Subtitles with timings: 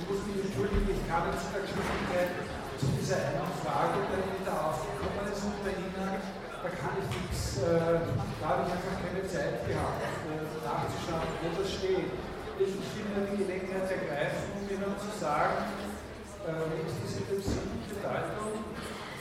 [0.00, 2.32] ich muss mich entschuldigen, ich kann jetzt in der Geschwindigkeit
[2.80, 7.60] zu dieser einen Frage, die da aufgekommen ist und bei Ihnen, da kann ich nichts,
[7.60, 8.00] äh,
[8.40, 12.08] da habe ich einfach keine Zeit gehabt, äh, nachzuschauen, wo das steht.
[12.60, 15.68] Ich, will nur die Gelegenheit ergreifen, um Ihnen zu sagen,
[16.48, 18.64] äh, ist diese bestimmte Bedeutung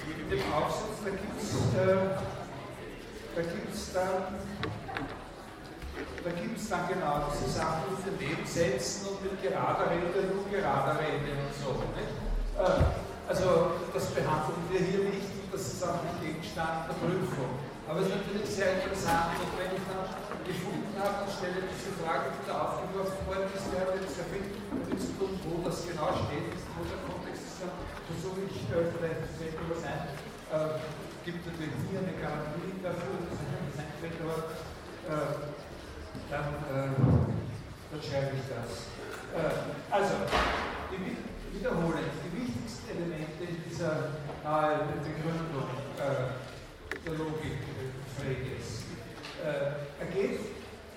[0.07, 2.15] in dem Aufsatz, da gibt es äh,
[3.35, 4.35] da gibt's dann
[6.23, 10.51] da gibt es dann genau diese Sachen mit den Nebensätzen und mit gerader Rede und
[10.51, 11.75] gerader Rede und so.
[11.95, 12.13] Nicht?
[12.59, 12.83] Äh,
[13.29, 17.61] also das behandeln wir hier nicht und das ist auch nicht Gegenstand der Prüfung.
[17.85, 20.05] Aber es ist natürlich sehr interessant und wenn ich dann
[20.45, 24.45] gefunden habe, dann stelle ich diese Frage wieder aufgeworfen worden ist, wäre jetzt sehr viel
[24.97, 27.73] zu tun, wo das genau steht, wo der Kontext ist, dann
[28.09, 30.05] versuche ich äh, vielleicht fällt mir was ein.
[30.49, 30.81] Äh,
[31.21, 34.37] gibt natürlich hier eine Garantie dafür, dass es ein einfällt, aber
[35.05, 35.68] äh,
[36.29, 36.89] dann, äh,
[37.91, 38.89] dann schreibe ich das.
[39.33, 40.13] Äh, also,
[40.91, 47.59] die, wiederholen, die wichtigsten Elemente dieser nahe Begründung äh, der Logik
[48.19, 48.83] Freges
[49.39, 50.39] äh, ergeht,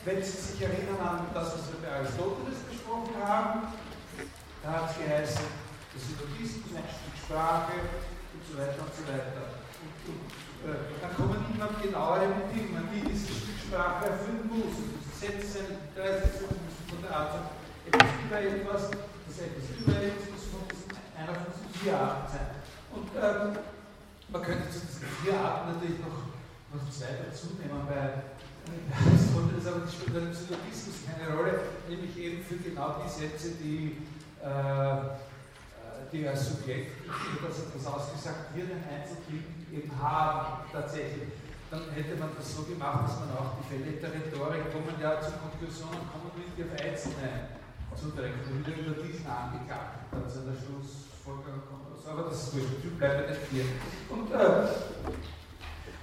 [0.05, 3.69] wenn Sie sich erinnern an das, was wir bei Aristoteles besprochen haben,
[4.62, 5.47] da hat es geheißen,
[5.95, 7.79] der Syllogismus, ein Stück Sprache
[8.34, 9.62] und so weiter und so weiter.
[9.79, 10.27] Und, und
[10.67, 15.02] äh, dann kommen immer genauere Bedingungen, wie diese Stück Sprache erfüllen muss.
[15.23, 17.55] Sätze müssen von der Art
[17.87, 20.67] etwas über etwas, das etwas über etwas von
[21.14, 22.51] einer von diesen vier Arten sein.
[22.91, 23.62] Und ähm,
[24.34, 26.27] man könnte zu diesen vier Arten natürlich noch,
[26.75, 32.57] noch zwei dazu nehmen Aristoteles, aber das spielt beim Syllogismus keine Rolle, nämlich eben für
[32.57, 34.03] genau die Sätze, die,
[34.42, 35.07] äh,
[36.11, 41.31] die als Subjekt, dass etwas ausgesagt wird, ein Einzelglied eben haben, tatsächlich
[41.73, 45.17] dann hätte man das so gemacht, dass man auch die Fälle der Rhetorik kommen ja
[45.25, 47.56] zur Konklusion und kommen mit auf einzelne
[47.97, 51.97] zudrängen und wieder über diesen angeklagt dann zu einer Schlussfolgerung kommt.
[52.05, 53.64] Aber das ist wurscht, wir bleiben nicht hier.
[54.12, 54.69] Und, äh,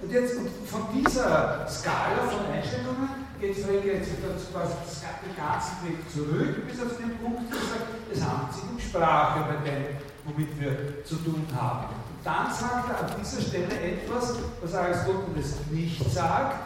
[0.02, 4.74] und jetzt und von dieser Skala von Einstellungen geht jetzt quasi
[5.22, 9.46] den ganzen Weg zurück bis auf den Punkt, wo sagt, es handelt sich um Sprache
[9.46, 11.88] bei dem, womit wir zu tun haben
[12.24, 16.56] dann sagt er an dieser Stelle etwas, was Aristoteles nicht sagt,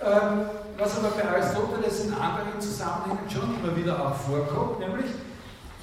[0.00, 0.46] ähm,
[0.78, 5.06] was aber bei Aristoteles in anderen Zusammenhängen schon immer wieder auch vorkommt, nämlich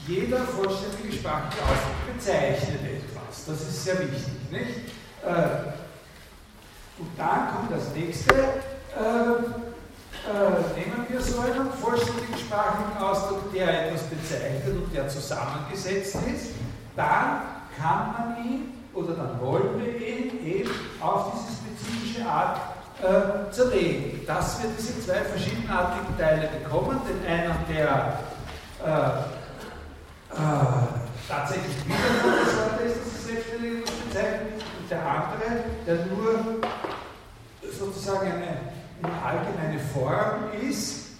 [0.07, 3.45] jeder vollständige sprachliche Ausdruck bezeichnet etwas.
[3.45, 4.33] Das ist sehr wichtig.
[4.51, 4.77] Nicht?
[5.23, 5.69] Äh,
[6.99, 8.33] und dann kommt das nächste.
[8.33, 9.69] Äh,
[10.27, 16.58] äh, nehmen wir so einen vollständigen sprachlichen Ausdruck, der etwas bezeichnet und der zusammengesetzt ist,
[16.99, 17.41] dann
[17.79, 22.59] kann man ihn oder dann wollen wir ihn eben auf diese spezifische Art
[23.01, 24.25] äh, zerlegen.
[24.27, 28.19] Dass wir diese zwei verschiedenartigen Teile bekommen, den einen, der
[28.85, 30.39] äh, äh,
[31.29, 31.95] tatsächlich wieder
[32.25, 36.59] der Sorte ist, dass sie selbstständig bezeichnet, und der andere, der nur
[37.79, 38.57] sozusagen eine,
[39.01, 41.11] eine allgemeine Form ist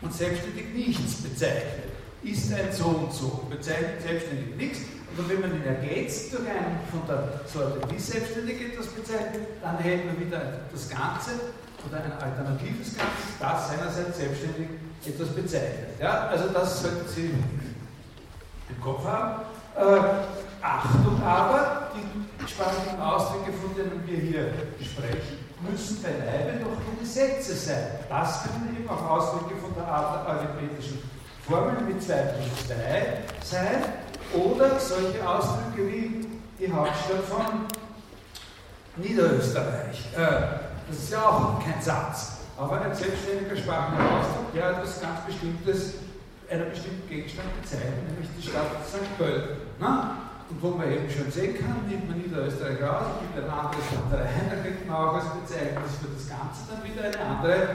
[0.00, 1.95] und selbstständig nichts bezeichnet.
[2.26, 4.78] Ist ein so und so, bezeichnet selbstständig nichts
[5.16, 9.78] und wenn man ihn ergänzt durch einen von der Sorte wie selbstständig etwas bezeichnet, dann
[9.78, 10.42] hält man wieder
[10.72, 11.30] das Ganze
[11.86, 14.68] oder ein alternatives Ganzes, das seinerseits selbstständig
[15.06, 16.00] etwas bezeichnet.
[16.00, 17.30] Ja, also das sollten Sie
[18.68, 19.42] im Kopf haben.
[19.76, 27.54] Äh, Achtung aber, die sprachlichen Ausdrücke, von denen wir hier sprechen, müssen beileibe nur Gesetze
[27.54, 28.00] sein.
[28.08, 30.98] Das können eben auch Ausdrücke von der Art der arithmetischen
[31.46, 32.74] Formel mit 2 plus 2
[33.44, 33.84] sein
[34.34, 36.26] oder solche Ausdrücke wie
[36.58, 37.66] die Hauptstadt von
[38.96, 40.06] Niederösterreich.
[40.16, 40.18] Äh,
[40.88, 45.94] das ist ja auch kein Satz, aber ein selbstständiger sprachlicher Ausdruck, der etwas ganz Bestimmtes,
[46.50, 49.16] einer bestimmten Gegenstand bezeichnet, nämlich die Stadt St.
[49.16, 49.56] Pölten.
[50.48, 54.14] Und wo man eben schon sehen kann, nimmt man Niederösterreich raus, gibt ein anderes Land
[54.14, 57.66] rein, dann kriegt man auch als Bezeichnung für das Ganze dann wieder eine andere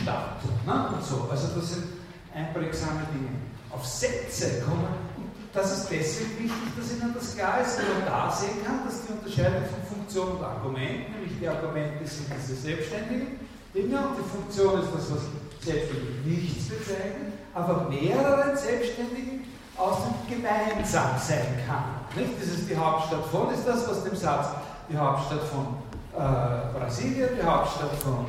[0.00, 0.40] Stadt.
[0.66, 0.96] Ne?
[0.96, 1.28] Und so.
[1.30, 1.95] Also das sind
[2.36, 3.30] einprägsame Dinge.
[3.70, 5.06] Auf Sätze kommen
[5.56, 9.06] das ist deswegen wichtig, dass Ihnen das klar ist, weil man da sehen kann, dass
[9.06, 13.40] die Unterscheidung von Funktion und Argument, nämlich die Argumente sind diese selbstständigen
[13.72, 15.22] Dinge und die Funktion ist das, was
[15.64, 22.04] selbstständig nichts bezeichnet, aber mehreren Selbstständigen Ausdrücken gemeinsam sein kann.
[22.14, 22.36] Nicht?
[22.38, 24.48] Das ist die Hauptstadt von, ist das, was dem Satz
[24.90, 25.80] die Hauptstadt von
[26.12, 28.26] äh, Brasilien, die Hauptstadt von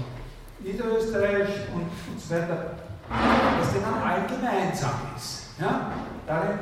[0.60, 2.72] Niederösterreich und, und so weiter,
[3.10, 5.48] was denen allen gemeinsam ist.
[5.60, 5.92] Ja?
[6.26, 6.60] Darin,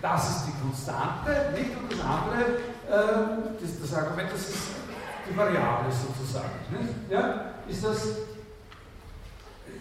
[0.00, 1.76] das ist die Konstante, nicht?
[1.76, 2.40] Und das andere,
[2.88, 4.58] äh, das, das, Argument, das ist
[5.28, 6.50] die Variable sozusagen.
[7.08, 7.52] Ja?
[7.68, 8.04] Ist, das,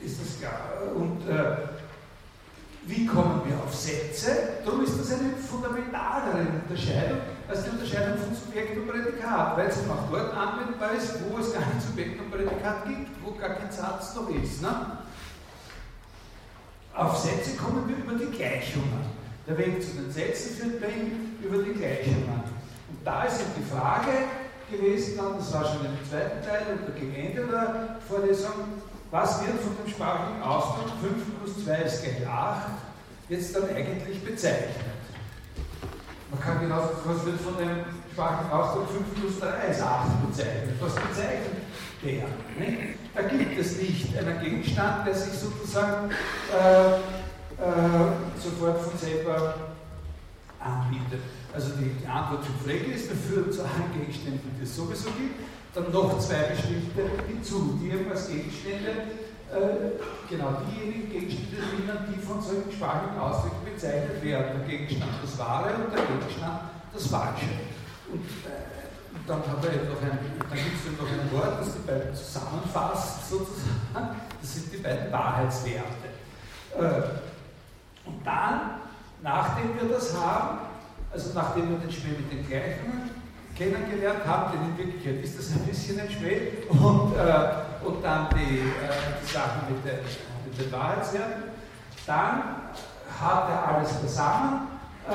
[0.04, 0.60] ist das klar?
[0.96, 1.56] Und äh,
[2.84, 4.62] Wie kommen wir auf Sätze?
[4.66, 9.78] Darum ist das eine fundamentalere Unterscheidung als die Unterscheidung von Subjekt und Prädikat, weil es
[9.90, 13.72] auch dort anwendbar ist, wo es gar kein Subjekt und Prädikat gibt, wo gar kein
[13.72, 14.62] Satz noch ist.
[14.62, 14.70] Ne?
[16.94, 19.00] Auf Sätze kommen wir über die Gleichungen.
[19.48, 22.44] Der Weg zu den Sätzen führt bei ihm über die Gleichungen.
[22.90, 24.12] Und da ist eben die Frage
[24.70, 29.60] gewesen, dann, das war schon im zweiten Teil oder gegen Ende der Vorlesung, was wird
[29.60, 32.68] von dem sprachlichen Ausdruck 5 plus 2 ist gleich 8
[33.30, 34.76] jetzt dann eigentlich bezeichnet?
[36.30, 40.76] Man kann genau, was wird von dem sprachlichen Ausdruck 5 plus 3 ist 8 bezeichnet?
[40.80, 41.62] Was bezeichnet
[42.04, 42.24] der?
[42.58, 42.96] Ne?
[43.14, 46.96] Da gibt es nicht einen Gegenstand, der sich sozusagen äh,
[47.62, 49.56] äh, sofort von selber
[50.60, 51.22] anbietet.
[51.54, 55.40] Also die, Antwort zu Frege ist, wir führen zu allen Gegenständen, die es sowieso gibt,
[55.74, 58.90] dann noch zwei bestimmte hinzu, die eben als Gegenstände,
[59.52, 60.00] äh,
[60.30, 64.60] genau diejenigen Gegenstände nehmen, die von solchen sprachlichen Ausdrücken bezeichnet werden.
[64.60, 66.62] Der Gegenstand das Wahre und der Gegenstand
[66.94, 67.52] das Falsche.
[68.12, 68.81] Und, äh,
[69.28, 73.30] dann, hat er noch ein, dann gibt es noch ein Wort, das die beiden zusammenfasst,
[73.30, 74.22] sozusagen.
[74.42, 76.08] Das sind die beiden Wahrheitswerte.
[76.78, 78.82] Äh, und dann,
[79.22, 80.60] nachdem wir das haben,
[81.12, 83.10] also nachdem wir den Spiel mit den Gleichungen
[83.56, 88.28] kennengelernt haben, denn in Wirklichkeit ist das ein bisschen ein Schmäh, und, äh, und dann
[88.34, 90.00] die, äh, die Sachen mit den,
[90.46, 91.44] mit den Wahrheitswerten,
[92.08, 92.42] dann
[93.20, 94.68] hat er alles zusammen,
[95.08, 95.14] äh,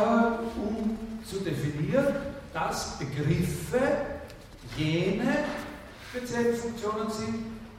[0.60, 3.80] um zu definieren, dass Begriffe
[4.78, 5.44] jene
[6.08, 7.34] Spezialfunktionen sind,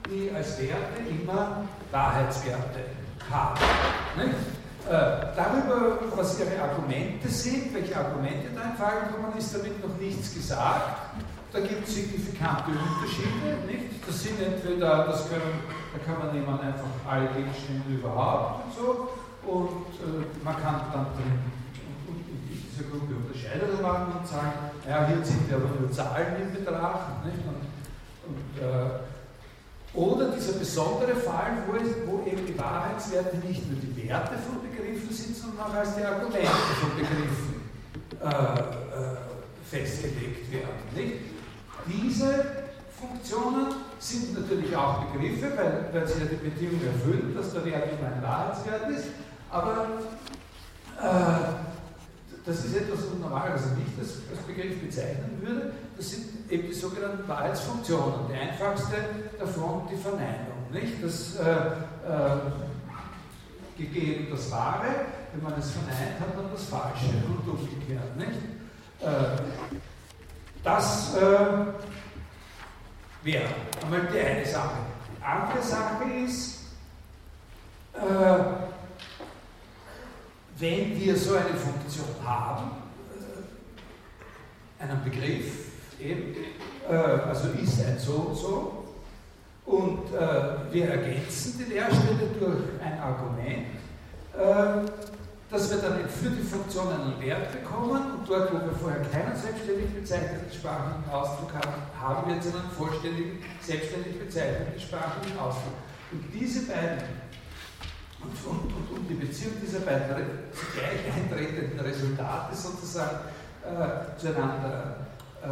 [0.07, 2.81] die als Werte immer Wahrheitswerte
[3.31, 3.59] haben.
[4.19, 4.89] Äh,
[5.35, 10.33] darüber, was Ihre Argumente sind, welche Argumente da in Frage kommen, ist damit noch nichts
[10.35, 11.18] gesagt.
[11.51, 13.65] Da gibt es signifikante Unterschiede.
[13.65, 14.07] Nicht?
[14.07, 15.59] Das sind entweder, das können,
[15.91, 19.09] da kann man nehmen einfach alle Gegenstände überhaupt und so.
[19.51, 21.56] Und äh, man kann dann drin in
[22.77, 24.53] dieser Gruppe Unterscheidungen machen und sagen,
[24.88, 27.25] ja, hier sind ja aber nur Zahlen in Betracht.
[27.25, 27.39] Nicht?
[27.47, 27.65] Und,
[28.27, 34.07] und äh, oder dieser besondere Fall, wo, es, wo, eben die Wahrheitswerte nicht nur die
[34.07, 37.62] Werte von Begriffen sind, sondern auch als die Argumente von Begriffen
[38.21, 39.18] äh, äh,
[39.63, 40.85] festgelegt werden.
[40.94, 41.15] Nicht?
[41.88, 42.68] Diese
[43.00, 47.89] Funktionen sind natürlich auch Begriffe, weil, weil sie ja die Bedingung erfüllen, dass der Wert
[47.97, 49.07] immer ein Wahrheitswert ist,
[49.50, 49.88] aber
[51.01, 51.76] äh,
[52.48, 54.18] das ist etwas, was normalerweise nicht als,
[54.48, 55.74] Begriff bezeichnen würde.
[55.98, 58.30] Das sind eben die sogenannten Wahrheitsfunktionen.
[58.30, 58.96] Die einfachste
[59.38, 60.56] davon die Verneinung.
[60.72, 61.04] Nicht?
[61.04, 62.40] Das äh, äh,
[63.78, 64.88] gegeben das Wahre,
[65.34, 68.16] wenn man es verneint, hat man das Falsche und umgekehrt.
[68.16, 68.40] Nicht?
[69.02, 69.42] Äh,
[70.64, 71.22] das äh,
[73.24, 73.46] wäre
[73.84, 74.78] einmal die eine Sache.
[75.18, 76.62] Die andere Sache ist,
[77.94, 78.76] äh,
[80.59, 82.71] wenn wir so eine Funktion haben,
[84.80, 85.68] äh, einen Begriff
[86.00, 86.36] eben,
[86.89, 88.83] äh, also ist ein so und so,
[89.65, 93.68] und äh, wir ergänzen die Leerstelle durch ein Argument,
[95.50, 99.36] dass wir dann für die Funktion einen Wert bekommen und dort, wo wir vorher keinen
[99.36, 105.74] selbstständig bezeichneten sprachlichen Ausdruck haben, haben wir jetzt einen vollständigen, selbstständig bezeichneten sprachlichen Ausdruck.
[106.12, 107.01] Und diese beiden
[108.45, 113.17] und, und, und, um die Beziehung dieser beiden zugleich eintretenden Resultate sozusagen
[113.63, 114.96] äh, zueinander
[115.43, 115.48] äh,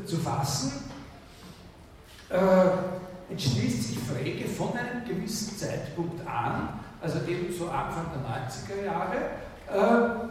[0.00, 0.90] äh, zu fassen,
[2.28, 8.84] äh, entschließt sich Frege von einem gewissen Zeitpunkt an, also eben so Anfang der 90er
[8.84, 9.16] Jahre,
[9.68, 10.28] äh,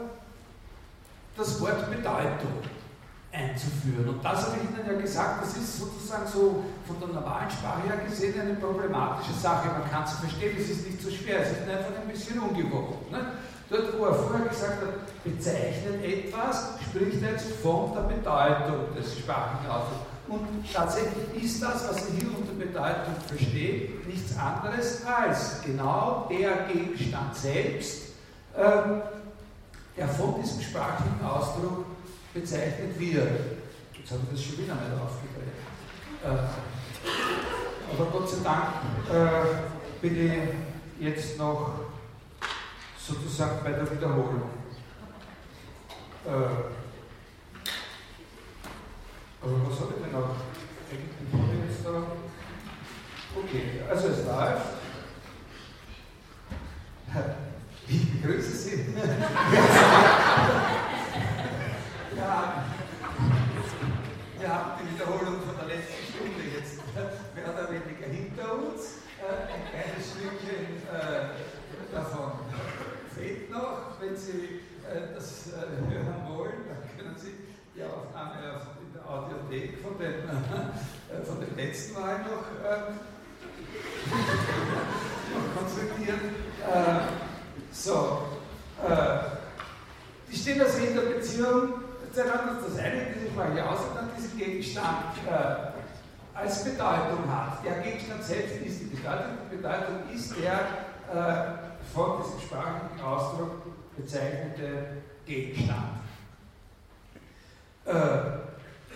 [1.38, 2.62] das Wort Bedeutung
[3.32, 4.10] einzuführen.
[4.10, 7.88] Und das habe ich Ihnen ja gesagt, das ist sozusagen so von der normalen Sprache
[7.88, 9.70] her gesehen eine problematische Sache.
[9.70, 13.12] Man kann es verstehen, es ist nicht so schwer, es ist einfach ein bisschen ungewohnt.
[13.12, 13.20] Ne?
[13.70, 19.18] Dort, wo er vorher gesagt hat, bezeichnet etwas, spricht er jetzt von der Bedeutung des
[19.18, 20.12] sprachlichen Ausdrucks.
[20.28, 26.68] Und tatsächlich ist das, was er hier unter Bedeutung versteht, nichts anderes als genau der
[26.72, 28.10] Gegenstand selbst,
[28.56, 28.62] äh,
[29.98, 31.86] der von diesem sprachlichen Ausdruck
[32.34, 33.40] bezeichnet wird.
[33.94, 35.54] Jetzt habe ich das schon wieder mal aufgedreht.
[36.24, 36.48] Äh,
[37.94, 38.68] aber Gott sei Dank
[39.12, 39.46] äh,
[40.02, 40.32] bin ich
[41.08, 41.80] jetzt noch
[42.98, 44.50] sozusagen bei der Wiederholung.
[46.26, 46.30] Äh,
[49.42, 50.36] aber was habe ich denn noch?
[53.34, 54.66] Okay, also es läuft.
[57.88, 58.86] Ich begrüße Sie.
[64.38, 66.78] Wir haben die Wiederholung von der letzten Stunde jetzt
[67.34, 69.02] mehr oder weniger hinter uns.
[69.18, 71.34] Äh, ein kleines Stückchen äh,
[73.50, 77.34] noch, wenn Sie äh, das äh, hören wollen, dann können Sie
[77.76, 78.36] die Aufnahme
[78.82, 82.92] in der Audiothek von den, äh, von den letzten Wahlen noch, äh,
[85.34, 86.36] noch konsultieren.
[86.72, 87.02] Äh,
[87.72, 88.28] so,
[88.88, 89.22] äh,
[90.32, 90.78] die stehen also
[92.16, 92.62] der Beziehung zueinander.
[92.68, 95.06] Das eine, diese aus, und dann diesen Gegenstand
[96.34, 97.64] als Bedeutung hat.
[97.66, 99.38] Der Gegenstand selbst ist die Bedeutung.
[99.52, 103.64] Die Bedeutung ist der von diesem sprachlichen Ausdruck
[103.98, 106.02] bezeichnete Gegenstand.
[107.86, 107.94] Äh,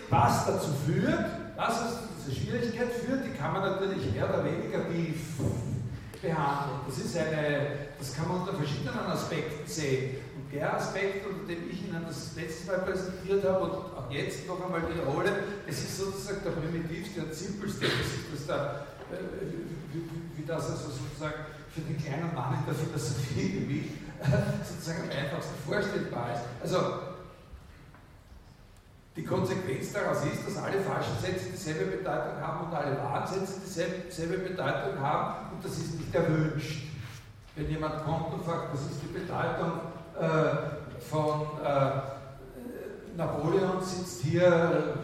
[0.09, 4.87] was dazu führt, was also diese Schwierigkeit führt, die kann man natürlich mehr oder weniger
[4.89, 5.39] tief
[6.21, 6.79] behandeln.
[6.87, 7.67] Das, ist eine,
[7.97, 10.17] das kann man unter verschiedenen Aspekten sehen.
[10.55, 14.63] Der Aspekt, unter dem ich Ihnen das letzte Mal präsentiert habe und auch jetzt noch
[14.63, 15.29] einmal wiederhole,
[15.67, 17.87] es ist sozusagen der primitivste und simpelste,
[18.31, 19.17] das da, äh,
[19.91, 21.43] wie, das also sozusagen
[21.73, 23.85] für den kleinen Mann in der Philosophie wie mich
[24.63, 26.43] sozusagen am einfachsten vorstellbar ist.
[26.63, 26.99] Also
[29.17, 33.89] die Konsequenz daraus ist, dass alle falschen Sätze dieselbe Bedeutung haben und alle wahren Sätze
[34.09, 36.87] dieselbe Bedeutung haben und das ist nicht erwünscht.
[37.57, 39.94] Wenn jemand kommt und fragt, was ist die Bedeutung äh,
[41.09, 41.91] von äh,
[43.17, 44.95] Napoleon sitzt hier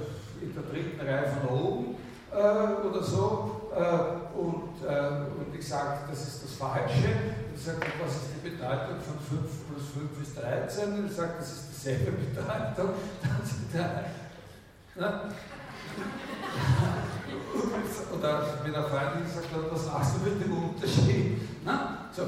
[0.41, 1.95] in der dritten Reihe von oben
[2.31, 7.09] äh, oder so äh, und, äh, und ich sage, das ist das Falsche,
[7.55, 10.93] ich sage, was ist die Bedeutung von 5 plus 5 ist 13?
[10.93, 12.89] Und ich sage, das ist dieselbe Bedeutung.
[18.17, 21.41] Oder wenn eine Freundin gesagt hat, was machst du mit dem Unterschied?
[21.63, 22.09] Na?
[22.15, 22.23] So,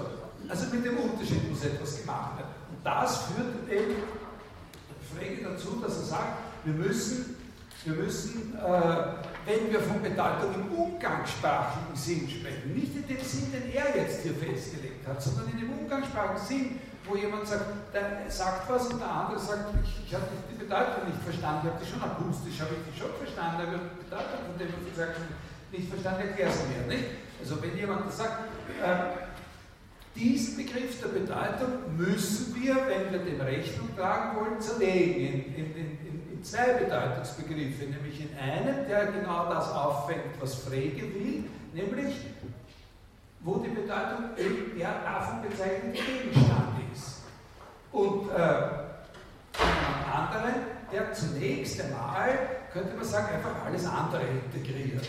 [0.48, 2.62] also mit dem Unterschied muss etwas gemacht werden.
[2.84, 3.96] Das führt eben
[5.18, 7.36] Frege dazu, dass er sagt, wir müssen,
[7.86, 13.52] wir müssen äh, wenn wir von Bedeutung im umgangssprachlichen Sinn sprechen, nicht in dem Sinn,
[13.52, 18.24] den er jetzt hier festgelegt hat, sondern in dem umgangssprachlichen Sinn, wo jemand sagt, der
[18.30, 21.84] sagt was und der andere sagt, ich, ich habe die Bedeutung nicht verstanden, ich habe
[21.84, 24.92] die schon akustisch, habe ich die schon verstanden, aber die Bedeutung von dem, was du
[24.96, 25.20] sagst,
[25.75, 26.88] nicht verstanden, erklär es mir.
[26.88, 27.08] Nicht?
[27.44, 28.48] Also wenn jemand sagt,
[28.80, 29.33] äh,
[30.15, 35.75] diesen Begriff der Bedeutung müssen wir, wenn wir dem Rechnung tragen wollen, zerlegen in, in,
[35.75, 42.15] in, zwei Bedeutungsbegriffe, nämlich in einem, der genau das auffängt, was Frege will, nämlich
[43.39, 44.29] wo die Bedeutung
[44.77, 47.22] der davon bezeichnete Gegenstand ist.
[47.91, 50.53] Und äh, einen anderen,
[50.91, 52.38] der zunächst einmal,
[52.72, 55.08] könnte man sagen, einfach alles andere integriert.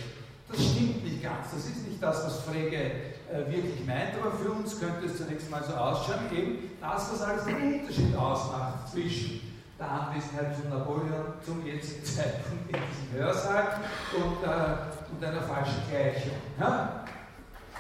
[0.49, 1.51] Das stimmt nicht ganz.
[1.53, 5.51] Das ist nicht das, was Frege äh, wirklich meint, aber für uns könnte es zunächst
[5.51, 9.41] mal so ausschauen, eben das, was alles den Unterschied ausmacht zwischen
[9.79, 13.81] der Anwesenheit von Napoleon zum jetzigen Zeitpunkt in diesem Hörsaal
[14.15, 16.33] und, äh, und einer falschen Gleichung.
[16.61, 17.05] Ja?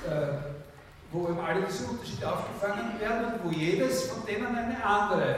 [0.08, 0.54] Äh,
[1.12, 5.36] wo eben alle diese Unterschiede aufgefangen werden und wo jedes von denen eine andere,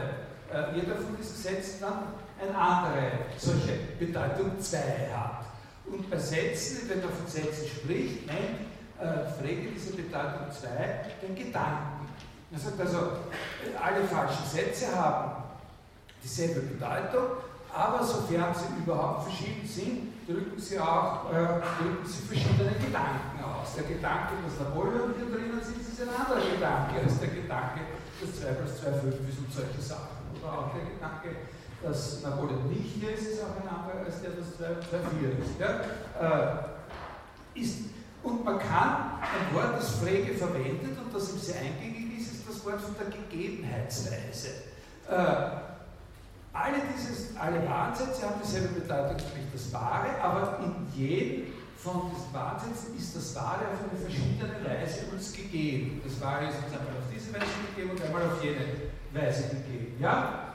[0.51, 1.99] äh, jeder von diesen Sätzen dann
[2.41, 4.77] eine andere solche Bedeutung 2
[5.15, 5.45] hat.
[5.85, 8.76] Und bei Sätzen, wenn man von Sätzen spricht, nennt
[9.39, 10.67] Frege diese Bedeutung 2
[11.21, 12.07] den Gedanken.
[12.51, 12.97] Er sagt also,
[13.79, 15.43] alle falschen Sätze haben
[16.23, 17.37] dieselbe Bedeutung,
[17.73, 23.75] aber sofern sie überhaupt verschieden sind, drücken sie auch äh, drücken sie verschiedene Gedanken aus.
[23.75, 27.81] Der Gedanke, dass Napoleon hier drinnen sitzt, ist ein anderer Gedanke als der Gedanke,
[28.19, 30.17] dass 2 plus 2 5 ist und solche Sachen.
[30.41, 31.45] Oder auch der Gedanke,
[31.83, 34.97] dass Napoleon nicht hier ist, ist auch ein anderer als der, dass 2 plus 2
[35.21, 35.53] 4 ist.
[35.61, 35.69] Ja?
[36.17, 37.93] Äh, ist.
[38.27, 42.49] Und man kann ein Wort, das Frege verwendet und das ihm sehr eingängig ist, ist
[42.49, 44.49] das Wort von der Gegebenheitsweise.
[45.09, 45.13] Äh,
[46.51, 52.33] alle, dieses, alle Wahnsätze haben dieselbe Bedeutung, nämlich das Wahre, aber in jedem von diesen
[52.33, 56.01] Wahnsätzen ist das Wahre auf eine verschiedene Weise uns gegeben.
[56.03, 59.95] Das Wahre ist uns einmal auf diese Weise gegeben und einmal auf jene Weise gegeben.
[60.01, 60.46] Ja?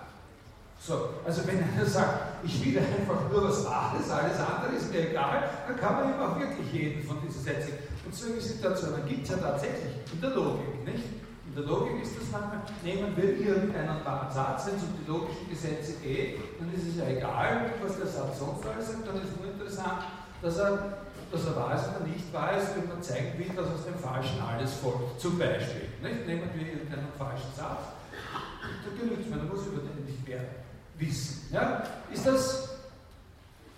[0.84, 5.10] So, also wenn einer sagt, ich will einfach nur was Wahres, alles andere ist mir
[5.10, 7.74] egal, dann kann man ihm auch wirklich jeden von diesen Sätzen.
[8.04, 11.22] Und solche Situationen gibt es ja tatsächlich in der Logik, nicht?
[11.46, 15.48] In der Logik ist das manchmal, nehmen wir irgendeinen Satz, wenn es um die logischen
[15.50, 19.38] Gesetze geht, dann ist es ja egal, was der Satz sonst alles sagt, dann ist
[19.38, 20.02] nur interessant,
[20.42, 24.02] dass er, dass er ist oder nicht ist, wenn man zeigen will, dass aus dem
[24.02, 25.20] Falschen alles folgt.
[25.20, 26.26] Zum Beispiel, nicht?
[26.26, 27.94] nehmen wir irgendeinen falschen Satz,
[28.26, 30.61] da genügt es mir, da muss ich über den nicht mehr
[31.02, 31.48] wissen.
[31.52, 31.82] Ja?
[32.12, 32.68] Ist das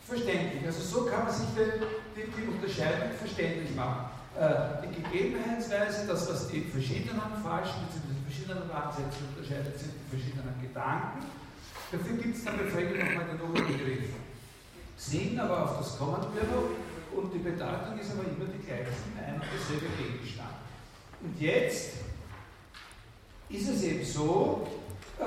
[0.06, 0.64] verständlich?
[0.66, 4.10] Also so kann man sich die, die, die Unterscheidung verständlich machen.
[4.38, 8.14] Äh, die Gegebenheitsweise, das, was die verschiedenen falschen bzw.
[8.26, 11.26] verschiedenen Ansätze unterscheidet, sind die verschiedenen Gedanken.
[11.92, 14.10] Dafür gibt es dann bei Frege nochmal den Oberbegriff
[14.96, 16.70] Sinn, aber auf das kommen wir noch.
[17.16, 20.54] Und die Bedeutung ist aber immer die gleiche, ein und derselbe Gegenstand.
[21.22, 21.92] Und jetzt
[23.48, 24.66] ist es eben so,
[25.20, 25.24] äh,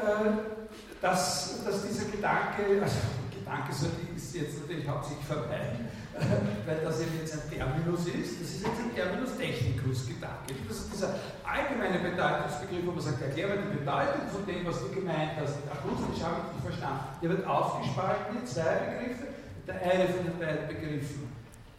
[0.00, 0.57] äh,
[1.00, 2.96] dass, dass dieser Gedanke, also
[3.30, 5.88] Gedanke ich jetzt natürlich hauptsächlich vermeiden,
[6.66, 8.40] weil das eben jetzt ein Terminus ist.
[8.40, 10.54] Das ist jetzt ein Terminus technicus Gedanke.
[10.66, 11.14] Das ist dieser
[11.44, 15.56] allgemeine Bedeutungsbegriff, wo man sagt, erkläre die Bedeutung von dem, was du gemeint hast.
[15.70, 17.04] Akustisch habe ich nicht verstanden.
[17.22, 19.26] Der wird aufgespalten in zwei Begriffe.
[19.66, 21.32] Der eine von den beiden Begriffen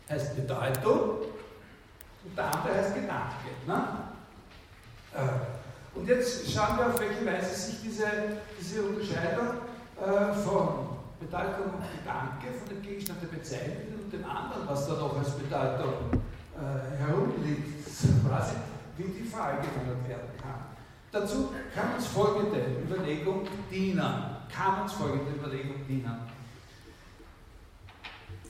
[0.09, 1.29] heißt Bedeutung
[2.23, 3.49] und der andere heißt Gedanke.
[3.67, 3.83] Ne?
[5.99, 8.07] Und jetzt schauen wir, auf welche Weise sich diese,
[8.57, 9.47] diese Unterscheidung
[9.99, 14.93] äh, von Bedeutung und Gedanke, von dem Gegenstand der Bezeichnung und dem anderen, was da
[14.93, 15.93] noch als Bedeutung
[16.55, 17.85] äh, herumliegt,
[18.25, 18.55] quasi,
[18.95, 20.69] wie die verallgemeinert werden kann.
[21.11, 23.99] Dazu kann uns folgende Überlegung dienen.
[24.49, 26.17] Kann uns folgende Überlegung dienen.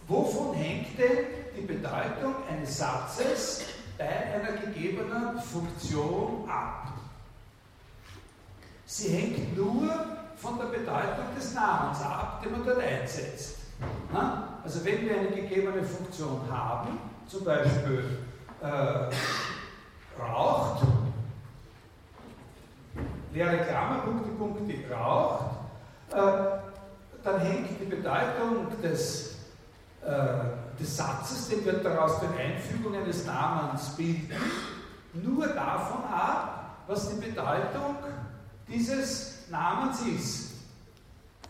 [0.08, 1.26] Wovon hängt denn
[1.58, 3.64] die Bedeutung eines Satzes
[3.98, 6.99] bei einer gegebenen Funktion ab?
[8.92, 9.88] Sie hängt nur
[10.36, 13.58] von der Bedeutung des Namens ab, den man dort einsetzt.
[14.64, 18.18] Also wenn wir eine gegebene Funktion haben, zum Beispiel
[18.60, 19.14] äh,
[20.20, 20.88] raucht,
[23.32, 25.46] leere Klammer, Punkte, Punkte, raucht,
[26.12, 26.16] äh,
[27.24, 29.36] dann hängt die Bedeutung des,
[30.02, 34.34] äh, des Satzes, den wir daraus durch Einfügung eines Namens bilden,
[35.14, 37.96] nur davon ab, was die Bedeutung
[38.70, 40.52] dieses Namens ist.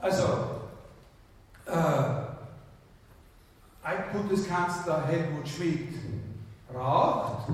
[0.02, 0.24] Also,
[1.66, 2.20] äh,
[3.84, 5.94] Altbundeskanzler Helmut Schmidt
[6.74, 7.50] raucht,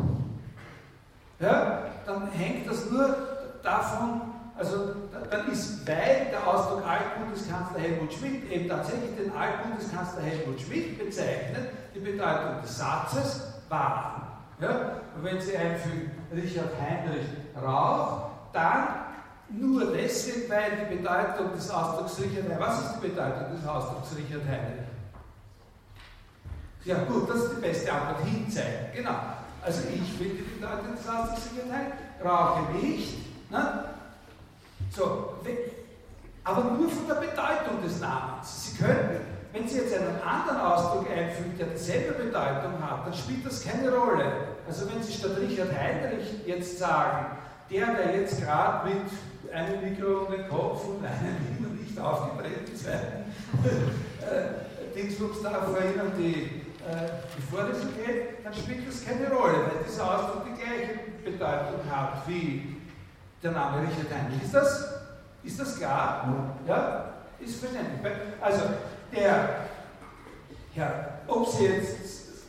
[1.40, 3.16] ja, dann hängt das nur
[3.64, 4.22] davon,
[4.58, 4.94] also
[5.30, 11.70] dann ist, weil der Ausdruck Altbundeskanzler Helmut Schmidt eben tatsächlich den Altbundeskanzler Helmut Schmidt bezeichnet,
[11.94, 14.40] die Bedeutung des Satzes wahr.
[14.60, 15.02] Ja?
[15.16, 17.28] Und wenn Sie einfügen, Richard Heinrich
[17.62, 19.05] Rauch, dann
[19.50, 24.46] nur deswegen, weil die Bedeutung des Ausdrucks Richard was ist die Bedeutung des Ausdrucks Richard
[24.48, 24.86] Heinrich?
[26.84, 29.16] Ja gut, das ist die beste Antwort, hinzeigen, genau.
[29.62, 33.86] Also ich will die Bedeutung des Ausdrucks Richard Heinrich, rauche nicht, ne?
[34.96, 35.36] So,
[36.46, 38.72] aber nur von der Bedeutung des Namens.
[38.72, 39.20] Sie können,
[39.52, 43.92] wenn Sie jetzt einen anderen Ausdruck einfügen, der dieselbe Bedeutung hat, dann spielt das keine
[43.92, 44.32] Rolle.
[44.68, 47.38] Also wenn Sie statt Richard Heinrich jetzt sagen,
[47.72, 49.02] der, der jetzt gerade mit
[49.56, 52.76] einem Mikro um den Kopf und einem immer nicht aufgetreten
[53.64, 56.44] äh, Dingsbums da vorhin um die,
[56.84, 61.82] äh, die Vorlesung geht, dann spielt das keine Rolle, weil dieser Ausdruck die gleiche Bedeutung
[61.90, 62.78] hat wie
[63.42, 64.44] der Name Richard Heinrich.
[64.44, 64.94] Ist das,
[65.44, 66.56] ist das klar?
[66.68, 67.14] Ja?
[67.40, 68.14] Ist verständlich.
[68.42, 68.62] Also,
[69.14, 69.68] der
[70.74, 71.98] Herr, ob Sie jetzt,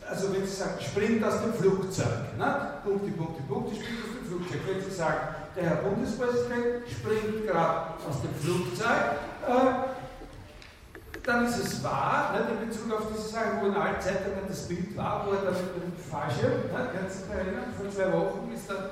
[0.08, 2.72] also wenn Sie sagen, springt aus dem Flugzeug, ne?
[2.84, 4.60] Punkte, Punkte, Punkte, springt aus dem Flugzeug.
[4.66, 5.18] Wenn Sie sagen,
[5.56, 9.16] der Herr Bundespräsident springt gerade aus dem Flugzeug,
[9.48, 9.96] äh,
[11.24, 14.68] dann ist es wahr, ne, in Bezug auf diese Sache, wo in allen Zeitungen das
[14.68, 18.12] Bild war, wo er da mit dem Fallschirm, ne, können Sie sich erinnern, vor zwei
[18.12, 18.90] Wochen ist er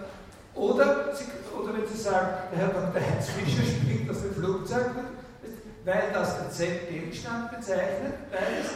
[0.54, 3.00] oder, Sie, oder wenn Sie sagen, der Herr Dr.
[3.00, 4.86] Heinz Fischer springt aus dem Flugzeug,
[5.84, 8.72] weil das denselben Gegenstand bezeichnet, beides,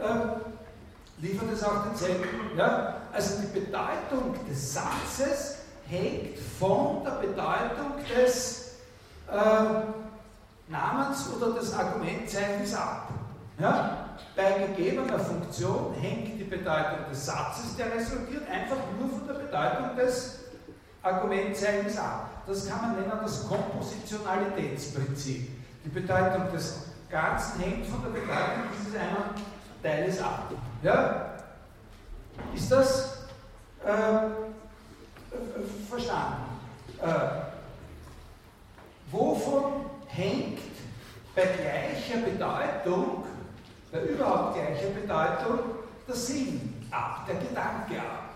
[0.00, 2.24] äh, liefert es auch denselben.
[2.56, 2.96] Ja?
[3.12, 5.57] Also die Bedeutung des Satzes
[5.88, 8.74] hängt von der Bedeutung des
[9.30, 9.36] äh,
[10.68, 13.08] Namens oder des Argumentzeichens ab.
[13.58, 14.04] Ja?
[14.36, 19.94] Bei gegebener Funktion hängt die Bedeutung des Satzes, der resultiert, einfach nur von der Bedeutung
[19.96, 20.38] des
[21.02, 22.30] Argument zeigen es ab.
[22.46, 25.48] Das kann man nennen das Kompositionalitätsprinzip.
[25.84, 29.34] Die Bedeutung des Ganzen hängt von der Bedeutung dieses einen
[29.82, 30.52] Teiles ab.
[30.82, 31.32] Ja?
[32.54, 33.26] Ist das
[33.84, 34.47] äh,
[35.88, 36.44] verstanden?
[37.02, 37.08] Äh,
[39.10, 40.58] wovon hängt
[41.34, 43.24] bei gleicher Bedeutung,
[43.92, 45.60] bei überhaupt gleicher Bedeutung,
[46.06, 48.28] der Sinn ab, der Gedanke ab?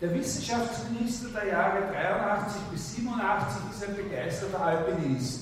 [0.00, 5.40] Der Wissenschaftsminister der Jahre 83 bis 87 ist ein begeisterter Alpinist.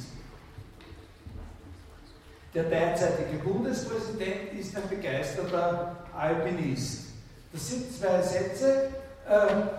[2.55, 7.05] Der derzeitige Bundespräsident ist ein begeisterter Alpinist.
[7.53, 8.91] Das sind zwei Sätze,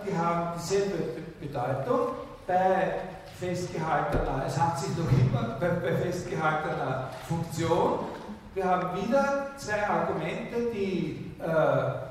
[0.06, 0.98] die haben dieselbe
[1.40, 2.14] Bedeutung.
[2.46, 2.94] Bei
[3.38, 8.00] festgehaltener, es hat sich noch immer bei, bei festgehaltener Funktion.
[8.54, 12.10] Wir haben wieder zwei Argumente, die äh,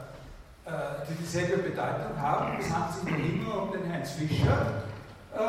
[0.69, 0.71] äh,
[1.09, 2.59] die dieselbe Bedeutung haben.
[2.59, 4.83] Es handelt sich noch immer um den Heinz Fischer,
[5.33, 5.39] äh,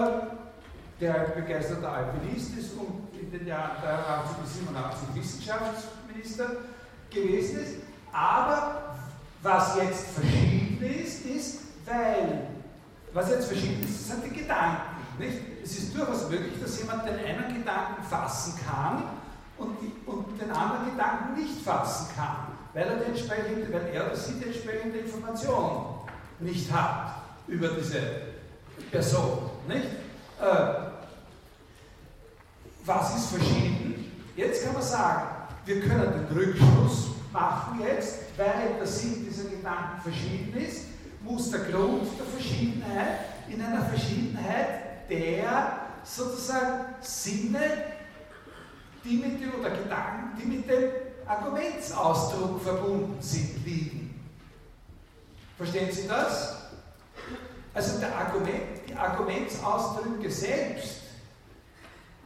[0.99, 6.47] der ein begeisterter Alpinist ist und in den Jahren 83 bis 87 Wissenschaftsminister
[7.11, 7.75] gewesen ist.
[8.13, 8.97] Aber
[9.43, 11.59] was jetzt verschieden ist, ist,
[11.91, 12.47] weil
[13.13, 14.83] Was jetzt verschieden ist, sind die Gedanken.
[15.19, 15.39] Nicht?
[15.63, 19.03] Es ist durchaus möglich, dass jemand den einen Gedanken fassen kann
[19.59, 19.77] und,
[20.07, 24.35] und den anderen Gedanken nicht fassen kann, weil er, die entsprechende, weil er oder sie
[24.35, 25.87] die entsprechende Information
[26.39, 27.17] nicht hat
[27.49, 28.01] über diese
[28.91, 29.51] Person.
[29.69, 29.87] Nicht?
[30.41, 30.91] Äh,
[32.85, 34.13] was ist verschieden?
[34.37, 35.29] Jetzt kann man sagen,
[35.67, 40.87] wir können den Rückschluss machen jetzt, weil der Sinn dieser Gedanken verschieden ist,
[41.21, 47.61] muss der Grund der Verschiedenheit in einer Verschiedenheit der sozusagen Sinne,
[49.05, 50.91] die mit dem, oder Gedanken, die mit dem
[51.27, 54.21] Argumentsausdruck verbunden sind, liegen.
[55.57, 56.57] Verstehen Sie das?
[57.75, 61.01] Also der Argument, die Argumentsausdrücke selbst,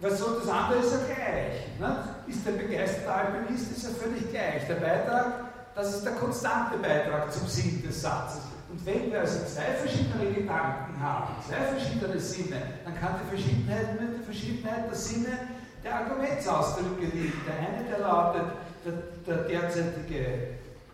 [0.01, 1.79] was so das andere ist ja gleich.
[1.79, 2.09] Ne?
[2.27, 4.67] Ist der begeisterte Alpinist ist ja völlig gleich.
[4.67, 8.54] Der Beitrag, das ist der konstante Beitrag zum Sinn des Satzes.
[8.75, 14.01] Und wenn wir also zwei verschiedene Gedanken haben, zwei verschiedene Sinne, dann kann die Verschiedenheit
[14.01, 15.39] mit der Verschiedenheit der Sinne
[15.85, 17.41] der Argumentsausdrücke liegen.
[17.47, 18.43] Der eine, der lautet,
[18.85, 18.93] der,
[19.27, 20.19] der derzeitige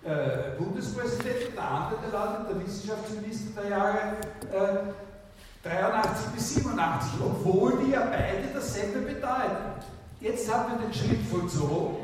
[0.04, 3.98] äh, Bundespräsident, der andere, der lautet der Wissenschaftsminister der Jahre
[4.52, 9.80] äh, 83 bis 87, obwohl die ja beide dasselbe bedeuten.
[10.20, 11.96] Jetzt haben wir den Schritt vollzogen.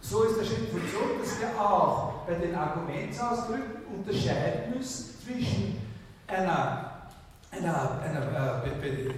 [0.00, 5.78] So ist der Schritt vollzogen, dass wir auch bei den Argumentsausdrücken unterscheiden müssen zwischen
[6.26, 6.92] einer,
[7.50, 9.14] einer, einer äh, Be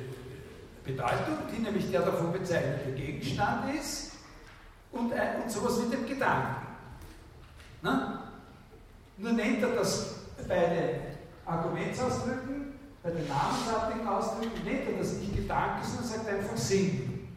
[0.85, 4.13] Bedeutung, die nämlich der davon bezeichnete Gegenstand ist,
[4.93, 6.67] und, ein, und sowas wie dem Gedanken.
[7.83, 8.23] Na?
[9.17, 10.15] Nur nennt er das
[10.47, 11.01] bei den
[11.47, 17.29] Argumentsausdrücken, bei den namensartigen Ausdrücken, nennt er das nicht Gedanke, sondern sagt einfach Sinn.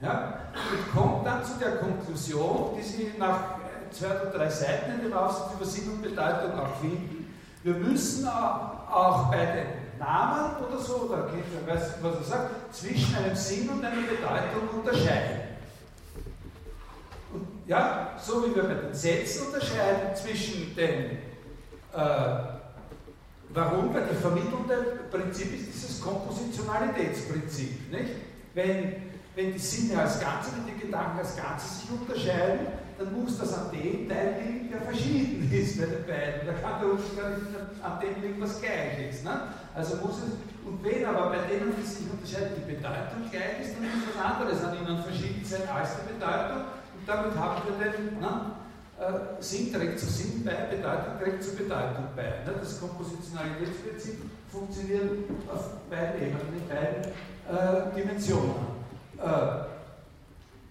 [0.00, 0.40] Ja?
[0.54, 3.58] Und kommt dann zu der Konklusion, die Sie nach
[3.90, 7.23] zwei oder drei Seiten in dem Aufsatz über Sinn und Bedeutung auch finden.
[7.64, 11.30] Wir müssen auch bei den Namen oder so, oder
[11.66, 15.40] weiß was er sagt, zwischen einem Sinn und einer Bedeutung unterscheiden.
[17.32, 21.12] Und ja, so wie wir bei den Sätzen unterscheiden zwischen den,
[21.94, 22.36] äh,
[23.48, 27.90] warum, weil das vermittelnde Prinzip ist dieses Kompositionalitätsprinzip.
[27.90, 28.10] Nicht?
[28.52, 32.66] Wenn, wenn die Sinne als Ganze, wenn die Gedanken als Ganze sich unterscheiden,
[32.98, 36.46] dann muss das an dem Teil liegen, der verschieden ist bei den beiden.
[36.46, 39.24] Da kann der Unterschied nicht an dem liegen, was gleich ist.
[39.24, 39.34] Ne?
[39.74, 40.32] Also muss es,
[40.64, 44.18] und wenn aber bei denen, die sich unterscheiden, die Bedeutung gleich ist, dann muss was
[44.22, 46.70] anderes an ihnen verschieden sein als die Bedeutung.
[46.94, 48.54] Und damit haben wir den ne,
[49.02, 52.46] äh, Sinn trägt zu Sinn bei, Bedeutung trägt zu Bedeutung bei.
[52.46, 52.54] Ne?
[52.60, 57.10] Das Kompositionalitätsprinzip funktioniert auf beiden Ebenen, in beiden
[57.50, 58.54] äh, Dimensionen.
[59.18, 59.73] Äh,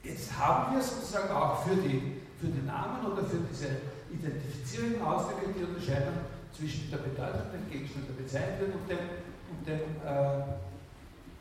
[0.04, 3.70] Jetzt haben wir sozusagen auch für die, für die Namen oder für diese
[4.12, 6.14] Identifizierung Ausdrücke die Unterscheidung
[6.52, 10.44] zwischen der Bedeutung, dem Gegenstand der Bezeichnung und dem, und dem äh,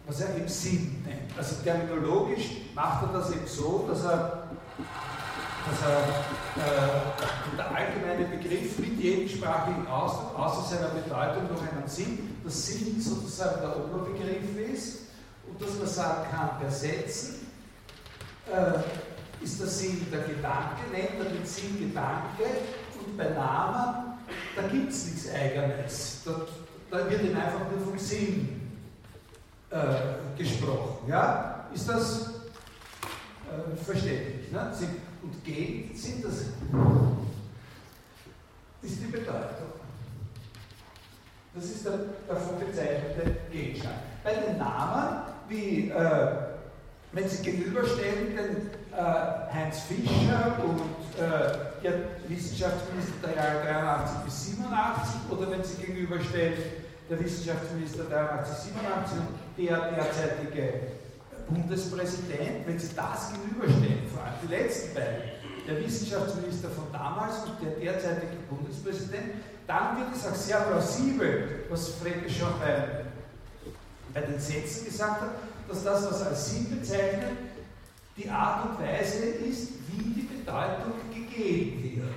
[0.07, 1.37] was er eben Sinn nennt.
[1.37, 4.47] Also terminologisch macht er das eben so, dass er,
[5.67, 5.99] dass er
[6.63, 12.67] äh, der allgemeine Begriff mit jedem sprachlichen Ausdruck außer seiner Bedeutung noch einen Sinn, das
[12.67, 14.99] Sinn sozusagen der Oberbegriff ist
[15.49, 17.42] und dass man sagen kann, per Sätzen
[18.53, 22.45] äh, ist der Sinn der Gedanke, nennt er den Sinn Gedanke
[22.99, 24.19] und bei Namen,
[24.55, 26.23] da gibt es nichts Eigenes.
[26.25, 26.47] Da,
[26.91, 28.71] da, wird ihm einfach nur vom Sinn
[29.71, 31.09] äh, gesprochen.
[31.09, 31.67] Ja?
[31.75, 32.31] Ist das
[33.49, 34.53] äh, verständlich?
[34.53, 34.73] Ne?
[35.23, 36.47] Und geht sind das
[38.83, 39.73] ist die Bedeutung.
[41.55, 43.95] Das ist der davon bezeichnete Gegenstand.
[44.25, 46.52] Bei den Namen, wie äh,
[47.13, 50.81] wenn Sie gegenüberstellen den äh, Heinz Fischer und
[51.21, 51.93] äh, der
[52.29, 56.55] Wissenschaftsminister der Jahre 83 bis 87 oder wenn Sie gegenüberstellen
[57.11, 60.73] der Wissenschaftsminister 83, 87 und der derzeitige
[61.49, 65.33] Bundespräsident, wenn Sie das gegenüberstellen, vor allem die letzten beiden,
[65.69, 69.35] der Wissenschaftsminister von damals und der derzeitige Bundespräsident,
[69.67, 73.05] dann wird es auch sehr plausibel, was Frege schon bei,
[74.15, 75.31] bei den Sätzen gesagt hat,
[75.69, 77.37] dass das, was als Sinn bezeichnet,
[78.17, 82.13] die Art und Weise ist, wie die Bedeutung gegeben wird.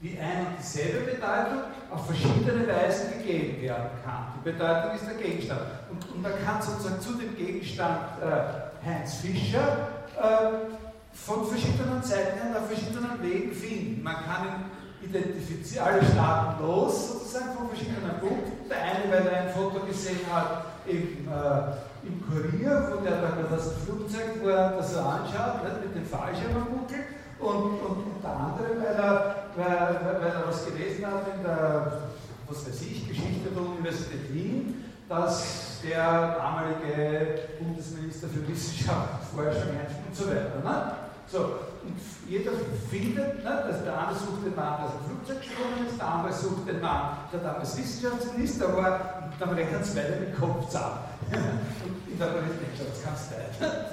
[0.00, 4.32] Wie eine und dieselbe Bedeutung auf verschiedene Weisen gegeben werden kann.
[4.36, 5.60] Die Bedeutung ist der Gegenstand.
[5.90, 10.72] Und, und man kann sozusagen zu dem Gegenstand äh, Heinz Fischer äh,
[11.12, 14.02] von verschiedenen Seiten her auf verschiedenen Wegen finden.
[14.02, 18.68] Man kann ihn identifizieren, alle Staaten los, sozusagen von verschiedenen Punkten.
[18.68, 23.32] Der eine, weil er ein Foto gesehen hat, im äh, im Kurier, wo der da
[23.50, 27.04] das Flugzeug, wo er das so anschaut, nicht, mit dem Fallschirm am Buckel,
[27.38, 32.02] und, und unter anderem, weil er, weil, weil er was gelesen hat in der,
[32.48, 39.74] was weiß ich, Geschichte der Universität Wien, dass der damalige Bundesminister für Wissenschaft, Forschung
[40.06, 40.60] und so weiter.
[40.62, 40.92] Ne?
[41.26, 41.38] So,
[41.82, 42.52] und jeder
[42.90, 46.08] findet, ne, also der eine sucht den Mann, der aus dem Flugzeug gesprungen ist, der
[46.08, 50.98] andere sucht den Mann, der damals Wissenschaftsminister war, dann rechnen zwei den Kopf zusammen.
[51.32, 53.44] und in der Präsidentschaftskanzlei,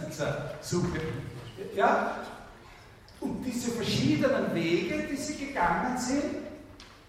[0.10, 1.00] dieser Suche.
[1.76, 2.18] Ja?
[3.20, 6.36] Und diese verschiedenen Wege, die sie gegangen sind,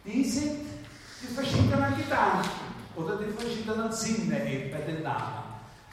[0.05, 0.67] die sind
[1.23, 2.49] die verschiedenen Gedanken
[2.97, 5.45] oder die verschiedenen Sinne eben bei den Namen.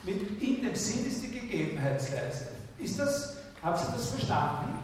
[0.03, 2.47] Mit in dem Sinn ist die Gegebenheitsweise.
[2.79, 4.79] Ist das, haben Sie das verstanden?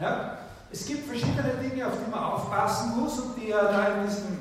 [0.00, 0.38] Ja?
[0.72, 4.38] Es gibt verschiedene Dinge, auf die man aufpassen muss und die er da in diesem,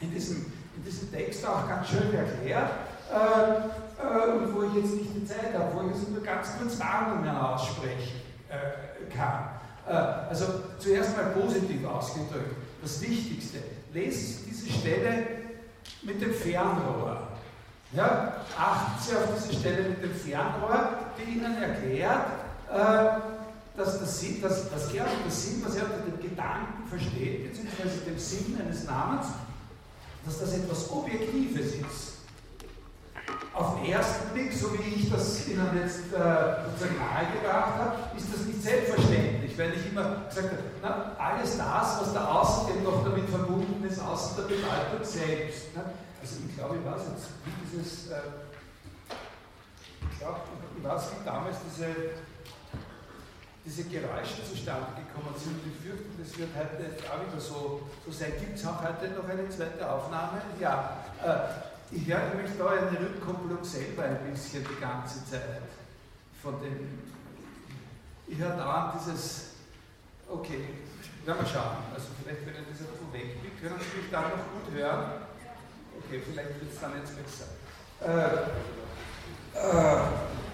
[0.00, 0.52] in diesem,
[0.86, 2.70] diesem Text auch ganz schön erklärt.
[3.12, 6.48] Äh, äh, und wo ich jetzt nicht die Zeit habe, wo ich jetzt nur ganz
[6.58, 9.50] kurz Warnungen aussprechen äh, kann.
[9.86, 10.46] Also
[10.80, 12.56] zuerst mal positiv ausgedrückt.
[12.82, 13.58] Das Wichtigste,
[13.92, 15.26] Sie diese Stelle
[16.02, 17.28] mit dem Fernrohr.
[17.92, 22.26] Ja, achten Sie auf diese Stelle mit dem Fernrohr, die Ihnen erklärt,
[23.76, 28.00] dass, das Sinn, dass, dass er das Sinn, was er unter dem Gedanken versteht, beziehungsweise
[28.06, 29.28] dem Sinn eines Namens,
[30.26, 32.16] dass das etwas Objektives ist.
[33.54, 38.44] Auf den ersten Blick, so wie ich das Ihnen jetzt äh, nahegebracht habe, ist das
[38.44, 43.30] nicht selbstverständlich, weil ich immer gesagt habe, na, alles das, was da außerdem noch damit
[43.30, 45.74] verbunden ist, außer der Bedeutung selbst.
[45.74, 45.84] Ne?
[46.20, 48.20] Also ich glaube, ich weiß jetzt, wie dieses, äh,
[50.12, 50.40] ich glaube,
[50.76, 51.86] ich weiß, wie damals diese
[53.66, 55.58] diese Geräusche zustande gekommen sind.
[55.66, 58.32] Ich fürchte, das wird heute auch wieder so, so sein.
[58.38, 60.40] Gibt es auch heute noch eine zweite Aufnahme?
[60.60, 61.02] Ja.
[61.22, 65.62] Äh, ich höre nämlich da eine Rückkopplung selber ein bisschen die ganze Zeit.
[66.42, 67.02] Von dem,
[68.28, 69.50] ich höre da dieses,
[70.28, 70.68] okay,
[71.24, 71.76] werden wir schauen.
[71.92, 75.06] Also vielleicht, wenn ich das irgendwo weg bin, können Sie mich da noch gut hören.
[75.98, 77.50] Okay, vielleicht wird es dann jetzt besser.
[78.00, 78.46] Äh,
[79.58, 80.45] äh,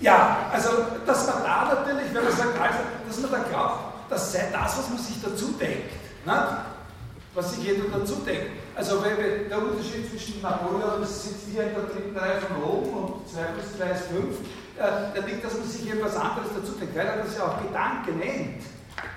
[0.00, 0.68] ja, also
[1.06, 4.78] dass man da natürlich, wenn man sagt, also, dass man da glaubt, das sei das,
[4.78, 5.92] was man sich dazu denkt.
[6.24, 6.58] Ne?
[7.34, 8.50] Was sich jeder dazu denkt.
[8.74, 12.90] Also wenn der Unterschied zwischen Napoleon, das sitzt hier in der dritten Reihe von oben
[12.90, 14.38] und 2 plus 3 ist 5,
[14.78, 17.62] äh, der liegt, dass man sich etwas anderes dazu denkt, weil er das ja auch
[17.62, 18.62] Gedanke nennt.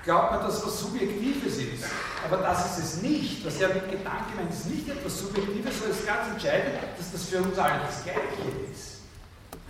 [0.04, 1.86] Glaubt man, dass was Subjektives ist.
[2.26, 3.46] Aber das ist es nicht.
[3.46, 7.12] Was er mit Gedanke meint, ist nicht etwas Subjektives, sondern es ist ganz entscheidend, dass
[7.12, 9.02] das für uns alle das Gleiche ist.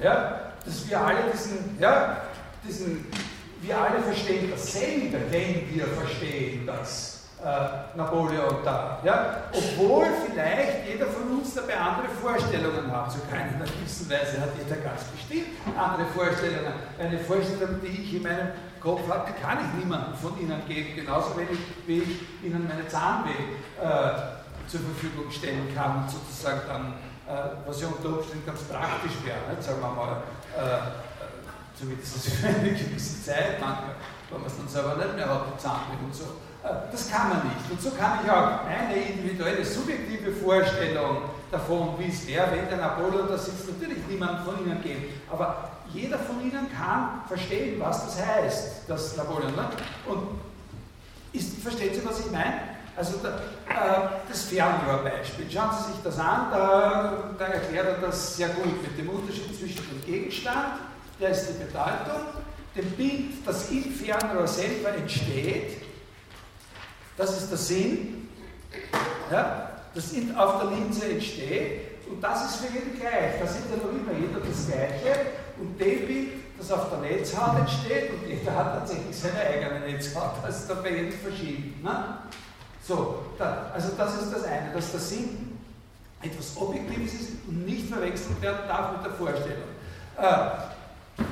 [0.02, 0.51] Ja?
[0.66, 2.18] Dass wir alle diesen, ja,
[2.68, 3.06] diesen,
[3.62, 11.08] wir alle verstehen dasselbe, wenn wir verstehen, dass äh, Napoleon da, ja, obwohl vielleicht jeder
[11.08, 15.48] von uns dabei andere Vorstellungen hat, sogar in einer gewissen Weise hat jeder ganz bestimmt
[15.76, 16.74] andere Vorstellungen.
[17.00, 21.36] Eine Vorstellung, die ich in meinem Kopf habe, kann ich niemandem von Ihnen geben, genauso
[21.36, 26.94] wenig wie ich Ihnen meine Zahnweh äh, zur Verfügung stellen kann sozusagen dann
[27.32, 29.64] äh, was ja unter Umständen ganz praktisch wäre, nicht?
[29.64, 30.24] sagen wir mal,
[30.58, 31.02] äh, äh
[31.78, 33.96] zumindest für eine gewisse Zeit manchmal,
[34.30, 36.24] wenn man es dann selber nicht mehr hat, Zahnweh und so.
[36.64, 37.70] Äh, das kann man nicht.
[37.70, 42.78] Und so kann ich auch meine individuelle, subjektive Vorstellung davon, wie es wäre, wenn der
[42.78, 45.06] Napoleon da sitzt, natürlich niemand von Ihnen geben.
[45.30, 49.56] Aber jeder von Ihnen kann verstehen, was das heißt, das Napoleon.
[49.56, 49.68] Ne?
[50.08, 50.40] Und
[51.34, 52.71] ist, verstehen Sie, was ich meine?
[52.96, 58.36] Also da, äh, das Fernrohrbeispiel, schauen Sie sich das an, da, da, erklärt er das
[58.36, 60.82] sehr gut mit dem Unterschied zwischen dem Gegenstand,
[61.20, 62.22] der ist die Bedeutung,
[62.76, 65.84] dem Bild, das im Fernrohr selber entsteht,
[67.18, 68.30] das ist der Sinn,
[69.32, 71.92] ja, das auf der Linse entsteht.
[72.10, 75.20] Und das ist für jeden gleich, da sieht ja noch immer jeder das Gleiche.
[75.60, 80.34] Und dem Bild, das auf der Netzhaut entsteht und jeder hat tatsächlich seine eigene Netzhaut,
[80.44, 81.80] das ist dann bei jedem verschieden.
[81.84, 82.18] Ne?
[82.92, 85.58] So, da, also das ist das eine, dass der Sinn
[86.22, 89.70] etwas Objektives ist und nicht verwechselt werden darf mit der Vorstellung.
[90.18, 91.24] Äh,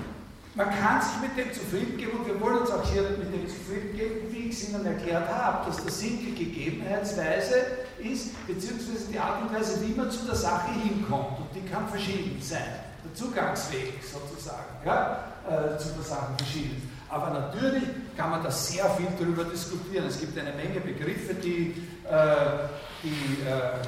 [0.55, 3.45] man kann sich mit dem zufrieden geben und wir wollen uns auch hier mit dem
[3.49, 7.55] zufrieden geben, wie ich es Ihnen erklärt habe, dass der Sinn die Gegebenheitsweise
[7.99, 11.39] ist, beziehungsweise die Art und Weise, wie man zu der Sache hinkommt.
[11.39, 12.63] Und die kann verschieden sein.
[13.03, 16.89] Der Zugangsweg sozusagen ja, äh, zu der Sache verschieden.
[17.09, 17.83] Aber natürlich
[18.15, 20.05] kann man da sehr viel darüber diskutieren.
[20.07, 21.73] Es gibt eine Menge Begriffe, die,
[22.07, 22.67] äh,
[23.03, 23.81] die, äh,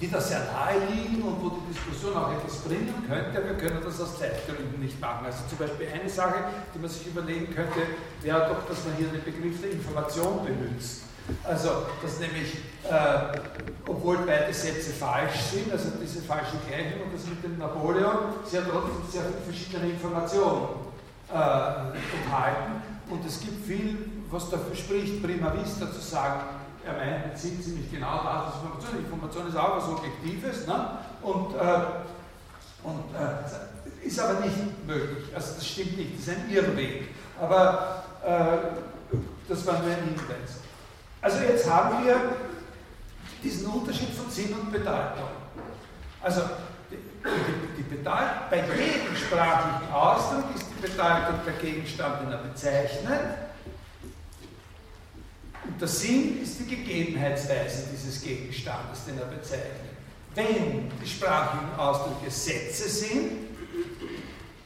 [0.00, 3.44] die da sehr nahe liegen und wo die Diskussion auch etwas bringen könnte.
[3.44, 5.26] Wir können das aus Zeitgründen nicht machen.
[5.26, 7.80] Also zum Beispiel eine Sache, die man sich überlegen könnte,
[8.22, 11.02] wäre doch, dass man hier den Begriff der Information benutzt.
[11.44, 12.54] Also, dass nämlich,
[12.88, 13.38] äh,
[13.86, 18.56] obwohl beide Sätze falsch sind, also diese falsche Gleichung und das mit dem Napoleon, sie
[18.56, 20.87] hat trotzdem sehr viele verschiedene Informationen
[21.30, 22.82] enthalten.
[23.10, 26.40] Und es gibt viel, was dafür spricht, prima vista zu sagen,
[26.84, 29.04] er meint, bezieht ziemlich genau das, was Information ist.
[29.04, 30.98] Information ist auch was Objektives ne?
[31.22, 31.80] und, äh,
[32.82, 35.34] und äh, ist aber nicht möglich.
[35.34, 37.14] Also das stimmt nicht, das ist ein Irrweg.
[37.40, 39.16] Aber äh,
[39.48, 40.60] das war nur ein Hinweis.
[41.20, 42.16] Also jetzt haben wir
[43.42, 45.28] diesen Unterschied von Sinn und Bedeutung.
[46.22, 46.42] Also
[47.76, 53.20] die, die, bei jedem sprachlichen Ausdruck ist die Bedeutung der Gegenstand, den er bezeichnet.
[55.64, 59.96] Und der Sinn ist die Gegebenheitsweise dieses Gegenstandes, den er bezeichnet.
[60.34, 63.48] Wenn die sprachlichen Ausdrücke Sätze sind,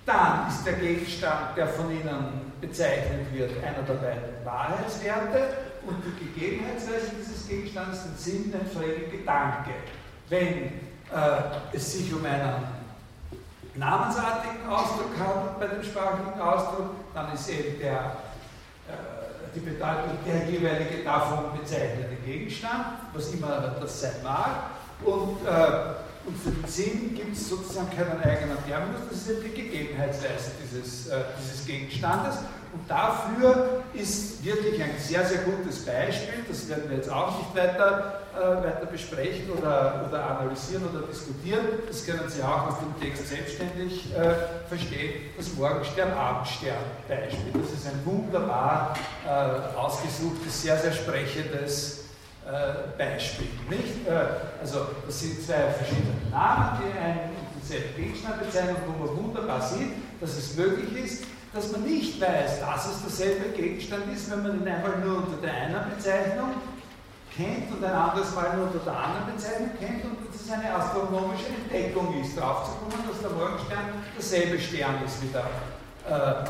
[0.06, 6.24] dann ist der Gegenstand, der von ihnen bezeichnet wird, einer der beiden Wahrheitswerte und die
[6.24, 9.70] Gegebenheitsweise dieses Gegenstandes den Sinn, den freien Gedanke.
[10.28, 12.64] Wenn äh, es sich um einen
[13.74, 18.16] namensartigen Ausdruck handelt bei dem sprachlichen Ausdruck, dann ist eben der,
[18.88, 24.70] äh, die Bedeutung der jeweilige davon bezeichnete Gegenstand, was immer das sein mag.
[25.04, 29.42] Und, äh, und für den Sinn gibt es sozusagen keinen eigenen Terminus, das ist eben
[29.42, 32.36] die Gegebenheitsweise dieses, äh, dieses Gegenstandes.
[32.72, 37.54] Und dafür ist wirklich ein sehr, sehr gutes Beispiel, das werden wir jetzt auch nicht
[37.54, 42.98] weiter, äh, weiter besprechen oder, oder analysieren oder diskutieren, das können Sie auch aus dem
[42.98, 47.60] Text selbstständig äh, verstehen, das Morgenstern-Abendstern-Beispiel.
[47.60, 48.94] Das ist ein wunderbar
[49.26, 52.04] äh, ausgesuchtes, sehr, sehr sprechendes
[52.46, 53.48] äh, Beispiel.
[53.68, 54.08] Nicht?
[54.08, 54.12] Äh,
[54.62, 59.92] also das sind zwei verschiedene Namen, die einen denselben Gegenstand bezeichnen, wo man wunderbar sieht,
[60.20, 64.60] dass es möglich ist, dass man nicht weiß, dass es derselbe Gegenstand ist, wenn man
[64.60, 66.50] ihn einmal nur unter der einen Bezeichnung
[67.36, 70.74] kennt und ein anderes Mal nur unter der anderen Bezeichnung kennt und dass es eine
[70.74, 75.44] astronomische Entdeckung ist, draufzukommen, dass der Morgenstern derselbe Stern ist wie der,
[76.08, 76.44] äh,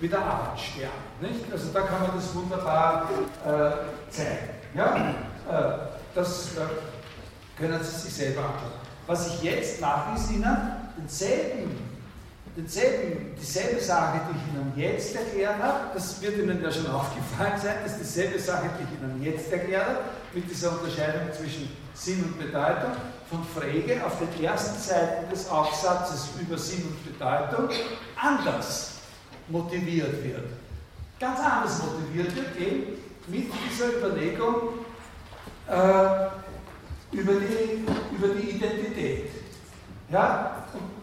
[0.00, 0.90] wie der Abendstern.
[1.20, 1.52] Nicht?
[1.52, 3.08] Also da kann man das wunderbar
[3.44, 4.50] äh, zeigen.
[4.74, 5.14] Ja?
[5.50, 5.78] Äh,
[6.14, 8.84] das äh, können Sie sich selber anschauen.
[9.06, 10.56] Was ich jetzt mache, ist Ihnen
[10.96, 11.93] denselben
[12.56, 17.60] denselben, dieselbe Sache, die ich Ihnen jetzt erklärt habe, das wird Ihnen ja schon aufgefallen
[17.60, 19.98] sein, dass dieselbe Sache, die ich Ihnen jetzt erklärt habe,
[20.32, 22.92] mit dieser Unterscheidung zwischen Sinn und Bedeutung,
[23.30, 27.68] von Frege auf den ersten Seiten des Aufsatzes über Sinn und Bedeutung
[28.20, 28.98] anders
[29.48, 30.44] motiviert wird.
[31.18, 34.84] Ganz anders motiviert wird, eben mit dieser Überlegung
[35.66, 39.30] äh, über, die, über die Identität.
[40.10, 40.66] Ja?
[40.74, 40.93] Und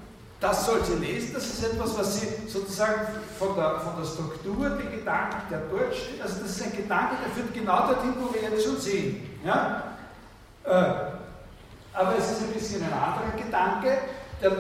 [0.42, 3.02] das soll sie lesen, das ist etwas, was sie sozusagen
[3.38, 7.16] von der, von der Struktur, die Gedanken, der dort steht, also das ist ein Gedanke,
[7.24, 9.40] der führt genau dorthin, wo wir jetzt schon sehen.
[9.46, 9.84] Ja?
[10.66, 10.70] Äh,
[11.94, 14.00] aber es ist ein bisschen ein anderer Gedanke,
[14.42, 14.52] der,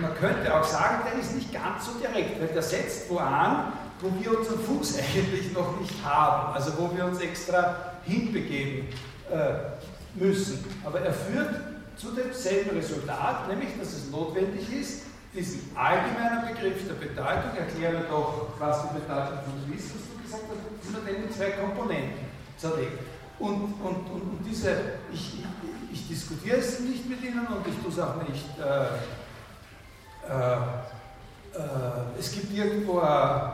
[0.00, 3.74] man könnte auch sagen, der ist nicht ganz so direkt, weil der setzt wo an,
[4.00, 8.88] wo wir unseren Fuß eigentlich noch nicht haben, also wo wir uns extra hinbegeben
[9.30, 10.64] äh, müssen.
[10.82, 11.71] Aber er führt
[12.02, 18.48] zu demselben Resultat, nämlich dass es notwendig ist, diesen allgemeinen Begriff der Bedeutung, erkläre doch,
[18.58, 20.42] was die Bedeutung von Wissen, was du gesagt
[20.82, 22.26] hast, man den in zwei Komponenten
[22.58, 22.98] zerlegt.
[23.38, 24.76] Und, und, und, und diese,
[25.12, 28.44] ich, ich, ich, diskutiere es nicht mit Ihnen und ich tue es auch nicht.
[28.58, 28.98] Äh,
[30.28, 30.56] äh,
[31.54, 33.52] äh, es gibt irgendwo ein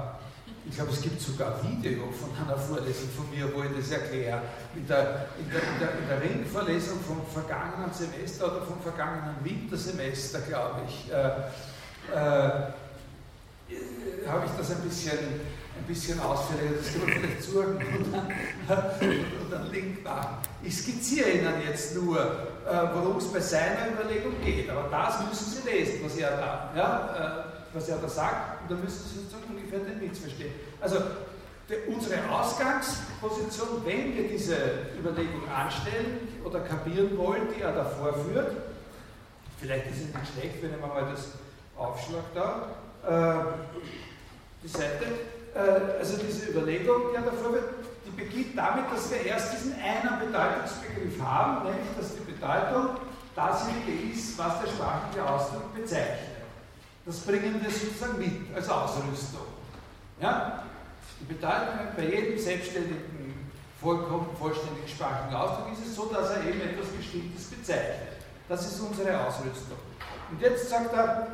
[0.68, 4.42] ich glaube, es gibt sogar Video von einer Vorlesung von mir, wo ich das erkläre.
[4.76, 9.36] In der, in der, in der, in der Ringvorlesung vom vergangenen Semester oder vom vergangenen
[9.42, 11.16] Wintersemester, glaube ich, äh,
[12.14, 12.50] äh,
[14.28, 17.76] habe ich das ein bisschen, ein bisschen ausführlicher, das kann man vielleicht suchen
[19.42, 20.36] und dann Link machen.
[20.62, 25.50] Ich skizziere Ihnen jetzt nur, äh, worum es bei seiner Überlegung geht, aber das müssen
[25.50, 29.20] Sie lesen, was er da, ja, äh, was er da sagt, und dann müssen Sie
[29.20, 30.52] sozusagen ungefähr den Witz verstehen.
[30.80, 30.96] Also
[31.68, 34.56] die, unsere Ausgangsposition, wenn wir diese
[34.98, 38.56] Überlegung anstellen oder kapieren wollen, die er da vorführt,
[39.60, 41.32] vielleicht ist es nicht schlecht, wenn mir mal das
[41.76, 42.68] aufschlag da,
[43.06, 43.44] äh,
[44.62, 45.04] die Seite,
[45.54, 47.68] äh, also diese Überlegung, die er da vorführt,
[48.06, 52.96] die beginnt damit, dass wir erst diesen einen Bedeutungsbegriff haben, nämlich dass die Bedeutung
[53.36, 56.37] dasjenige ist, was der sprachliche Ausdruck bezeichnet.
[57.08, 59.46] Das bringen wir sozusagen mit als Ausrüstung.
[60.20, 60.62] Ja?
[61.18, 63.48] Die Bedeutung bei jedem selbstständigen,
[63.80, 68.18] vollkommen vollständigen sprachlichen Ausdruck ist es so, dass er eben etwas Bestimmtes bezeichnet.
[68.46, 69.78] Das ist unsere Ausrüstung.
[70.30, 71.28] Und jetzt sagt er,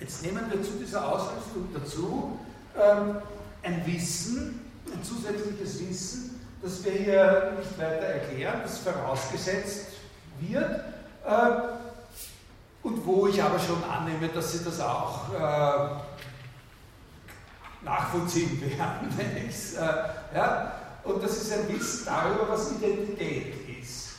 [0.00, 2.38] jetzt nehmen wir zu dieser Ausrüstung dazu
[2.74, 3.16] ähm,
[3.62, 9.88] ein Wissen, ein zusätzliches Wissen, das wir hier nicht weiter erklären, das vorausgesetzt
[10.40, 10.80] wird.
[11.26, 11.83] Äh,
[12.84, 15.88] und wo ich aber schon annehme, dass Sie das auch äh,
[17.84, 19.08] nachvollziehen werden.
[19.18, 20.72] Äh, ja?
[21.02, 24.16] und das ist ein Wissen darüber, was Identität ist.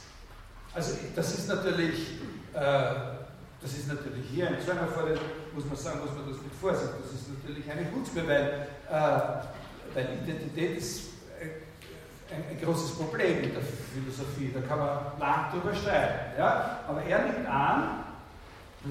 [0.73, 2.19] Also das ist natürlich,
[2.53, 2.93] äh,
[3.61, 5.17] das ist natürlich hier in so einer Fall,
[5.53, 9.95] muss man sagen, muss man das mit Vorsicht, das ist natürlich eine Hutzpe, weil, äh,
[9.95, 11.01] weil Identität ist
[12.31, 16.39] ein, ein, großes Problem in der Philosophie, da kann man lang drüber streiten.
[16.39, 16.79] Ja?
[16.87, 18.04] Aber er nimmt an,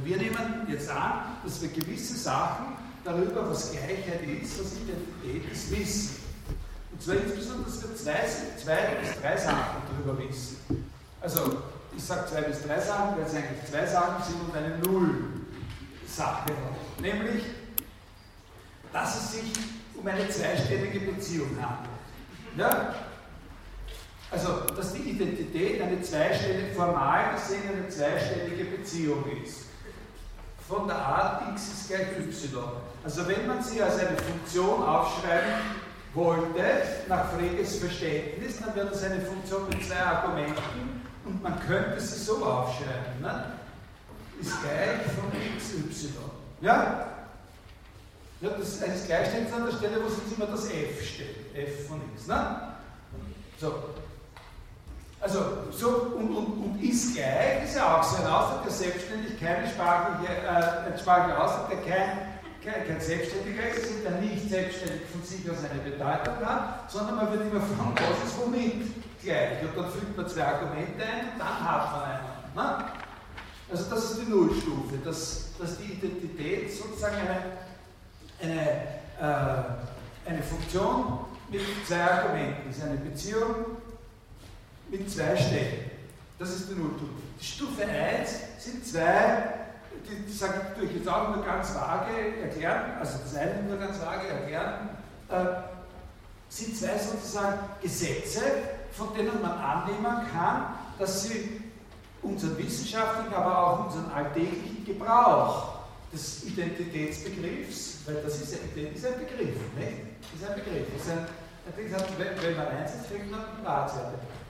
[0.03, 5.71] wir nehmen jetzt an, dass wir gewisse Sachen darüber, was Gleichheit ist, was Identität ist,
[5.71, 6.17] wissen.
[6.93, 8.25] Und zwar insbesondere, dass wir zwei,
[8.63, 10.57] zwei bis drei Sachen darüber wissen.
[11.21, 11.59] Also,
[11.97, 16.53] ich sage zwei bis drei Sachen, weil es eigentlich zwei Sachen sind und eine Null-Sache.
[17.01, 17.45] Nämlich,
[18.93, 19.53] dass es sich
[19.95, 21.91] um eine zweistellige Beziehung handelt.
[22.57, 22.95] Ja?
[24.31, 29.74] Also, dass die Identität eine zweistellige, formal gesehen eine zweistellige Beziehung ist.
[30.75, 32.65] Von der Art x ist gleich y.
[33.05, 35.53] Also, wenn man sie als eine Funktion aufschreiben
[36.15, 36.65] wollte,
[37.07, 42.19] nach Freges Verständnis, dann wäre das eine Funktion mit zwei Argumenten und man könnte sie
[42.19, 43.23] so aufschreiben.
[43.23, 43.53] Ne?
[44.41, 46.09] Ist gleich von xy.
[46.61, 47.07] Ja?
[48.41, 51.55] ja das ist eine Gleichstellung an der Stelle, wo sonst immer das f steht.
[51.55, 52.27] f von x.
[52.27, 52.75] Ne?
[53.61, 53.73] So,
[55.25, 55.39] also,
[55.73, 60.93] so, und, und, und ist gleich ist ja auch so ein Ausdruck der Selbstständigkeit, äh,
[60.93, 62.19] ein sprachlicher Ausdruck, der kein,
[62.63, 67.33] kein, kein Selbstständiger ist, der nicht selbstständig von sich aus eine Bedeutung hat, sondern man
[67.33, 69.63] wird immer fragen, was ist womit gleich.
[69.63, 72.79] Und dann fügt man zwei Argumente ein und dann hat man einen.
[72.79, 72.85] Ne?
[73.71, 78.61] Also das ist die Nullstufe, dass, dass die Identität sozusagen eine, eine,
[79.19, 81.21] äh, eine Funktion
[81.51, 83.79] mit zwei Argumenten ist, eine Beziehung
[84.99, 85.91] mit zwei Stellen.
[86.39, 87.13] Das ist die Nullstufe.
[87.41, 89.55] Die Stufe 1 sind zwei,
[90.09, 93.79] die, die sage ich durch jetzt auch nur ganz vage erklären, also das eine nur
[93.79, 94.91] ganz vage erklären,
[95.29, 95.45] äh,
[96.49, 98.41] sind zwei sozusagen Gesetze,
[98.93, 101.61] von denen man annehmen kann, dass sie
[102.23, 105.75] unseren wissenschaftlichen, aber auch unseren alltäglichen Gebrauch
[106.13, 109.99] des Identitätsbegriffs, weil das ist, ein, ist ein Begriff, nicht?
[110.33, 110.87] Das ist ein Begriff.
[110.97, 111.27] Das ist ein,
[112.43, 114.15] wenn man einsetzt, kriegt man Ratwerte.
[114.15, 114.44] Äh,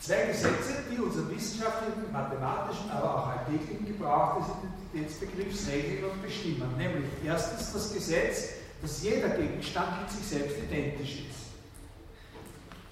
[0.00, 4.46] zwei Gesetze, die unseren wissenschaftlichen, mathematischen, aber auch alltäglichen Gebrauch des
[4.92, 6.76] Identitätsbegriffs regeln und bestimmen.
[6.76, 8.48] Nämlich erstens das Gesetz,
[8.82, 11.44] dass jeder Gegenstand mit sich selbst identisch ist.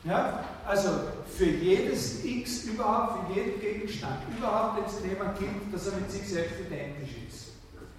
[0.05, 0.45] Ja?
[0.67, 0.89] Also
[1.37, 6.11] für jedes X überhaupt, für jeden Gegenstand überhaupt, den Sie nehmen, gilt, dass er mit
[6.11, 7.49] sich selbst identisch ist.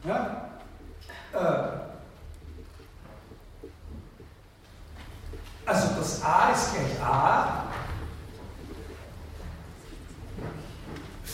[0.06, 0.49] Ja?
[1.34, 1.84] Äh,
[5.66, 7.64] also das A ist gleich A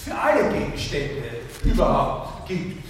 [0.04, 1.24] für alle Gegenstände
[1.64, 2.86] überhaupt gibt.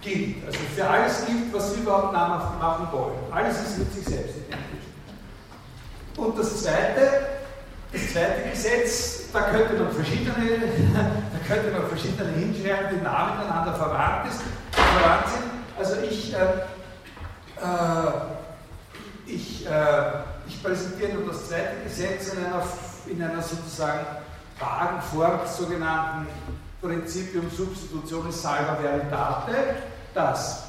[0.00, 0.46] gilt.
[0.46, 3.18] Also für alles gilt, was Sie überhaupt machen wollen.
[3.30, 4.84] Alles ist mit sich selbst identisch.
[6.16, 7.26] Und das zweite,
[7.92, 10.34] das zweite Gesetz, da könnte man verschiedene,
[11.32, 14.54] da könnte man verschiedene hinschreiben, die nah miteinander verwandt sind.
[15.78, 16.36] Also ich, äh,
[17.60, 18.12] äh,
[19.26, 19.70] ich, äh,
[20.46, 22.62] ich präsentiere nur das zweite Gesetz in einer,
[23.06, 24.06] in einer sozusagen
[24.58, 26.26] vagen Form des sogenannten
[26.80, 29.76] Prinzipium Substitutionis salva veritate,
[30.14, 30.64] dass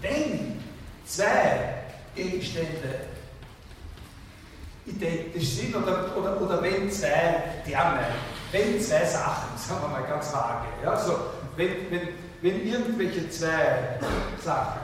[0.00, 0.62] wenn
[1.04, 1.74] zwei
[2.14, 3.00] Gegenstände
[4.86, 8.00] identisch sind oder, oder, oder wenn zwei Terme,
[8.52, 11.16] wenn zwei Sachen, sagen wir mal ganz vage, ja, so,
[11.56, 12.08] wenn, wenn,
[12.42, 13.98] wenn irgendwelche zwei
[14.42, 14.80] Sachen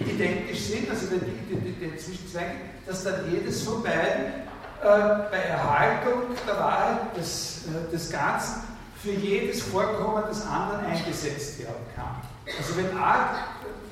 [0.00, 2.52] identisch sind, also wenn die Identität zwischen zwei,
[2.86, 4.49] dass dann jedes von beiden
[4.82, 8.62] bei Erhaltung der Wahrheit des, äh, des Ganzen
[9.02, 12.16] für jedes Vorkommen des anderen eingesetzt werden kann.
[12.58, 13.46] Also wenn A,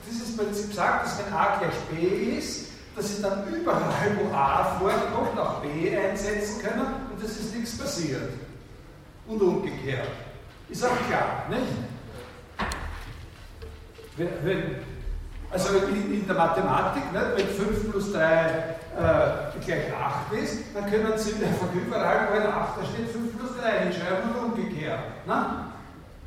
[0.09, 3.83] dieses Prinzip sagt, dass wenn A gleich B ist, dass sie dann überall,
[4.21, 8.31] wo A vorkommt, auch B einsetzen können und es ist nichts passiert.
[9.27, 10.09] Und umgekehrt.
[10.69, 11.63] Ist auch klar, nicht?
[14.17, 14.77] Wenn,
[15.51, 20.91] also in, in, der Mathematik, ne, wenn 5 plus 3 äh, gleich 8 ist, dann
[20.91, 25.01] können Sie einfach überall, wo ein 8 da steht, 5 plus 3 hinschreiben und umgekehrt.
[25.27, 25.47] Ne?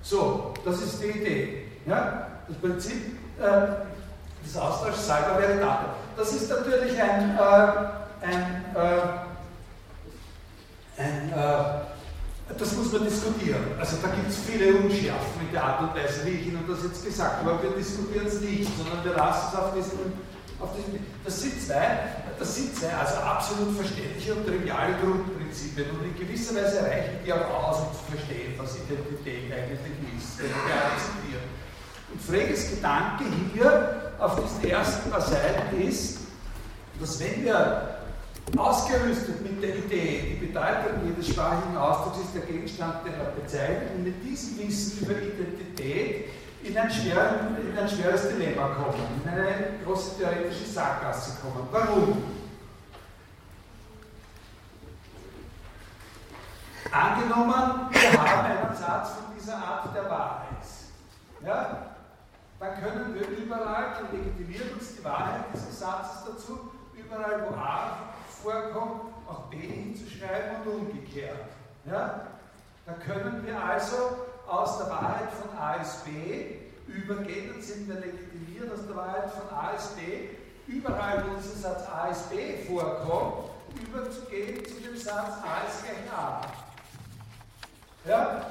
[0.01, 1.63] So, das ist die Idee.
[1.85, 2.27] Ja?
[2.47, 5.85] Das Prinzip äh, des Austauschs Salva Veritate.
[6.15, 9.01] Das ist natürlich ein, äh, ein, äh,
[11.01, 13.63] ein äh, das muss man diskutieren.
[13.79, 16.83] Also da gibt es viele Unschärfen mit der Art und Weise, wie ich Ihnen das
[16.83, 17.63] jetzt gesagt habe.
[17.63, 19.99] Wir diskutieren es nicht, sondern wir lassen es auf diesen,
[20.59, 21.05] auf diesen.
[21.23, 22.11] Das sind zwei,
[22.41, 25.91] das sind zwei also absolut verständliche und triviale Grundprinzipien.
[25.91, 30.39] Und in gewisser Weise reichen die auch aus, um zu verstehen, was Identität eigentlich ist,
[30.39, 31.45] wenn wir akzeptieren.
[32.11, 36.17] Und Freges Gedanke hier auf diesen ersten paar Seiten ist,
[36.99, 37.99] dass wenn wir
[38.57, 44.15] ausgerüstet mit der Idee, die Bedeutung jedes sprachigen Ausdrucks ist der Gegenstand der Bezeichnung, mit
[44.23, 46.25] diesem Wissen über Identität
[46.63, 51.67] in ein, schweren, in ein schweres Dilemma kommen, in eine große theoretische Sackgasse kommen.
[51.71, 52.23] Warum?
[56.91, 60.91] Angenommen, wir haben einen Satz von dieser Art, der wahr ist.
[61.45, 61.95] Ja?
[62.59, 67.97] Dann können wir überall, dann legitimiert uns die Wahrheit dieses Satzes dazu, überall, wo A
[68.27, 71.39] vorkommt, auch B hinzuschreiben und umgekehrt.
[71.85, 72.27] Ja?
[72.85, 77.95] Da können wir also aus der Wahrheit von A ist B übergehen, dann sind wir
[77.95, 80.29] legitimiert aus der Wahrheit von A ist B,
[80.67, 83.49] überall, wo dieser Satz A ist B vorkommt,
[83.81, 86.41] überzugehen zu dem Satz A ist gleich A.
[88.05, 88.45] Ja?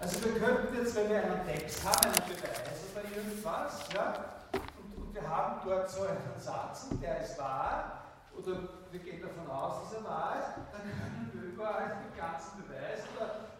[0.00, 4.14] Also wir könnten jetzt, wenn wir einen Text haben, einen Beweis oder irgendwas, ja,
[4.52, 8.02] und, und wir haben dort so einen Satz, der ist wahr,
[8.36, 8.58] oder
[8.90, 13.00] wir gehen davon aus, dass er wahr ist, dann können wir überall den ganzen Beweis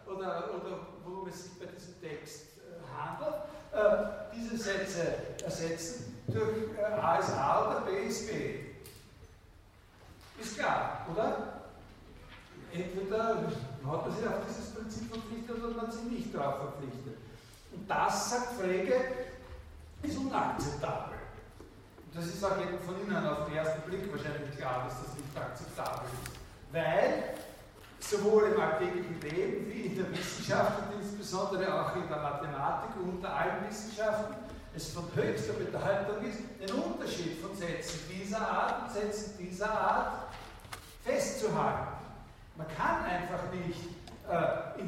[0.07, 3.35] oder, oder, worum es sich bei diesem Text äh, handelt,
[3.73, 8.59] äh, diese Sätze ersetzen durch äh, A ist A oder B ist B.
[10.39, 11.61] Ist klar, oder?
[12.73, 17.17] Entweder hat man sich auf dieses Prinzip verpflichtet oder man sich nicht darauf verpflichtet.
[17.71, 18.95] Und das, sagt Frege,
[20.03, 21.15] ist unakzeptabel.
[22.05, 25.37] Und das ist auch von Ihnen auf den ersten Blick wahrscheinlich klar, dass das nicht
[25.37, 26.35] akzeptabel ist.
[26.71, 27.35] Weil
[28.09, 33.15] sowohl im alltäglichen Leben wie in der Wissenschaft und insbesondere auch in der Mathematik und
[33.15, 34.35] unter allen Wissenschaften
[34.75, 40.33] es von höchster Bedeutung ist, den Unterschied von Sätzen dieser Art und Sätzen dieser Art
[41.03, 41.95] festzuhalten.
[42.57, 43.79] Man kann einfach nicht
[44.29, 44.83] äh,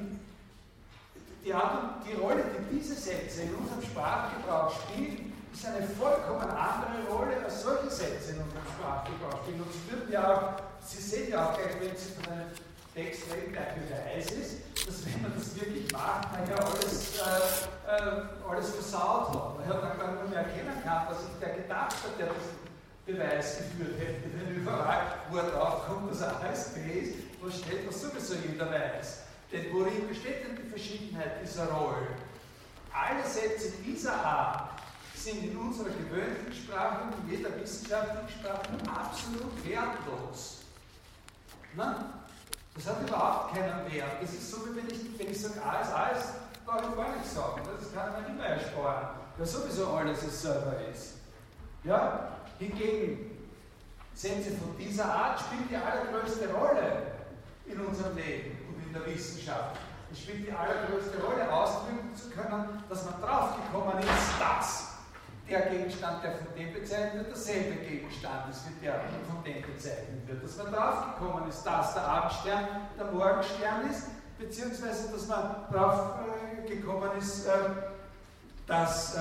[1.43, 7.09] die, Art, die Rolle, die diese Sätze in unserem Sprachgebrauch spielen, ist eine vollkommen andere
[7.09, 9.61] Rolle als solche Sätze in unserem Sprachgebrauch spielen.
[9.61, 12.51] Und Sie würden ja auch, Sie sehen ja auch gleich, wenn Sie von einem
[12.97, 18.49] Reden, der Beweis ist, dass wenn man das wirklich macht, man ja alles, äh, äh,
[18.49, 19.59] alles versaut hat.
[19.59, 22.35] Man hat dann gar nicht mehr erkennen kann, dass sich der gedacht hat, der das
[23.05, 27.87] Beweis geführt hätte, wenn überall, wo er drauf kommt, dass er ASB ist, was steht,
[27.87, 29.19] was sowieso jeder weiß.
[29.51, 32.07] Denn worin besteht denn die Verschiedenheit dieser Rollen?
[32.91, 34.71] Alle Sätze dieser Art
[35.13, 40.61] sind in unserer gewöhnlichen Sprache und in jeder wissenschaftlichen Sprache absolut wertlos.
[41.75, 42.16] Na?
[42.77, 44.21] Das hat überhaupt keinen Wert.
[44.21, 46.29] Das ist so, wie wenn ich, wenn ich sage, A ist A ist,
[46.63, 47.61] brauche ich gar nichts sagen.
[47.65, 51.15] Das kann man immer ersparen, weil sowieso alles es selber ist.
[51.83, 52.37] Ja?
[52.59, 53.31] Hingegen,
[54.13, 57.13] Sätze von dieser Art spielen die allergrößte Rolle
[57.65, 59.77] in unserem Leben und in der Wissenschaft.
[60.11, 64.86] Es spielt die allergrößte Rolle, ausdrücken zu können, dass man draufgekommen ist, dass
[65.49, 70.27] der Gegenstand, der von dem bezeichnet wird, derselbe Gegenstand ist, wie der von dem bezeichnet
[70.27, 70.43] wird.
[70.43, 72.67] Dass man draufgekommen ist, dass der Abendstern
[72.97, 77.51] der Morgenstern ist, beziehungsweise dass man draufgekommen ist, äh,
[78.67, 79.19] dass äh,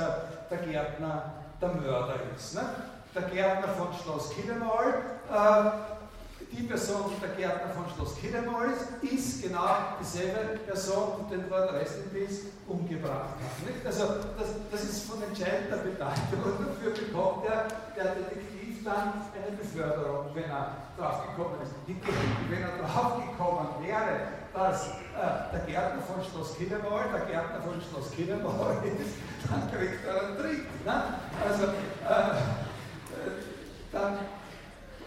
[0.51, 2.55] der Gärtner der Mörder ist.
[2.55, 2.62] Ne?
[3.16, 5.03] der Gärtner von Schloss Killemal.
[6.57, 9.68] Äh, die Person, die der Gärtner von Schloss Killemal ist, ist genau
[10.00, 13.66] dieselbe Person, die den Lord Rest in Peace umgebracht hat.
[13.66, 13.84] Nicht?
[13.86, 14.07] Also
[14.38, 20.26] das, das ist von entscheidender Bedeutung und dafür bekommt der, der Detektiv dann eine Beförderung,
[20.34, 21.72] wenn er draufgekommen ist.
[22.48, 24.20] Wenn er draufgekommen wäre,
[24.54, 29.16] dass äh, der Gärtner von Schloss Killemal der Gärtner von Schloss Killemal ist,
[29.50, 30.84] dann kriegt er einen Trick.
[30.84, 31.02] Ne?
[31.44, 32.36] Also, äh,
[33.92, 34.18] dann,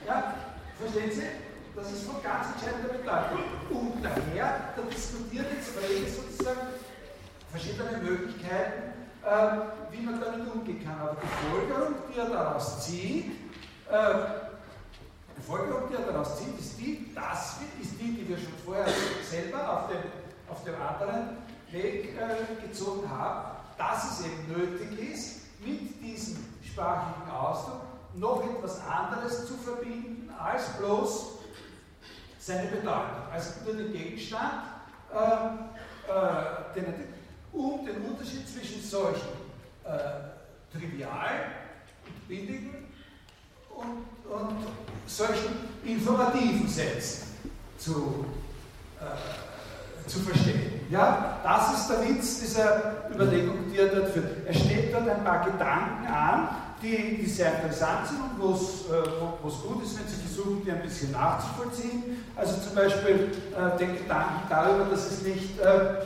[0.06, 0.34] ja,
[0.80, 1.28] verstehen Sie?
[1.76, 3.44] Das ist von ganz entscheidender Bedeutung.
[3.70, 6.74] Und daher, da diskutiert jetzt Frege sozusagen
[7.52, 11.00] verschiedene Möglichkeiten, äh, wie man damit umgehen kann.
[11.00, 13.32] Aber die Folgerung, die er daraus zieht,
[13.90, 14.14] äh,
[15.38, 18.88] die Folgerung, die er daraus zieht, ist die, das ist die, die wir schon vorher
[19.30, 20.04] selber auf dem,
[20.50, 21.38] auf dem anderen
[21.72, 27.82] Weg äh, gezogen haben, dass es eben nötig ist, mit diesem sprachlichen Ausdruck
[28.16, 31.26] noch etwas anderes zu verbinden als bloß
[32.40, 34.64] seine Bedeutung, als nur den Gegenstand
[35.14, 35.20] äh,
[36.10, 36.86] äh, den,
[37.52, 39.30] und den Unterschied zwischen solchen
[39.84, 41.52] äh, trivial
[42.06, 42.88] und billigen
[43.76, 44.68] und, und
[45.06, 47.28] solchen informativen Sätzen
[47.78, 48.26] zu,
[49.00, 50.82] äh, zu verstehen.
[50.90, 54.48] Ja, das ist der Witz dieser Überlegung, die er dort führt.
[54.48, 56.50] Er stellt dort ein paar Gedanken an,
[56.82, 60.72] die, die sehr interessant sind und wo es äh, gut ist, wenn Sie versuchen, die
[60.72, 62.24] ein bisschen nachzuvollziehen.
[62.36, 66.06] Also zum Beispiel äh, den Gedanken darüber, dass es nicht, äh,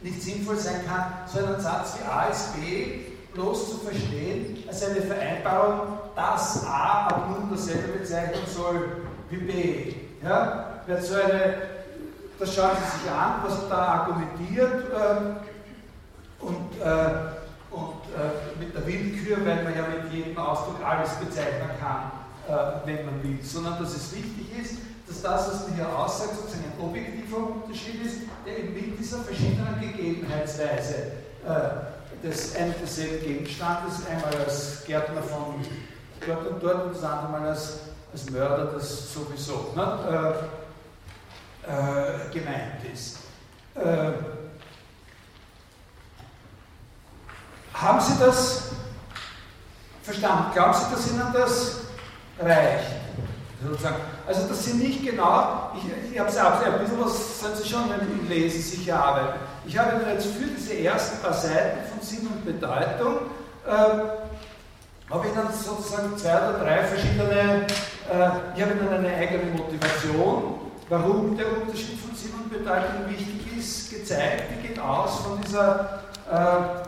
[0.00, 3.00] nicht sinnvoll sein kann, so einen Satz wie A ist B
[3.34, 8.88] bloß zu verstehen als eine Vereinbarung, dass A ab nun dasselbe bezeichnen soll
[9.30, 9.94] wie B.
[10.22, 10.80] Ja?
[10.86, 11.54] Wer so eine,
[12.38, 17.35] das schauen Sie sich an, was da argumentiert äh, und,
[18.16, 22.10] äh, äh, mit der Willkür, weil man ja mit jedem Ausdruck alles bezeichnen kann,
[22.48, 26.34] äh, wenn man will, sondern dass es wichtig ist, dass das, was man hier aussagt,
[26.34, 31.12] sozusagen ein objektiver Unterschied ist, der eben mit dieser verschiedenen Gegebenheitsweise
[31.46, 35.62] äh, des ein desselben Gegenstandes, einmal als Gärtner von
[36.26, 37.80] dort und dort und das andere Mal als,
[38.12, 40.34] als Mörder, das sowieso ne,
[41.66, 43.18] äh, äh, gemeint ist.
[43.74, 44.12] Äh,
[47.80, 48.62] haben Sie das
[50.02, 50.52] verstanden?
[50.54, 51.76] Glauben Sie, dass Ihnen das
[52.40, 53.06] reicht?
[53.62, 53.96] Sozusagen.
[54.26, 57.68] Also das sind nicht genau, ich, ich habe es auch ein bisschen was sollen Sie
[57.68, 59.38] schon im Lesen sicher arbeiten.
[59.66, 63.16] Ich habe Ihnen jetzt für diese ersten paar Seiten von Sinn und Bedeutung
[63.66, 63.70] äh,
[65.10, 70.60] habe ich dann sozusagen zwei oder drei verschiedene, äh, ich habe Ihnen eine eigene Motivation,
[70.88, 74.44] warum der Unterschied von Sinn und Bedeutung wichtig ist, gezeigt.
[74.50, 76.00] Die geht aus von dieser,
[76.30, 76.85] äh,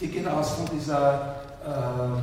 [0.00, 2.22] die geht aus von dieser äh,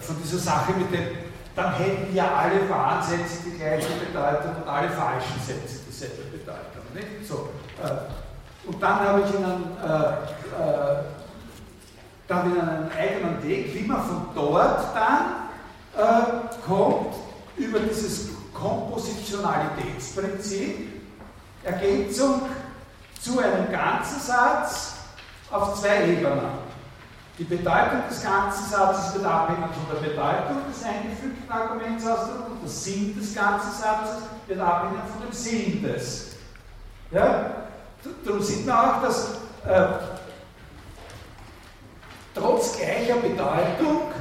[0.00, 1.08] von dieser Sache mit dem,
[1.54, 6.82] dann hätten ja alle wahren Sätze die gleiche Bedeutung und alle falschen Sätze dieselbe Bedeutung.
[6.94, 7.26] Nicht?
[7.26, 7.48] So,
[7.82, 9.86] äh, und dann habe ich Ihnen, äh,
[10.62, 10.98] äh,
[12.28, 15.46] dann Ihnen einen eigenen Weg, wie man von dort dann
[15.96, 16.26] äh,
[16.66, 17.14] kommt,
[17.56, 20.92] über dieses Kompositionalitätsprinzip,
[21.64, 22.42] Ergänzung
[23.20, 24.95] zu einem ganzen Satz
[25.50, 26.66] auf zwei Ebenen.
[27.38, 32.70] Die Bedeutung des ganzen Satzes wird abhängen von der Bedeutung des eingefügten Argumentsausdrucks und der
[32.70, 36.36] Sinn des ganzen Satzes wird abhängen von dem Sinn des.
[37.10, 37.50] Ja?
[38.24, 39.34] Darum sieht man auch, dass
[39.66, 39.86] äh,
[42.34, 44.12] trotz gleicher Bedeutung,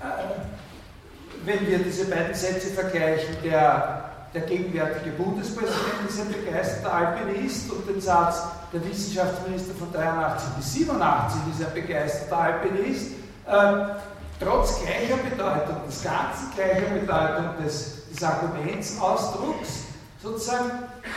[0.00, 4.05] äh, wenn wir diese beiden Sätze vergleichen, der
[4.36, 10.74] der gegenwärtige Bundespräsident ist ein begeisterter Alpinist und den Satz, der Wissenschaftsminister von 83 bis
[10.74, 13.12] 87 ist ein begeisterter Alpinist,
[13.46, 13.94] äh,
[14.38, 19.84] trotz gleicher Bedeutung, des ganzen gleicher Bedeutung des, des Argumentsausdrucks,
[20.22, 20.70] sozusagen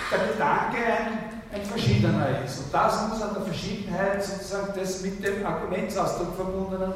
[0.09, 2.59] der Gedanke ein, ein verschiedener ist.
[2.59, 6.93] Und das muss an der Verschiedenheit sozusagen des mit dem Argumentsausdruck verbundenen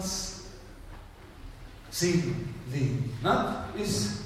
[1.92, 3.20] Sinn liegen.
[3.22, 3.56] Ne?
[3.76, 4.23] Ist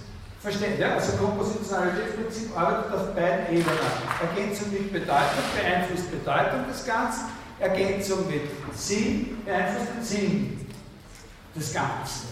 [0.48, 0.94] Verstehen, ja?
[0.94, 3.78] Also Kompositionalitätsprinzip arbeitet auf beiden Ebenen.
[4.22, 7.26] Ergänzung mit Bedeutung beeinflusst Bedeutung des Ganzen,
[7.60, 8.44] Ergänzung mit
[8.74, 10.68] Sinn beeinflusst den Sinn
[11.54, 12.30] des Ganzen.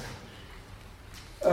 [1.41, 1.49] Äh,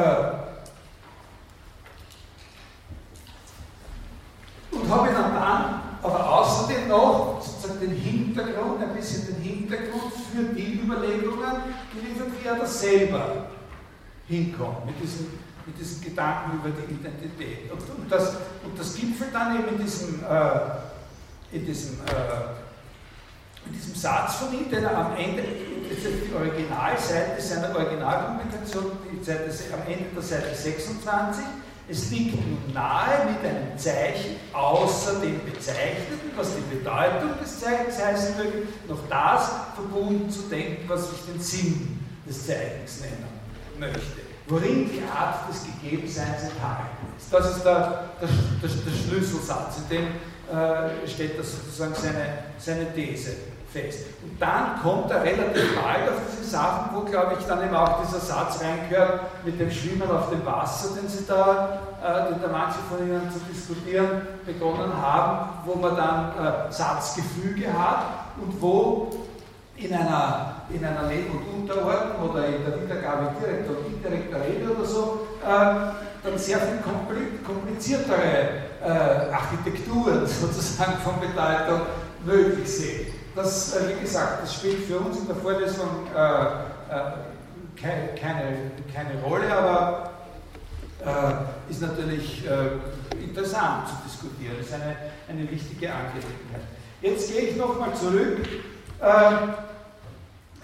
[4.70, 10.44] und habe dann, dann aber außerdem noch sozusagen den Hintergrund, ein bisschen den Hintergrund für
[10.54, 13.46] die Überlegungen geliefert, wie er das selber
[14.28, 17.70] hinkommt, mit diesem mit diesen Gedanken über die Identität.
[17.70, 23.72] Und, und, das, und das gipfelt dann eben in diesem, äh, in diesem, äh, in
[23.72, 29.92] diesem Satz von ihm, den er am Ende, die Originalseite seiner Originalkommunikation, die Seite, am
[29.92, 31.44] Ende der Seite 26,
[31.88, 38.02] es liegt nun nahe, mit einem Zeichen außer dem Bezeichneten, was die Bedeutung des Zeichens
[38.02, 43.26] heißen möge, noch das verbunden zu denken, was ich den Sinn des Zeichens nennen
[43.78, 47.32] möchte worin die Art des Gegebenseins enthalten ist.
[47.32, 50.07] Das ist der, der, der, der Schlüsselsatz, in dem
[50.53, 53.36] äh, steht das sozusagen seine, seine These
[53.72, 54.07] fest.
[54.22, 58.03] Und dann kommt er relativ bald auf diese Sachen, wo, glaube ich, dann eben auch
[58.05, 62.49] dieser Satz reingehört mit dem Schwimmen auf dem Wasser, den Sie da, äh, den da
[62.49, 68.05] manche von Ihnen zu diskutieren begonnen haben, wo man dann äh, Satzgefüge hat
[68.36, 69.11] und wo
[69.85, 74.70] in einer, in einer Neben- und Unterordnung oder in der Wiedergabe direkter und indirekter Rede
[74.70, 75.49] oder so, äh,
[76.24, 76.78] dann sehr viel
[77.45, 78.49] kompliziertere
[78.85, 81.87] äh, Architekturen sozusagen von Bedeutung
[82.24, 83.12] möglich sind.
[83.35, 87.12] Das, äh, wie gesagt, das spielt für uns in der Vorlesung äh, äh,
[87.74, 90.11] keine, keine, Rolle, aber
[91.05, 92.45] äh, ist natürlich
[93.20, 94.95] interessant zu diskutieren, ist eine,
[95.28, 96.62] eine wichtige Angelegenheit.
[97.01, 98.39] Jetzt gehe ich nochmal zurück
[99.03, 99.55] ähm,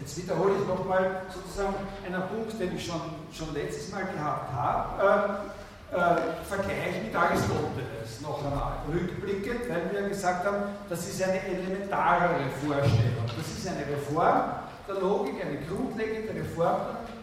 [0.01, 1.75] jetzt wiederhole ich nochmal sozusagen
[2.07, 3.01] einen Punkt, den ich schon,
[3.33, 5.03] schon letztes Mal gehabt habe.
[5.03, 5.49] Äh,
[5.91, 10.57] äh, Vergleich mit Aristoteles noch einmal rückblickend, weil wir gesagt haben,
[10.89, 13.25] das ist eine elementarere Vorstellung.
[13.25, 14.51] Das ist eine Reform
[14.87, 16.81] der Logik, eine grundlegende Reform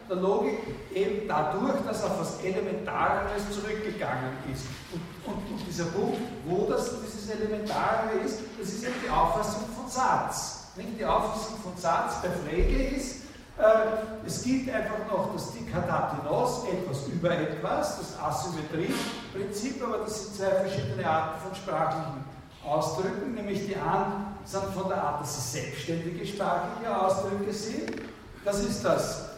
[0.10, 0.58] der Logik,
[0.94, 4.66] eben dadurch, dass auf etwas Elementareres zurückgegangen ist.
[4.92, 9.64] Und, und, und dieser Punkt, wo das, dieses Elementare ist, das ist eben die Auffassung
[9.76, 10.55] von Satz.
[10.78, 13.24] Die Auffassung von Satz bei Frege ist,
[13.58, 20.36] äh, es gibt einfach noch das Dikatatinos, etwas über etwas, das Asymmetrieprinzip, aber das sind
[20.36, 22.26] zwei verschiedene Arten von sprachlichen
[22.66, 28.02] Ausdrücken, nämlich die einen sind von der Art, dass sie selbstständige sprachliche Ausdrücke sind.
[28.44, 29.30] Das ist das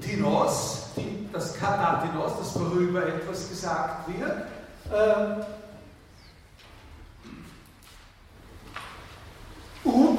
[0.00, 4.46] Tinos, die, das Katatinos, das worüber etwas gesagt wird.
[4.92, 5.44] Ähm,
[9.84, 10.18] und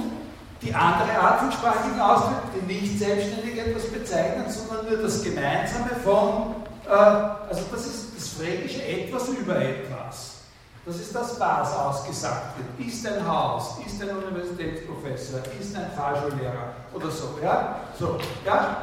[0.66, 5.92] die andere Art von sprachlichen Ausdrücken, die nicht selbstständig etwas bezeichnen, sondern nur das Gemeinsame
[6.04, 6.56] von,
[6.88, 10.32] äh, also das ist das Frägische etwas über etwas.
[10.86, 12.88] Das ist das, was ausgesagt wird.
[12.88, 17.40] Ist ein Haus, ist ein Universitätsprofessor, ist ein Fahrschullehrer oder so.
[17.42, 17.80] Ja?
[17.98, 18.78] So, ja?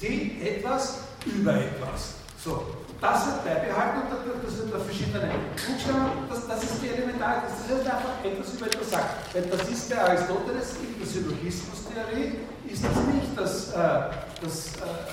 [0.00, 2.14] Die etwas über etwas.
[2.42, 2.64] So,
[3.04, 4.08] das wird beibehalten und
[4.44, 8.66] das wird auf verschiedene Buchstaben, das, das ist die Elementare, das heißt einfach etwas über
[8.66, 9.34] etwas sagt.
[9.34, 14.08] Weil das ist bei Aristoteles in der Syllogismustheorie, ist das nicht das, äh,
[14.40, 15.04] das, äh,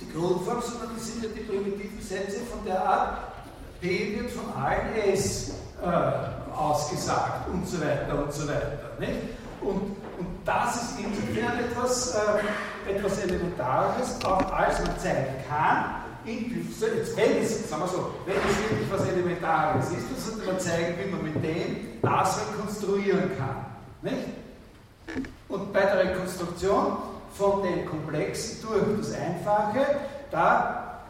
[0.00, 3.32] die Grundform, sondern das sind ja die primitiven Sätze von der Art,
[3.80, 8.92] P wird von allen S äh, ausgesagt und so weiter und so weiter.
[9.00, 9.32] Nicht?
[9.62, 17.42] Und, und das ist insofern etwas, äh, etwas Elementares, auch als man zeigen kann, wenn
[17.42, 21.10] es, sagen wir so, wenn es wirklich was Elementares ist, dann sollte man zeigen, wie
[21.10, 23.66] man mit dem das rekonstruieren kann.
[24.02, 24.28] Nicht?
[25.48, 26.96] Und bei der Rekonstruktion
[27.34, 30.00] von dem Komplexen durch das Einfache,
[30.30, 31.00] da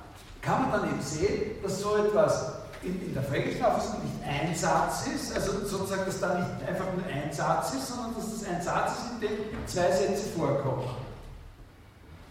[0.43, 2.53] kann man dann eben sehen, dass so etwas
[2.83, 7.05] in, in der Frägestrafe nicht ein Satz ist, also sozusagen, dass da nicht einfach nur
[7.07, 10.83] ein Satz ist, sondern dass das ein Satz ist, in dem zwei Sätze vorkommen.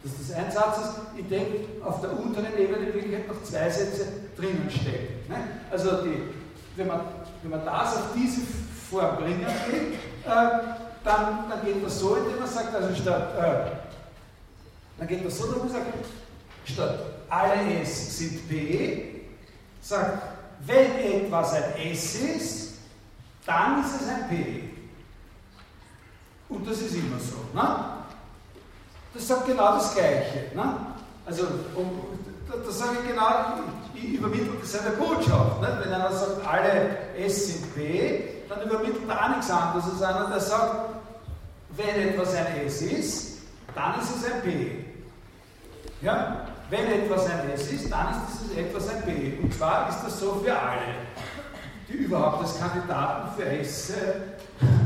[0.03, 0.79] Dass das ein Satz
[1.17, 1.45] in dem
[1.83, 5.29] auf der unteren Ebene in Wirklichkeit noch zwei Sätze drinnen stecken.
[5.29, 5.37] Ne?
[5.71, 6.23] Also die,
[6.75, 7.01] wenn, man,
[7.41, 8.41] wenn man das auf diese
[8.89, 9.93] Form bringen will,
[10.25, 10.29] äh,
[11.03, 13.71] dann, dann geht das so, indem man sagt, also statt, äh,
[14.97, 15.85] dann geht das so, dass man sagt,
[16.65, 16.99] statt
[17.29, 19.21] alle S sind P,
[19.81, 20.33] sagt
[20.65, 22.73] wenn etwas ein S ist,
[23.45, 24.63] dann ist es ein P.
[26.49, 27.35] Und das ist immer so.
[27.53, 28.02] Ne?
[29.13, 30.55] Das sagt genau das Gleiche.
[30.55, 30.75] Ne?
[31.25, 31.43] Also,
[31.75, 32.01] um,
[32.65, 33.27] das sage ich genau,
[33.93, 35.61] ich, übermittle dieselbe Botschaft.
[35.61, 35.79] Ne?
[35.83, 40.29] Wenn einer sagt, alle S sind P, dann übermittelt er auch nichts anderes als einer,
[40.29, 40.89] der sagt,
[41.75, 43.37] wenn etwas ein S ist,
[43.75, 44.85] dann ist es ein P.
[46.01, 46.47] Ja?
[46.69, 49.37] Wenn etwas ein S ist, dann ist dieses etwas ein B.
[49.41, 50.81] Und zwar ist das so für alle,
[51.87, 53.93] die überhaupt als Kandidaten für S,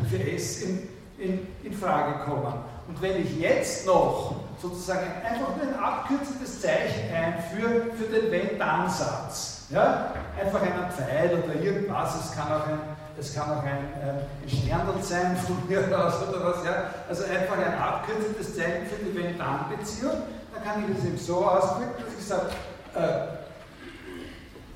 [0.10, 2.54] für S in, in, in Frage kommen.
[2.88, 9.66] Und wenn ich jetzt noch sozusagen einfach nur ein abkürzendes Zeichen einführe für den Wenn-Dann-Satz,
[9.70, 10.14] ja?
[10.40, 12.80] einfach einen Pfeil oder irgendwas, es kann auch ein,
[13.20, 16.90] es kann auch ein, äh, ein Sternl sein von mir aus oder was, ja?
[17.10, 20.24] also einfach ein abkürzendes Zeichen für die Wenn-Dann-Beziehung
[20.58, 22.50] dann kann ich das eben so ausdrücken, dass ich sage,
[22.96, 23.28] äh,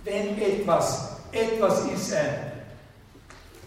[0.04, 2.52] wenn etwas, etwas ist ein,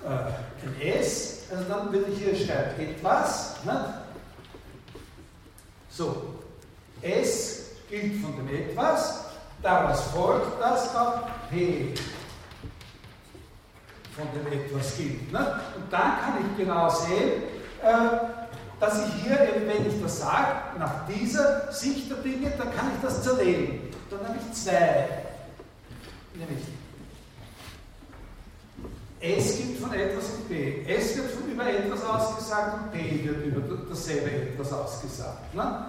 [0.05, 3.57] äh, ein S, also dann würde ich hier schreiben etwas.
[3.65, 4.04] Ne?
[5.97, 6.35] So,
[7.03, 9.27] S gilt von dem etwas,
[9.63, 11.21] daraus folgt, dass dann
[11.51, 11.95] P
[14.17, 15.31] von dem etwas gilt.
[15.31, 15.61] Ne?
[15.77, 17.45] Und dann kann ich genau sehen,
[17.81, 17.95] äh,
[18.81, 22.91] dass ich hier, eben, wenn ich das sage, nach dieser Sicht der Dinge, dann kann
[22.95, 23.91] ich das zerlegen.
[24.11, 25.09] Dann habe ich zwei.
[26.35, 26.65] Nämlich
[29.25, 30.85] S gibt von etwas und B.
[30.87, 35.55] S wird von über etwas ausgesagt und B wird über dasselbe etwas ausgesagt.
[35.55, 35.87] Ne?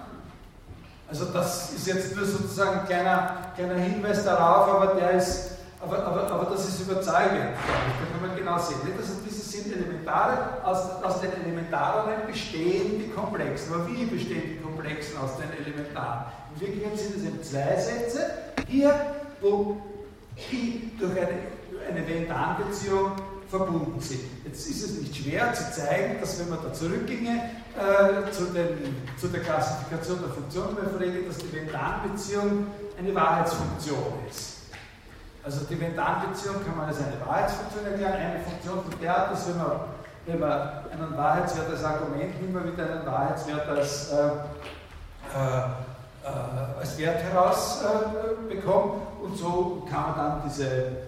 [1.08, 6.04] Also das ist jetzt nur sozusagen ein kleiner, kleiner Hinweis darauf, aber der ist, aber,
[6.04, 7.54] aber, aber das ist überzeugend.
[7.54, 8.78] Da kann man genau sehen.
[8.98, 13.74] Also diese sind elementare, aus, aus den Elementaren bestehen die Komplexen.
[13.74, 16.24] Aber wie bestehen die Komplexen aus den Elementaren?
[16.54, 18.30] In Wirklichkeit sind es eben zwei Sätze.
[18.66, 18.92] Hier,
[19.40, 19.76] wo
[20.50, 21.38] die durch eine,
[21.88, 23.12] eine Wenn-Dann-Beziehung
[23.48, 24.20] verbunden sind.
[24.44, 27.40] Jetzt ist es nicht schwer zu zeigen, dass wenn man da zurückginge
[27.76, 32.66] äh, zu, den, zu, der Klassifikation der Funktionenüberfrage, dass die Wenn-Dann-Beziehung
[32.98, 34.56] eine Wahrheitsfunktion ist.
[35.44, 38.14] Also die Wenn-Dann-Beziehung kann man als eine Wahrheitsfunktion erklären.
[38.14, 39.80] Eine Funktion von der Art, dass wenn man,
[40.26, 40.50] wenn man
[40.90, 45.58] einen Wahrheitswert als Argument nimmt, man wieder einen Wahrheitswert als, äh, äh,
[46.24, 51.05] äh, als Wert herausbekommt äh, und so kann man dann diese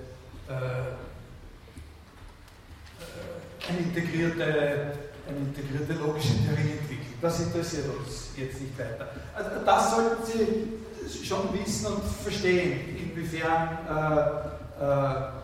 [3.69, 4.45] eine integrierte,
[5.29, 7.15] eine integrierte logische Theorie entwickeln.
[7.21, 9.09] Das interessiert uns jetzt nicht weiter.
[9.35, 15.39] Also das sollten Sie schon wissen und verstehen, inwiefern äh, äh,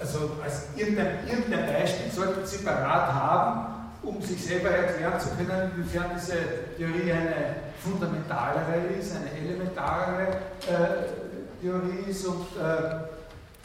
[0.00, 3.66] also als irgendein, irgendein Beispiel sollten Sie parat haben,
[4.02, 6.36] um sich selber erklären zu können, inwiefern diese
[6.78, 10.28] Theorie eine fundamentalere ist, eine elementarere
[10.66, 11.29] äh,
[11.60, 13.06] Theorie ist und äh,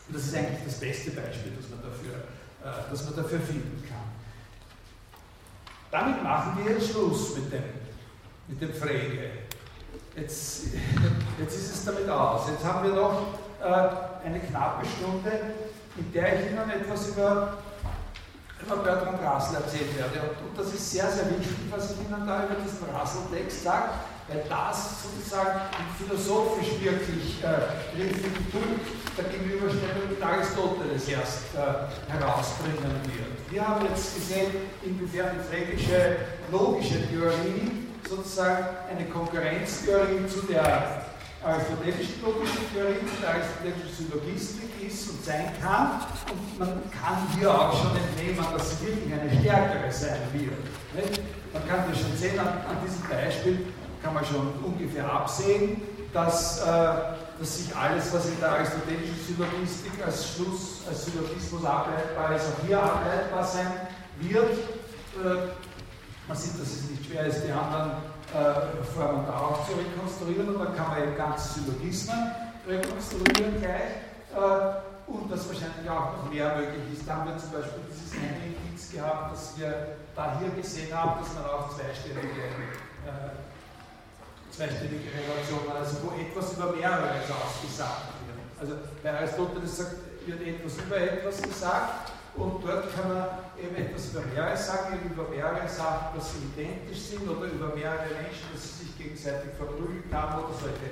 [0.10, 2.16] das ist eigentlich das beste Beispiel, das man dafür,
[2.64, 4.06] äh, das man dafür finden kann.
[5.92, 7.64] Damit machen wir jetzt Schluss mit dem,
[8.48, 9.30] mit dem Frege.
[10.16, 10.66] Jetzt,
[11.40, 12.50] jetzt ist es damit aus.
[12.50, 13.22] Jetzt haben wir noch
[13.62, 15.32] äh, eine knappe Stunde,
[15.98, 17.58] in der ich Ihnen etwas über
[18.66, 20.22] über Bertrand Russell erzählt werde.
[20.30, 23.90] Und, das ist sehr, sehr wichtig, was ich Ihnen da über diesen Russell-Text sage,
[24.28, 25.60] weil das sozusagen
[25.98, 28.12] philosophisch wirklich äh, den
[28.52, 28.86] Punkt
[29.18, 33.52] der Gegenüberstellung mit Aristoteles erst äh, herausbringen wird.
[33.52, 34.52] Wir haben jetzt gesehen,
[34.84, 36.18] inwiefern die phrägische
[36.52, 41.06] logische Theorie sozusagen eine Konkurrenztheorie zu der
[41.44, 46.02] aristotelische logische Theorie und aristotelische Syllogistik ist und sein kann.
[46.30, 50.58] Und man kann hier auch schon entnehmen, dass sie wirklich eine stärkere sein wird.
[50.96, 51.22] Nicht?
[51.54, 53.68] Man kann das schon sehen, an, an, diesem Beispiel
[54.06, 55.82] kann man schon ungefähr absehen,
[56.14, 56.66] dass, äh,
[57.40, 62.68] dass sich alles, was in der aristotelischen Syllogistik als Schluss, als Syllogismus ableitbar ist, auch
[62.68, 63.72] hier ableitbar sein
[64.20, 64.54] wird.
[64.54, 65.50] Äh,
[66.28, 67.92] man sieht, dass es nicht schwer ist, die anderen
[68.34, 72.32] äh, Formen darauf zu rekonstruieren und dann kann man eben ganze Syllogismen
[72.68, 74.06] rekonstruieren gleich
[74.38, 77.08] äh, und das wahrscheinlich auch noch mehr möglich ist.
[77.08, 81.22] Da haben wir zum Beispiel dieses eine Indiz gehabt, dass wir da hier gesehen haben,
[81.22, 82.54] dass man auch zweistellige,
[83.06, 83.45] äh,
[84.56, 88.40] zweistellige Relationen, also wo etwas über mehreres ausgesagt wird.
[88.60, 89.96] Also bei Aristoteles sagt,
[90.26, 93.28] wird etwas über etwas gesagt und dort kann man
[93.60, 97.76] eben etwas über mehrere sagen, eben über mehrere Sachen, dass sie identisch sind oder über
[97.76, 100.88] mehrere Menschen, dass sie sich gegenseitig verprügelt haben oder solche,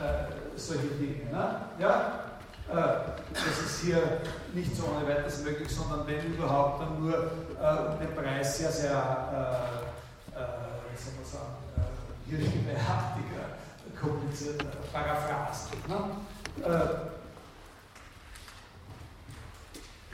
[0.00, 1.30] äh, solche Dinge.
[1.30, 1.60] Ne?
[1.78, 2.32] Ja?
[2.68, 4.20] Äh, das ist hier
[4.52, 8.72] nicht so ohne weiteres möglich, sondern wenn überhaupt dann nur äh, um den Preis sehr,
[8.72, 10.44] sehr, äh, äh
[10.92, 11.61] wie soll man sagen,
[12.32, 13.58] äh, hirschgebärartiger,
[14.00, 15.70] komplizierter Paraphrasen.
[15.88, 16.64] Ne?
[16.64, 17.12] Äh,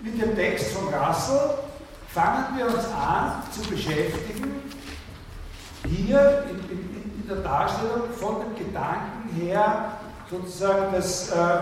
[0.03, 1.51] mit dem Text von Russell
[2.09, 4.63] fangen wir uns an zu beschäftigen,
[5.87, 9.93] hier in, in, in der Darstellung von dem Gedanken her,
[10.31, 11.59] sozusagen des, äh,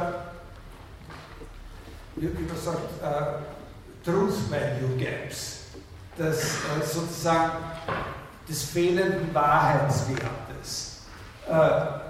[2.16, 5.64] wie man sagt, äh, Truth Value Gaps,
[6.18, 7.52] des, äh, sozusagen
[8.48, 9.32] des fehlenden
[10.57, 11.02] Wahrheitswertes.
[11.48, 12.07] Äh,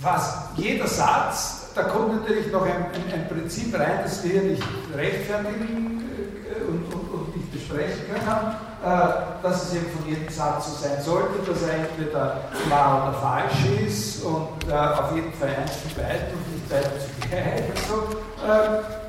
[0.00, 4.42] was jeder Satz, da kommt natürlich noch ein, ein, ein Prinzip rein, das wir hier
[4.42, 4.62] nicht
[4.94, 6.04] rechtfertigen
[6.46, 10.86] äh, und, und, und nicht besprechen können, äh, dass es eben von jedem Satz so
[10.86, 16.02] sein sollte, dass er entweder wahr oder falsch ist und auf jeden Fall eins von
[16.02, 17.68] beiden und nicht beide zugleich.
[17.68, 19.07] Und, so.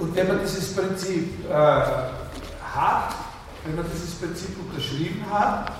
[0.00, 3.14] Und wenn man dieses Prinzip äh, hat,
[3.64, 5.72] wenn man dieses Prinzip unterschrieben hat,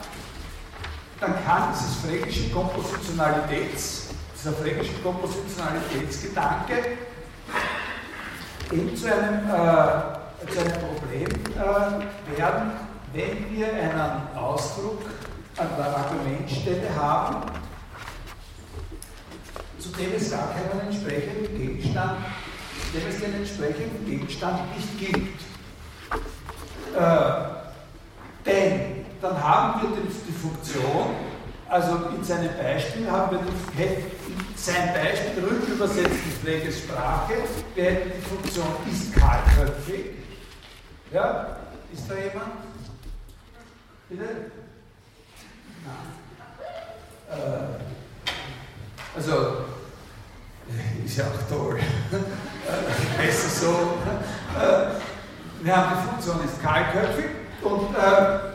[1.21, 6.99] dann kann dieses frägische Kompositionalitäts, dieser frägische Kompositionalitätsgedanke
[8.73, 12.73] eben zu einem, äh, zu einem Problem äh, werden,
[13.13, 15.03] wenn wir einen Ausdruck
[15.57, 17.51] an der Argumentstelle haben,
[19.79, 22.19] zu dem es gar keinen entsprechenden Gegenstand,
[22.93, 25.41] dem es den entsprechenden Gegenstand nicht gibt.
[26.97, 27.31] Äh,
[28.45, 31.15] denn dann haben wir die Funktion,
[31.69, 34.03] also in seinem Beispiel haben wir die,
[34.57, 37.35] sein Beispiel rückübersetzt in Pfleges Sprache,
[37.75, 40.07] wir hätten die Funktion ist kahlköpfig.
[41.13, 41.57] Ja,
[41.93, 42.53] ist da jemand?
[44.09, 44.25] Bitte?
[45.85, 46.21] Nein.
[47.31, 49.65] Äh, also,
[51.05, 51.79] ist ja auch toll.
[53.17, 53.99] Besser so.
[55.63, 57.27] Wir haben die Funktion ist kahlköpfig
[57.63, 58.51] und äh,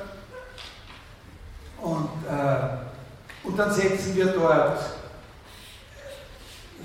[1.82, 4.80] und, äh, und dann setzen wir dort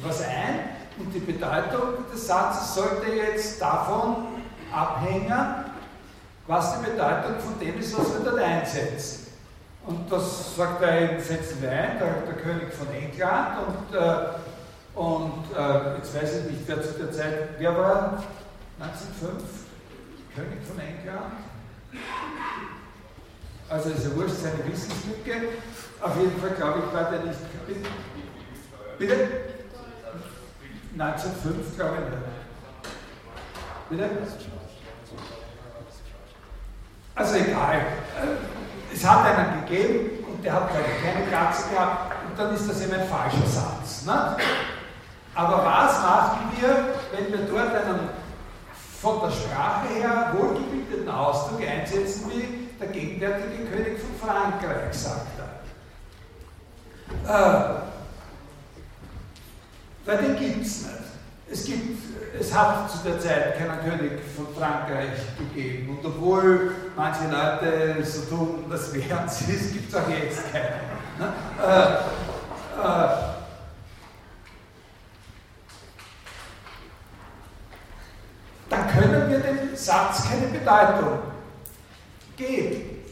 [0.02, 0.60] was ein
[0.98, 4.26] und die Bedeutung des Satzes sollte jetzt davon
[4.72, 5.64] abhängen,
[6.46, 9.28] was die Bedeutung von dem ist, was wir dort einsetzen.
[9.86, 14.16] Und das sagt er eben, setzen wir ein, der, der König von England und, äh,
[15.00, 18.22] und äh, jetzt weiß ich nicht, wer zu der Zeit, wer war
[18.78, 19.32] 1905
[20.34, 21.32] König von England?
[23.70, 25.48] Also ist ja wurscht, seine Wissenslücke.
[26.02, 27.38] Auf jeden Fall glaube ich, war der nicht.
[28.98, 29.28] Bitte?
[30.98, 32.88] 1905 glaube ich.
[33.88, 34.10] Bitte?
[37.14, 37.86] Also egal.
[38.92, 42.92] Es hat einen gegeben und der hat keine Kratzer gehabt und dann ist das eben
[42.92, 44.04] ein falscher Satz.
[44.04, 44.36] Ne?
[45.40, 46.68] Aber was machen wir,
[47.12, 48.10] wenn wir dort einen
[49.00, 55.48] von der Sprache her wohlgebildeten Ausdruck einsetzen, wie der gegenwärtige König von Frankreich sagt er?
[57.24, 57.80] Äh,
[60.04, 60.94] weil den gibt es nicht.
[61.50, 61.98] Es, gibt,
[62.38, 65.98] es hat zu der Zeit keinen König von Frankreich gegeben.
[65.98, 70.68] Und obwohl manche Leute so tun, das wären sie, es gibt auch jetzt keinen.
[71.18, 71.32] Ne?
[71.66, 73.39] Äh, äh,
[78.70, 81.18] dann können wir dem Satz keine Bedeutung
[82.36, 83.04] geben.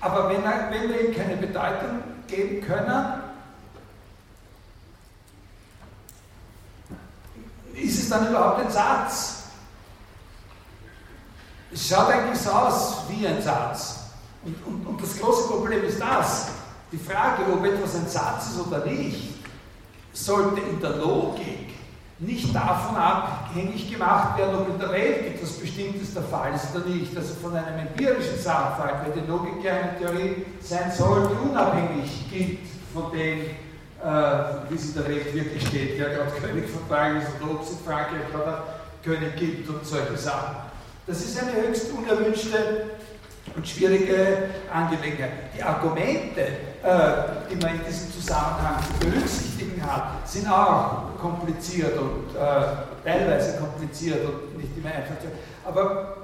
[0.00, 3.22] Aber wenn, er, wenn wir ihm keine Bedeutung geben können,
[7.74, 9.44] ist es dann überhaupt ein Satz?
[11.72, 14.00] Es schaut eigentlich so aus wie ein Satz.
[14.44, 16.48] Und, und, und das große Problem ist das,
[16.92, 19.34] die Frage, ob etwas ein Satz ist oder nicht,
[20.12, 21.75] sollte in der Logik
[22.18, 26.86] nicht davon abhängig gemacht werden, ob in der Welt etwas Bestimmtes der Fall ist oder
[26.86, 27.14] nicht.
[27.16, 32.30] Also von einem empirischen Sachverhalt, weil die Logik ja eine Theorie sein soll, die unabhängig
[32.30, 32.58] gilt
[32.94, 37.22] von dem, äh, wie es in der Welt wirklich steht, wer gerade König von Frankreich
[37.22, 38.62] ist oder ob es in Frankreich gerade
[39.04, 40.56] König gibt und solche Sachen.
[41.06, 42.86] Das ist eine höchst unerwünschte
[43.54, 45.54] und schwierige Angelegenheit.
[45.56, 46.98] Die Argumente, äh,
[47.50, 49.06] die man in diesem Zusammenhang zu
[50.24, 55.16] sind auch kompliziert und äh, teilweise kompliziert und nicht immer einfach.
[55.64, 56.16] Aber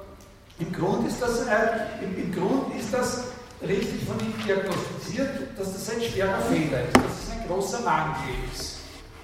[0.59, 3.25] im Grund ist das, äh, im, im Grund ist das
[3.63, 8.15] richtig von ihm diagnostiziert, dass das ein schwerer Fehler ist, dass es ein großer Mangel
[8.53, 8.79] ist.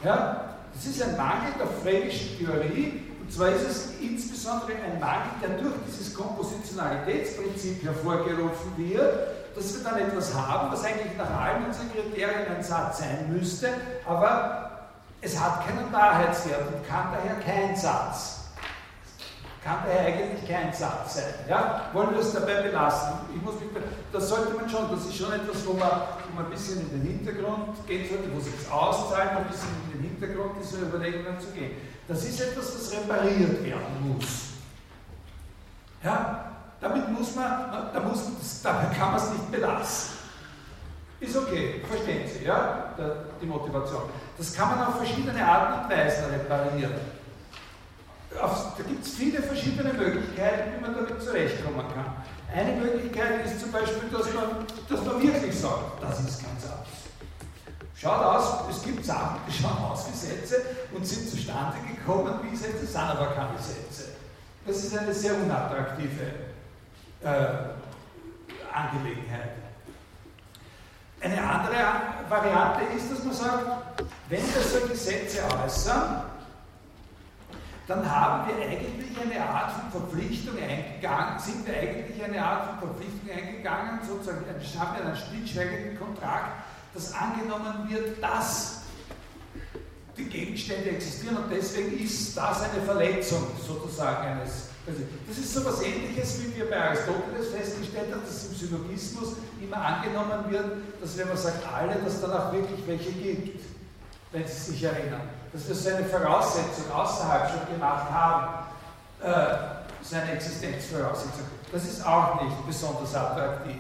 [0.04, 0.54] Ja?
[0.74, 5.50] Das ist ein Mangel der fränkischen Theorie, und zwar ist es insbesondere ein Mangel, der
[5.58, 11.92] durch dieses Kompositionalitätsprinzip hervorgerufen wird, dass wir dann etwas haben, was eigentlich nach allen unseren
[11.92, 13.70] Kriterien ein Satz sein müsste,
[14.06, 14.70] aber
[15.20, 18.38] es hat keinen Wahrheitswert und kann daher kein Satz
[19.68, 21.34] kann daher eigentlich kein Satz sein.
[21.48, 21.90] Ja?
[21.92, 23.14] Wollen wir es dabei belassen?
[23.34, 23.68] Ich muss mich,
[24.12, 26.90] das sollte man schon, das ist schon etwas, wo man, wo man ein bisschen in
[26.90, 31.48] den Hintergrund gehen sollte, wo es auszahlt, ein bisschen in den Hintergrund dieser Überlegungen zu
[31.48, 31.72] gehen.
[32.06, 34.48] Das ist etwas, das repariert werden muss.
[36.02, 36.47] Ja?
[36.80, 38.22] Damit muss man, da muss,
[38.62, 40.18] damit kann man es nicht belassen.
[41.20, 42.94] Ist okay, verstehen Sie, ja,
[43.42, 44.02] die Motivation.
[44.36, 47.18] Das kann man auf verschiedene Arten und Weisen reparieren
[48.30, 52.16] da gibt es viele verschiedene Möglichkeiten, wie man damit zurechtkommen kann.
[52.54, 56.86] Eine Möglichkeit ist zum Beispiel, dass man, dass man wirklich sagt, das ist kein Satz.
[57.94, 60.62] Schaut aus, es gibt Sachen, die schauen aus wie Sätze
[60.94, 64.10] und sind zustande gekommen wie Sätze, sind aber keine Sätze.
[64.66, 66.47] Das ist eine sehr unattraktive
[67.22, 67.28] äh,
[68.72, 69.50] Angelegenheit.
[71.20, 71.74] Eine andere
[72.28, 76.22] Variante ist, dass man sagt, wenn wir solche Sätze äußern,
[77.88, 82.90] dann haben wir eigentlich eine Art von Verpflichtung eingegangen, sind wir eigentlich eine Art von
[82.90, 84.44] Verpflichtung eingegangen, sozusagen
[84.78, 86.64] haben wir einen stillschweigenden Kontrakt,
[86.94, 88.82] dass angenommen wird, dass
[90.16, 94.67] die Gegenstände existieren und deswegen ist das eine Verletzung sozusagen eines.
[94.88, 99.34] Also das ist so etwas ähnliches, wie wir bei Aristoteles festgestellt haben, dass im Syllogismus
[99.60, 100.64] immer angenommen wird,
[101.00, 103.60] dass wenn man sagt alle, dass dann auch wirklich welche gibt,
[104.32, 108.66] wenn Sie sich erinnern dass wir seine Voraussetzung außerhalb schon gemacht haben,
[109.22, 109.56] äh,
[110.02, 111.46] seine Existenzvoraussetzung.
[111.72, 113.76] Das ist auch nicht besonders attraktiv.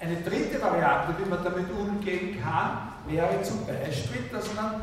[0.00, 4.82] Eine dritte Variante, wie man damit umgehen kann, wäre zum Beispiel, dass man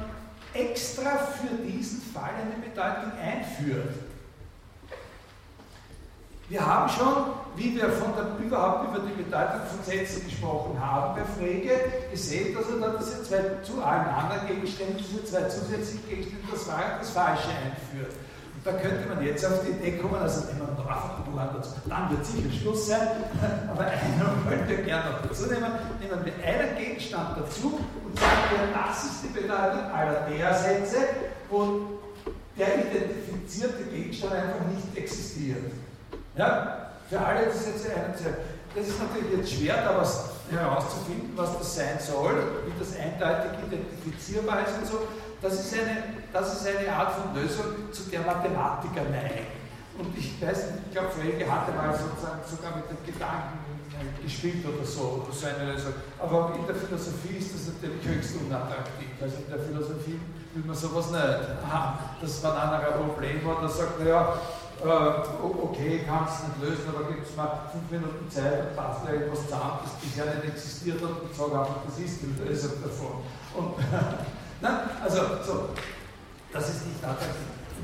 [0.54, 3.94] extra für diesen Fall eine Bedeutung einführt.
[6.50, 11.16] Wir haben schon, wie wir von der, überhaupt über die Bedeutung von Sätzen gesprochen haben,
[11.16, 11.70] bei Frege
[12.10, 16.66] gesehen, dass er da diese zwei zu allen anderen Gegenständen, diese zwei zusätzlichen Gegenstände, das
[16.66, 18.14] das Falsche einführt.
[18.58, 21.20] Und da könnte man jetzt auf die Idee kommen, also nehmen wir noch einfach
[21.88, 23.08] dann wird sicher Schluss sein,
[23.72, 25.72] aber einen wollen wir gerne noch dazu nehmen.
[26.02, 30.98] Nehmen wir einen Gegenstand dazu und sagen wir, das ist die Bedeutung aller der Sätze,
[31.50, 32.00] wo
[32.58, 35.72] der identifizierte Gegenstand einfach nicht existiert.
[36.40, 38.40] Ja, für alle ist jetzt eine Zeit.
[38.74, 43.60] Das ist natürlich jetzt schwer, da was herauszufinden, was das sein soll, wie das eindeutig
[43.68, 45.08] identifizierbar ist und so.
[45.42, 49.52] Das ist eine, das ist eine Art von Lösung, zu der Mathematiker neigen.
[49.98, 53.60] Und ich weiß nicht, ich glaube, Frege hatte mal sozusagen sogar mit dem Gedanken
[54.00, 55.92] äh, gespielt oder so, oder so eine Lösung.
[56.20, 59.12] Aber in der Philosophie ist das natürlich höchst unattraktiv.
[59.20, 60.20] Also in der Philosophie
[60.56, 62.00] will man sowas nicht haben.
[62.22, 64.40] Das war ein anderer Problem, wo man sagt, naja,
[64.84, 69.16] äh, okay, kannst du nicht lösen, aber gib es mal fünf Minuten Zeit und bastel
[69.16, 73.24] irgendwas zusammen, das bisher nicht existiert hat und sage einfach, das ist die Lösung davon.
[73.56, 73.74] Und,
[74.62, 75.70] na, also, so,
[76.54, 77.36] das ist nicht attraktiv.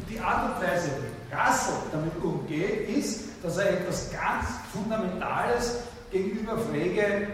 [0.10, 5.78] Die Art und Weise, wie Russell damit umgeht, ist, dass er etwas ganz Fundamentales
[6.12, 7.28] gegenüber Frege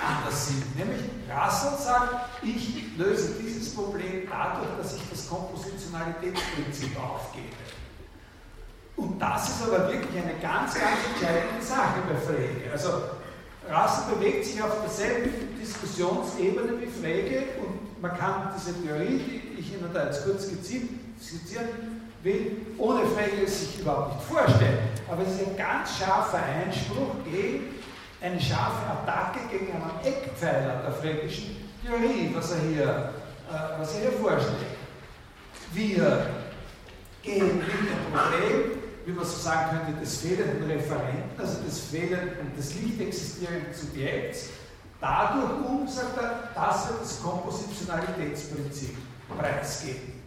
[0.00, 0.76] anders sieht.
[0.76, 7.56] Nämlich Russell sagt, ich löse dieses Problem dadurch, dass ich das Kompositionalitätsprinzip aufgebe.
[9.00, 12.70] Und das ist aber wirklich eine ganz, ganz entscheidende Sache bei Frege.
[12.70, 12.88] Also
[13.66, 19.72] Russell bewegt sich auf derselben Diskussionsebene wie Frege und man kann diese Theorie, die ich
[19.72, 20.88] Ihnen da jetzt kurz skizzieren
[22.22, 24.78] will, ohne Frege sich überhaupt nicht vorstellen.
[25.10, 27.74] Aber es ist ein ganz scharfer Einspruch gegen
[28.20, 33.12] eine scharfe Attacke gegen einen Eckpfeiler der fränkischen Theorie, was er hier,
[33.50, 34.76] äh, was er hier vorschlägt.
[35.72, 36.26] Wir
[37.22, 38.79] gehen mit dem Problem,
[39.10, 44.50] wie man so sagen könnte, des fehlenden Referenten, also des fehlenden, des nicht existierenden Subjekts,
[45.00, 48.96] dadurch um, sagt er, dass wir das Kompositionalitätsprinzip
[49.36, 50.20] preisgeben.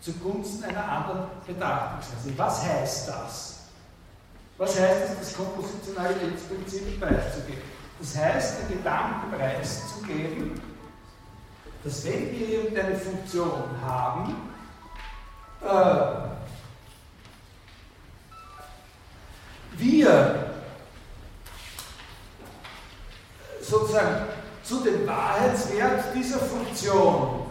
[0.00, 2.30] Zugunsten einer anderen Betrachtungsweise.
[2.36, 3.56] Was heißt das?
[4.58, 7.62] Was heißt es, das Kompositionalitätsprinzip preiszugeben?
[7.98, 10.60] Das heißt, den Gedanken preiszugeben,
[11.82, 14.50] dass wenn wir irgendeine Funktion haben,
[15.62, 16.35] äh,
[19.72, 20.52] wir
[23.60, 24.26] sozusagen
[24.62, 27.46] zu dem Wahrheitswert dieser Funktion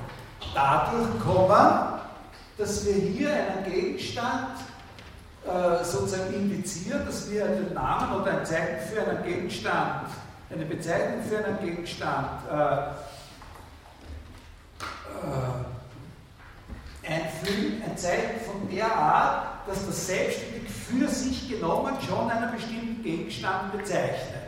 [0.54, 2.00] dadurch kommen,
[2.58, 4.58] dass wir hier einen Gegenstand
[5.46, 10.08] äh, sozusagen indizieren, dass wir den Namen oder ein Zeichen für einen Gegenstand,
[10.50, 12.56] eine Bezeichnung für einen Gegenstand äh,
[17.06, 20.55] äh, einfügen, ein Zeichen von der Art, dass das selbstständig
[20.88, 24.46] für sich genommen schon einen bestimmten Gegenstand bezeichnet.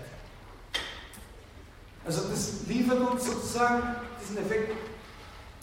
[2.06, 3.84] Also das liefert uns sozusagen
[4.22, 4.74] diesen Effekt.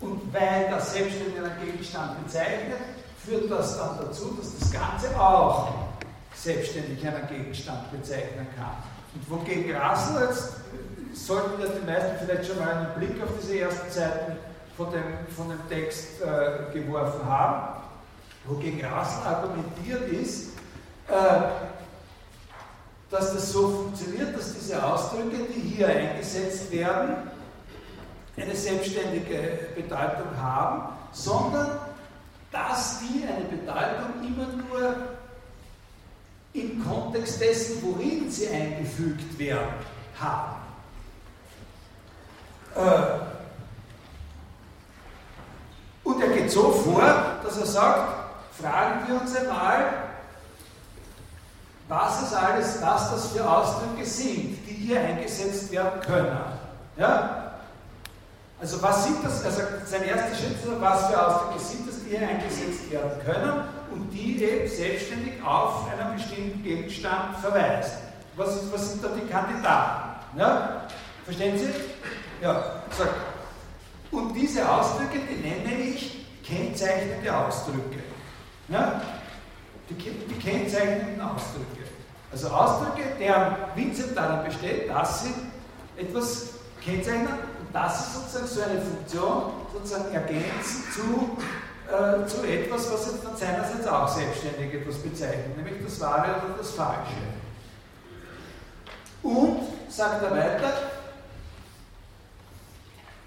[0.01, 2.81] Und weil das selbstständig einen Gegenstand bezeichnet,
[3.25, 5.72] führt das dann dazu, dass das Ganze auch
[6.35, 8.77] selbstständig einen Gegenstand bezeichnen kann.
[9.14, 10.55] Und wogegen Russell jetzt,
[11.14, 14.33] sollten ja die meisten vielleicht schon mal einen Blick auf diese ersten Seiten
[14.77, 15.03] von dem,
[15.35, 17.81] von dem Text äh, geworfen haben,
[18.47, 20.49] wogegen Russell argumentiert ist,
[23.11, 27.16] dass das so funktioniert, dass diese Ausdrücke, die hier eingesetzt werden,
[28.36, 31.78] eine selbstständige Bedeutung haben, sondern
[32.50, 34.96] dass die eine Bedeutung immer nur
[36.52, 39.74] im Kontext dessen, worin sie eingefügt werden,
[40.20, 40.57] haben.
[42.76, 43.34] Äh,
[46.05, 47.02] und er geht so vor,
[47.42, 48.12] dass er sagt,
[48.61, 50.13] fragen wir uns einmal,
[51.89, 56.37] was es alles, was das für Ausdrücke sind, die hier eingesetzt werden können.
[56.97, 57.53] Ja?
[58.61, 62.16] Also was sind das, also sein erster Schritt ist, was für Ausdrücke sind das, die
[62.16, 67.99] hier eingesetzt werden können und die eben selbstständig auf einen bestimmten Gegenstand verweisen.
[68.37, 70.39] Was, ist, was sind da die Kandidaten?
[70.39, 70.87] Ja?
[71.24, 71.68] Verstehen Sie?
[72.43, 73.14] Ja, sagt.
[74.11, 77.99] Und diese Ausdrücke, die nenne ich kennzeichnende Ausdrücke.
[78.68, 79.01] Ja?
[79.91, 81.85] Die, die kennzeichnenden Ausdrücke.
[82.32, 85.35] Also Ausdrücke, deren Vincent darin besteht, dass sie
[85.97, 86.49] etwas
[86.82, 87.28] kennzeichnen
[87.74, 89.42] das ist sozusagen so eine Funktion,
[89.72, 91.37] sozusagen ergänzend zu,
[91.92, 96.54] äh, zu etwas, was jetzt dann seinerseits auch selbstständig etwas bezeichnet, nämlich das Wahre oder
[96.57, 97.17] das Falsche.
[99.25, 100.72] Und, sagt er weiter,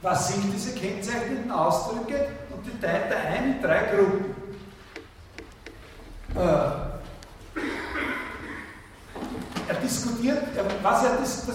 [0.01, 2.29] was sind diese kennzeichnenden Ausdrücke?
[2.49, 4.33] Und die teilt er ein in drei Gruppen.
[6.37, 6.87] Äh,
[9.67, 10.43] er diskutiert,
[10.83, 11.47] was er, das ist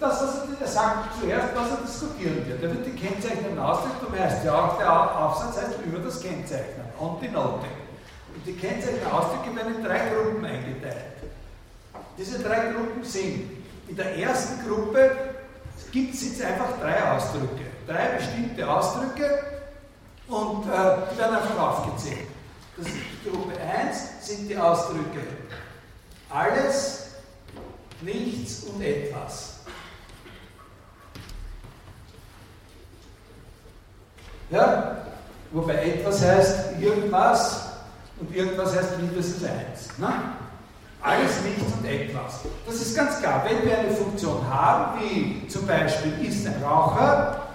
[0.00, 2.62] das, was er, er sagt zuerst, was er diskutieren wird.
[2.62, 6.86] Er wird die Kennzeichnungen ausdrücken, darum heißt ja auch, der Aufsatz heißt über das Kennzeichnen,
[7.00, 7.66] on die Note.
[8.34, 11.18] Und die Kennzeichnungen Ausdrücke werden in drei Gruppen eingeteilt.
[12.16, 13.50] Diese drei Gruppen sind,
[13.88, 15.10] in der ersten Gruppe
[15.90, 19.42] gibt es jetzt einfach drei Ausdrücke, drei bestimmte Ausdrücke
[20.28, 22.28] und äh, die werden einfach aufgezählt.
[22.78, 22.86] Das
[23.24, 25.20] Gruppe 1 sind die Ausdrücke
[26.30, 27.06] alles,
[28.02, 29.60] nichts und etwas.
[34.50, 34.96] Ja?
[35.50, 37.68] Wobei etwas heißt irgendwas
[38.20, 39.98] und irgendwas heißt mindestens eins.
[39.98, 40.12] Ne?
[41.00, 42.40] Alles nichts und etwas.
[42.66, 43.44] Das ist ganz klar.
[43.48, 47.48] Wenn wir eine Funktion haben, wie zum Beispiel ist ein Raucher,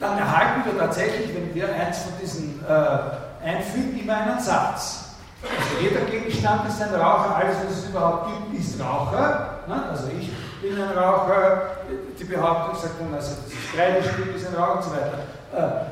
[0.00, 5.12] dann erhalten wir tatsächlich, wenn wir eins von diesen äh, einfügen, immer einen Satz.
[5.42, 9.58] Also jeder Gegenstand ist ein Raucher, alles was es überhaupt gibt, ist Raucher.
[9.66, 9.84] Ne?
[9.90, 10.30] Also ich
[10.62, 11.78] bin ein Raucher,
[12.18, 15.18] die Behauptung sagt dann, also das Kreidestück ist ein Raucher und so weiter.
[15.52, 15.84] Äh,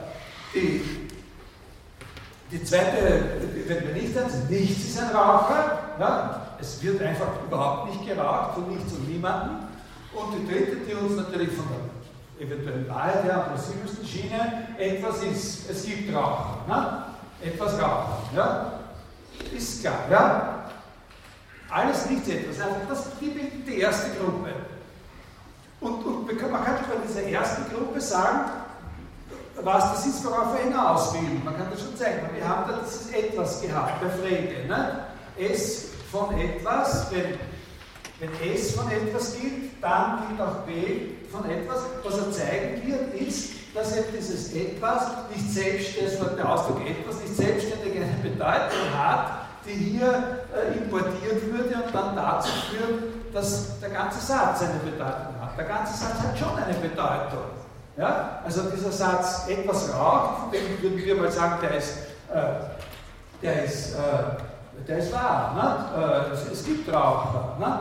[0.55, 1.09] die,
[2.53, 3.25] die zweite,
[3.67, 5.79] wenn wir nicht sind, nichts ist ein Raucher.
[5.99, 6.47] Ja?
[6.61, 9.57] Es wird einfach überhaupt nicht geraucht von nichts und niemandem.
[10.13, 15.23] Und die dritte, die uns natürlich von der eventuellen Wahrheit her am plausibelsten Schiene, etwas
[15.23, 16.59] ist, es gibt Raucher.
[16.69, 17.05] Ne?
[17.43, 18.19] Etwas Raucher.
[18.35, 18.73] Ja?
[19.57, 19.99] Ist klar.
[20.11, 20.71] Ja?
[21.71, 22.57] Alles nichts etwas.
[22.89, 24.51] Das ist die erste Gruppe.
[25.81, 28.51] Und, und man kann bei dieser ersten Gruppe sagen,
[29.63, 31.41] was das ist, worauf wir hinaus will.
[31.45, 32.29] Man kann das schon zeigen.
[32.35, 34.67] Wir haben da dieses Etwas gehabt bei Frege.
[34.67, 35.07] Ne?
[35.39, 37.39] Es von etwas, wenn,
[38.19, 41.83] wenn S von etwas gilt, dann gilt auch B von etwas.
[42.03, 45.03] Was er zeigen wird, ist, dass eben dieses Etwas
[45.35, 51.75] nicht selbstständig, der Ausdruck etwas nicht selbstständig eine Bedeutung hat, die hier äh, importiert würde
[51.85, 55.57] und dann dazu führt, dass der ganze Satz eine Bedeutung hat.
[55.57, 57.45] Der ganze Satz hat schon eine Bedeutung.
[57.97, 58.41] Ja?
[58.45, 61.99] Also dieser Satz, etwas raucht, von dem würden wir mal sagen, der ist,
[62.33, 62.43] äh,
[63.43, 65.55] der ist, äh, der ist wahr.
[65.55, 66.33] Ne?
[66.33, 67.57] Äh, es, gibt Raucher.
[67.59, 67.79] Ne?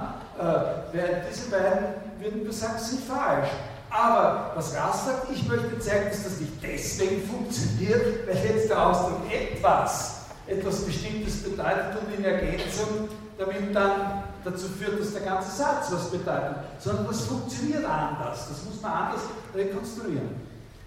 [0.93, 1.85] während diese beiden
[2.17, 3.49] würden wir sagen, sind falsch.
[3.89, 8.85] Aber was Rass sagt, ich möchte zeigen, dass das nicht deswegen funktioniert, weil jetzt der
[8.85, 15.55] Ausdruck etwas, etwas Bestimmtes bedeutet und in Ergänzung damit dann dazu führt, dass der ganze
[15.55, 18.47] Satz was bedeutet, sondern das funktioniert anders.
[18.49, 19.21] Das muss man anders
[19.55, 20.29] rekonstruieren.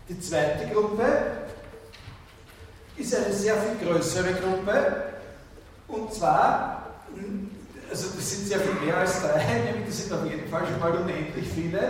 [0.09, 1.05] Die zweite Gruppe
[2.97, 5.03] ist eine sehr viel größere Gruppe
[5.89, 6.87] und zwar,
[7.91, 10.79] also das sind sehr viel mehr als drei, nämlich das sind auf jeden Fall schon
[10.79, 11.81] mal unendlich viele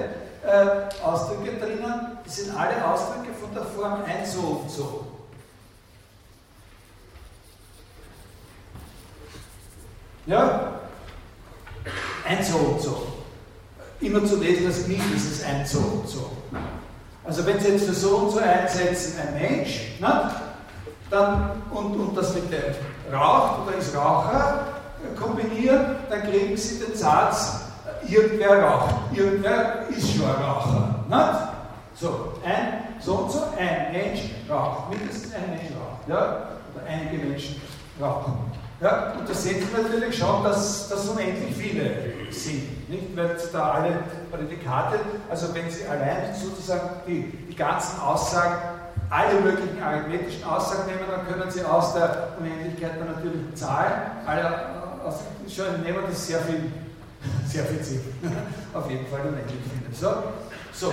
[0.45, 2.19] äh, Ausdrücke drinnen.
[2.25, 5.07] Das sind alle Ausdrücke von der Form ein so und so.
[10.27, 10.73] Ja?
[12.29, 13.07] Ein so und so.
[14.01, 16.31] Immer zu lesen als mindestens ein so und so.
[17.25, 20.31] Also wenn Sie jetzt für so und so einsetzen, ein Mensch, ne,
[21.09, 22.75] dann, und, und das mit dem
[23.13, 24.67] raucht oder ist Raucher
[25.19, 27.62] kombinieren, dann kriegen Sie den Satz,
[28.09, 31.05] irgendwer raucht, irgendwer ist schon ein Raucher.
[31.09, 31.49] Ne?
[31.95, 36.49] So, ein so und so, ein Mensch raucht, mindestens ein Mensch raucht, ja?
[36.75, 37.61] oder einige Menschen
[38.01, 38.53] rauchen.
[38.81, 41.91] Ja, und da sehen Sie natürlich schon, dass das unendlich viele
[42.31, 42.89] sind.
[42.89, 43.17] Nicht?
[43.17, 43.93] Weil da alle
[44.31, 44.99] Prädikate,
[45.31, 48.57] also wenn Sie allein sozusagen die, die ganzen Aussagen,
[49.09, 53.93] alle möglichen arithmetischen Aussagen nehmen, dann können Sie aus der Unendlichkeit der natürlichen Zahlen,
[54.27, 54.73] alle
[55.05, 56.73] aus, schon nehmen das sehr viel,
[57.47, 58.01] sehr Sinn.
[58.75, 59.95] Auf jeden Fall unendlich viele.
[59.95, 60.23] So,
[60.73, 60.93] so.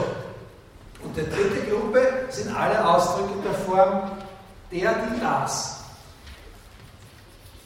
[1.04, 4.12] Und die dritte Gruppe sind alle Ausdrücke der Form
[4.72, 5.80] der, die, das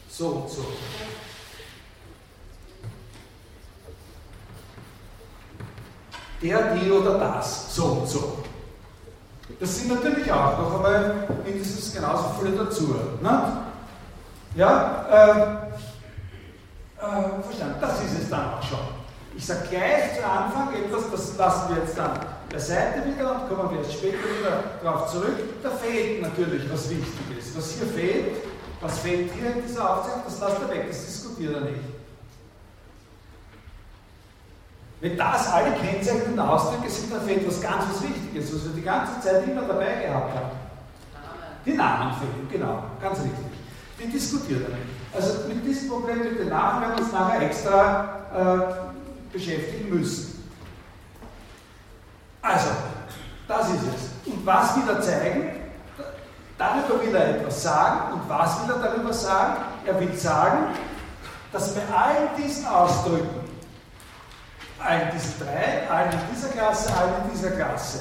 [0.10, 0.65] so und so.
[6.41, 8.44] Der, die oder das, so und so.
[9.60, 12.95] Das sind natürlich auch noch einmal mindestens genauso viele dazu.
[13.22, 13.64] Ne?
[14.56, 15.62] Ja, äh,
[17.03, 18.80] äh, verstanden, das ist es dann auch schon.
[19.35, 22.19] Ich sage gleich zu Anfang etwas, das lassen wir jetzt dann
[22.49, 25.38] beiseite wieder und kommen wir jetzt später wieder darauf zurück.
[25.61, 27.57] Da fehlt natürlich was Wichtiges.
[27.57, 28.35] Was hier fehlt,
[28.80, 30.23] was fehlt hier in dieser Aufzeichnung?
[30.25, 31.81] Das lasst ihr weg, das diskutiert er nicht.
[35.01, 38.81] Wenn das alle kennzeichnenden Ausdrücke sind, dann fehlt was ganz was Wichtiges, was wir die
[38.81, 40.51] ganze Zeit immer dabei gehabt haben.
[41.65, 43.34] Die Namen fehlen, genau, ganz richtig.
[43.99, 44.93] Die diskutiert er nicht.
[45.15, 50.49] Also mit diesem Problem mit den Namen werden wir uns nachher extra äh, beschäftigen müssen.
[52.41, 52.69] Also,
[53.48, 54.34] das ist es.
[54.34, 55.64] Und was wieder zeigen,
[56.57, 58.14] Darüber will er etwas sagen.
[58.14, 59.57] Und was will er darüber sagen?
[59.85, 60.68] Er will sagen,
[61.52, 63.41] dass bei allen diesen Ausdrücken,
[64.80, 67.99] allen diesen drei, allen in dieser Klasse, allen in dieser Klasse,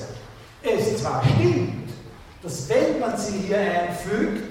[0.62, 1.90] es zwar stimmt,
[2.42, 4.44] dass wenn man sie hier einfügt,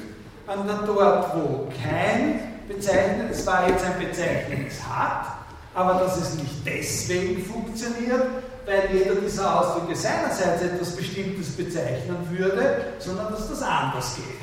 [0.46, 5.26] man dann dort, wo kein Bezeichnen, es war jetzt ein Bezeichnis hat,
[5.74, 8.24] aber dass es nicht deswegen funktioniert,
[8.66, 14.42] weil jeder dieser Ausdrücke seinerseits etwas Bestimmtes bezeichnen würde, sondern dass das anders geht.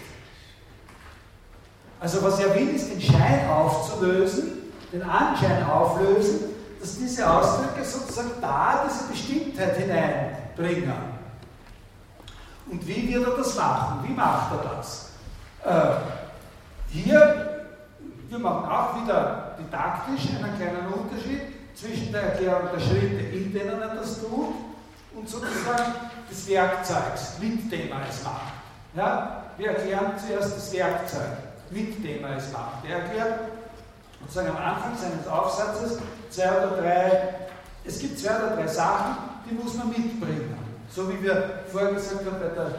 [2.01, 4.53] Also was er will, ist den Schein aufzulösen,
[4.93, 6.41] den Anschein auflösen,
[6.81, 11.19] dass diese Ausdrücke sozusagen da diese Bestimmtheit hineinbringen.
[12.71, 14.07] Und wie wird er das machen?
[14.07, 15.11] Wie macht er das?
[15.65, 15.97] Äh,
[16.91, 17.48] hier,
[18.29, 21.41] wir machen auch wieder didaktisch einen kleinen Unterschied
[21.75, 24.55] zwischen der Erklärung der Schritte, in denen er das tut,
[25.15, 25.95] und sozusagen
[26.31, 28.53] des Werkzeugs, mit dem er es macht.
[28.95, 29.45] Ja?
[29.57, 31.49] Wir erklären zuerst das Werkzeug.
[31.71, 32.85] Mitthema es macht.
[32.89, 33.41] Er erklärt
[34.21, 35.99] sozusagen am Anfang seines Aufsatzes
[36.31, 37.35] zwei oder drei,
[37.85, 39.17] es gibt zwei oder drei Sachen,
[39.49, 40.57] die muss man mitbringen.
[40.91, 42.73] So wie wir vorher gesagt haben, bei der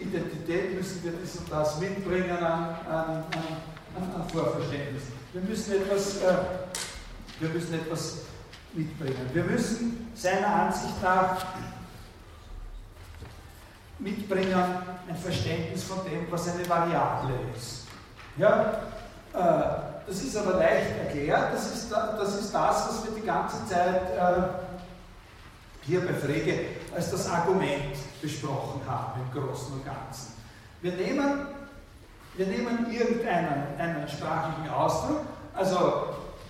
[0.00, 3.24] Identität müssen wir dies und das mitbringen an, an, an,
[3.96, 5.04] an Vorverständnis.
[5.32, 6.34] Wir müssen etwas, äh,
[7.40, 8.18] wir müssen etwas
[8.72, 9.30] mitbringen.
[9.32, 11.44] Wir müssen seiner Ansicht nach
[13.98, 14.54] mitbringen
[15.08, 17.86] ein Verständnis von dem, was eine Variable ist.
[18.36, 18.72] Ja,
[19.34, 23.64] äh, das ist aber leicht erklärt, das ist, das ist das, was wir die ganze
[23.66, 24.42] Zeit äh,
[25.82, 30.34] hier bei Frege als das Argument besprochen haben im Großen und Ganzen.
[30.80, 31.46] Wir nehmen,
[32.34, 35.20] wir nehmen irgendeinen einen sprachlichen Ausdruck,
[35.54, 36.04] also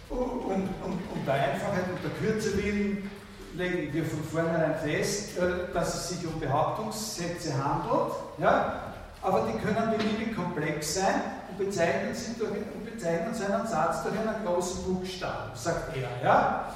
[0.09, 3.11] um, um, um der Einfachheit und der Kürze willen
[3.55, 8.95] legen wir von vornherein fest, äh, dass es sich um Behauptungssätze handelt, ja?
[9.21, 14.03] aber die können beliebig komplex sein und bezeichnen, sie durch, und bezeichnen so einen Satz
[14.03, 16.25] durch einen großen Buchstaben, sagt er.
[16.25, 16.73] Ja?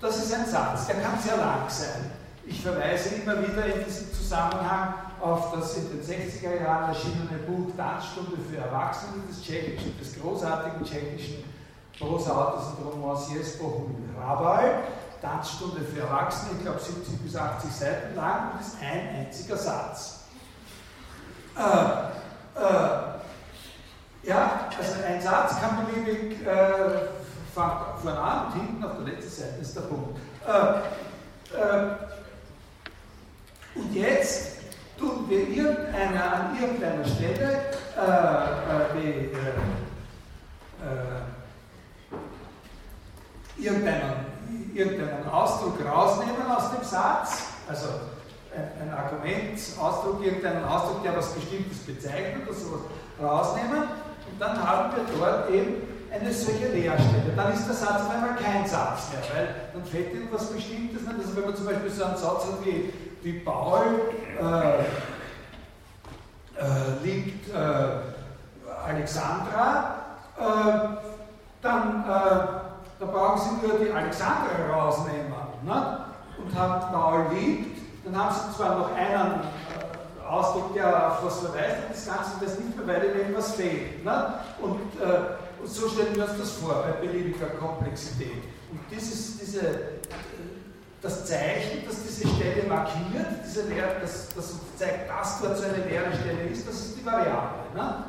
[0.00, 2.10] Das ist ein Satz, der kann sehr lang sein.
[2.46, 7.74] Ich verweise immer wieder in diesem Zusammenhang auf das in den 60er Jahren erschienene Buch
[7.76, 11.44] Tanzstunde für Erwachsene des, tschechischen, des großartigen tschechischen
[11.98, 14.82] Prosautors und Romanciers Bohumil Hrabal.
[15.20, 20.20] Tanzstunde für Erwachsene, ich glaube 70 bis 80 Seiten lang und ist ein einziger Satz.
[21.56, 21.60] Äh,
[22.58, 23.10] äh,
[24.22, 27.08] ja, also ein Satz kann beliebig äh,
[27.52, 30.18] von an und hinten auf der letzten Seite ist der Punkt.
[30.46, 31.96] Äh, äh,
[33.74, 34.59] und jetzt
[35.00, 39.30] tun wir irgendeiner an irgendeiner Stelle äh, die,
[43.62, 44.30] irgendeinen
[44.74, 47.86] irgendeinen Ausdruck rausnehmen aus dem Satz, also
[48.54, 52.80] ein, ein Argument, Ausdruck, irgendeinen Ausdruck, der was Bestimmtes bezeichnet oder sowas
[53.20, 55.82] rausnehmen und dann haben wir dort eben
[56.12, 57.32] eine solche Leerstelle.
[57.36, 61.18] Dann ist der Satz auf einmal kein Satz mehr, weil dann fällt irgendwas Bestimmtes nicht.
[61.18, 63.82] Also wenn man zum Beispiel so einen Satz hat wie, wie Paul
[64.40, 64.80] äh,
[66.60, 67.56] äh, liebt äh,
[68.86, 69.96] Alexandra,
[70.38, 70.42] äh,
[71.62, 72.60] dann äh,
[73.00, 75.32] da brauchen Sie nur die Alexandra rausnehmen
[75.62, 76.06] ne?
[76.38, 81.40] und haben Paul liebt, dann haben Sie zwar noch einen äh, Ausdruck, der auf was
[81.40, 84.04] verweist, das Ganze das nicht mehr, weil Ihnen was fehlt.
[84.04, 84.34] Ne?
[84.60, 84.80] Und, und,
[85.64, 88.44] so stellen wir uns das vor, bei beliebiger Komplexität.
[88.70, 89.60] Und dieses, diese,
[91.02, 95.84] das Zeichen, das diese Stelle markiert, diese Leere, das, das zeigt, dass dort so eine
[95.88, 97.64] leere Stelle ist, das ist die Variable.
[97.74, 98.04] Ne?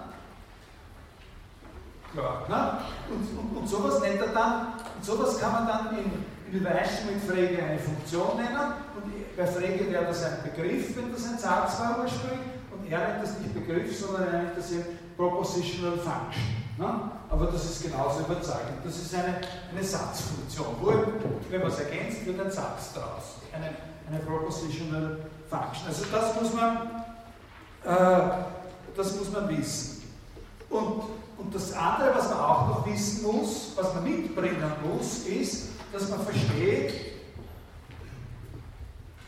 [2.13, 2.77] Klar, ne?
[3.09, 6.11] und, und, und sowas nennt er dann und sowas kann man dann in,
[6.51, 8.73] in Übereinstimmung mit Frege eine Funktion nennen.
[8.95, 11.99] Und bei Frege wäre das ein Begriff, wenn das ein Satz war.
[12.01, 14.83] Und er nennt das nicht Begriff, sondern er nennt das eben
[15.15, 16.60] Propositional Function.
[16.81, 17.11] Ne?
[17.29, 18.83] Aber das ist genauso überzeugend.
[18.83, 19.35] Das ist eine,
[19.71, 20.75] eine Satzfunktion.
[20.81, 20.91] Wo,
[21.49, 23.35] wenn man es ergänzt, wird ein Satz daraus.
[23.53, 23.69] Eine,
[24.09, 25.87] eine Propositional Function.
[25.87, 26.77] Also das muss man,
[27.85, 28.43] äh,
[28.97, 30.01] das muss man wissen.
[30.69, 31.03] Und
[31.41, 36.07] und das andere, was man auch noch wissen muss, was man mitbringen muss, ist, dass
[36.07, 36.93] man versteht,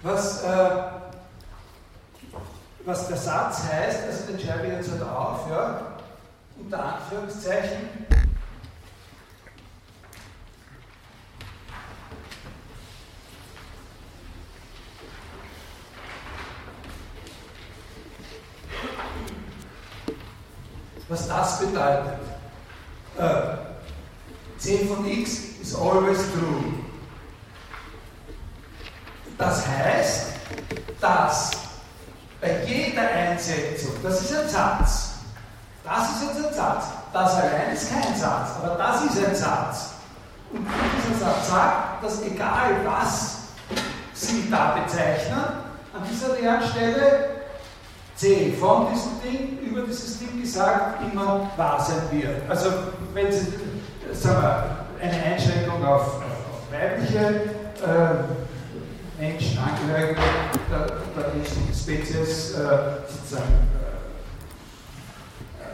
[0.03, 0.69] was, äh,
[2.85, 5.92] was der Satz heißt, also den schreibe ich jetzt halt auf, ja,
[6.63, 7.89] unter Anführungszeichen,
[21.09, 22.19] was das bedeutet.
[23.17, 23.57] Äh,
[24.57, 26.73] c von x is always true.
[29.37, 30.27] Das heißt,
[31.01, 31.51] dass
[32.39, 35.12] bei jeder Einsetzung, das ist ein Satz,
[35.83, 39.89] das ist jetzt ein Satz, das allein ist kein Satz, aber das ist ein Satz.
[40.51, 43.37] Und dieser Satz sagt, dass egal was
[44.13, 45.43] Sie da bezeichnen,
[45.93, 46.61] an dieser leeren
[48.15, 52.49] C von diesem Ding über dieses Ding gesagt immer wahr sein wird.
[52.49, 52.69] Also
[53.13, 53.47] wenn Sie,
[54.13, 57.41] sagen wir, eine Einschränkung auf, auf weibliche
[57.83, 60.15] äh, Menschen, Angehörige
[60.69, 63.82] der, der Spezies äh, sozusagen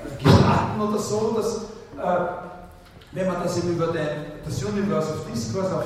[0.05, 1.55] äh, gestatten oder so, dass
[1.97, 2.25] äh,
[3.11, 4.07] wenn man das eben über den,
[4.45, 5.85] das Universe of Discourse auf,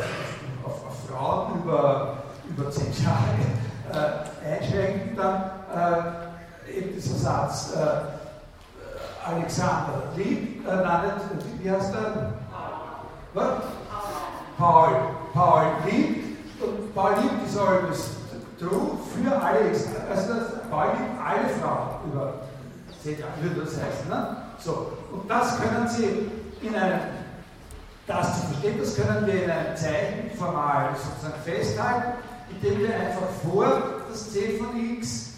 [0.66, 2.18] auf, auf Frauen über,
[2.50, 11.12] über zehn Jahre äh, einschränkt, dann äh, eben dieser Satz, äh, Alexander liebt, äh, nein,
[11.62, 12.34] wie heißt er?
[13.34, 13.64] Was?
[14.58, 14.90] Paul.
[15.34, 18.12] Paul liebt, und Paul liebt ist always
[18.60, 19.72] true für alle,
[20.12, 20.34] also
[20.70, 22.34] Paul liebt alle Frauen über,
[23.06, 24.38] würde das heißen, ne?
[24.60, 26.32] So, und das können Sie
[26.66, 27.00] in einem,
[28.08, 32.14] das zu verstehen, das können wir in einem Zeichenformal sozusagen festhalten,
[32.50, 35.32] indem wir einfach vor das c von x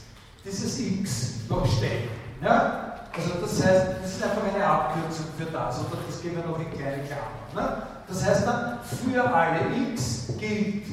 [0.44, 2.10] dieses x noch stellen.
[2.44, 2.92] Ja?
[3.14, 6.60] Also das heißt, das ist einfach eine Abkürzung für das, oder das gehen wir noch
[6.60, 7.56] in kleine Klammern.
[7.56, 7.84] Ne?
[8.08, 9.60] Das heißt dann, für alle
[9.92, 10.86] x gilt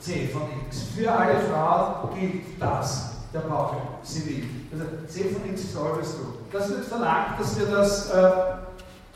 [0.00, 0.82] c von x.
[0.96, 4.44] Für alle Frauen gilt das, der Bauch zivil.
[4.72, 6.34] Also c von x ist always true.
[6.52, 8.30] Das wird verlangt, dass wir das äh,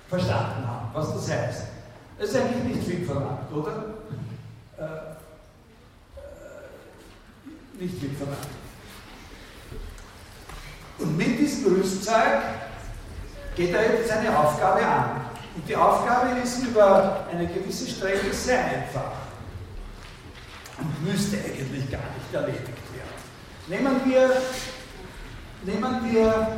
[0.08, 1.62] verstanden haben, was das heißt.
[2.18, 3.84] Das ist eigentlich nicht viel verlangt, oder?
[4.78, 4.86] Äh, äh,
[7.82, 8.38] nicht viel verlangt.
[10.98, 12.42] Und mit diesem Rüstzeug
[13.56, 15.22] geht er jetzt seine Aufgabe an.
[15.56, 19.12] Und die Aufgabe ist über eine gewisse Strecke sehr einfach
[20.78, 22.79] und müsste eigentlich gar nicht erledigt.
[23.70, 24.32] Nehmen wir,
[25.62, 26.48] nehmen wir,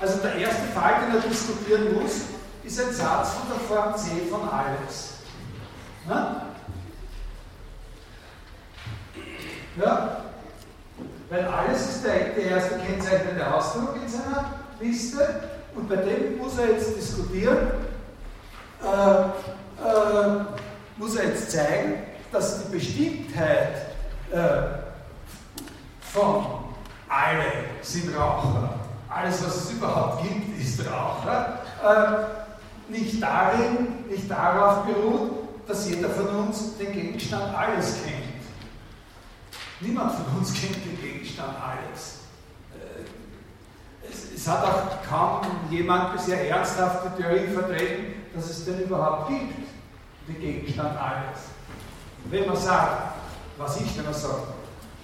[0.00, 2.12] also der erste Fall, den er diskutieren muss,
[2.62, 5.14] ist ein Satz von der Form C von alles.
[6.06, 6.52] Na?
[9.76, 10.24] Ja?
[11.30, 16.58] Weil alles ist der, der erste kennzeichnende Ausdruck in seiner Liste und bei dem muss
[16.58, 17.72] er jetzt diskutieren,
[18.84, 19.20] äh,
[19.84, 20.44] äh,
[20.96, 23.95] muss er jetzt zeigen, dass die Bestimmtheit
[26.12, 26.46] von
[27.08, 27.44] alle
[27.82, 35.46] sind Raucher, alles was es überhaupt gibt, ist Raucher, äh, nicht darin, nicht darauf beruht,
[35.66, 38.26] dass jeder von uns den Gegenstand alles kennt.
[39.80, 42.20] Niemand von uns kennt den Gegenstand alles.
[42.74, 45.40] Äh, es, es, hat auch kaum
[45.70, 49.68] jemand bisher ernsthaft die Theorie vertreten, dass es denn überhaupt gibt,
[50.28, 51.40] den Gegenstand alles.
[52.30, 53.14] Wenn man sagt,
[53.58, 54.48] was ich, wenn man sagt,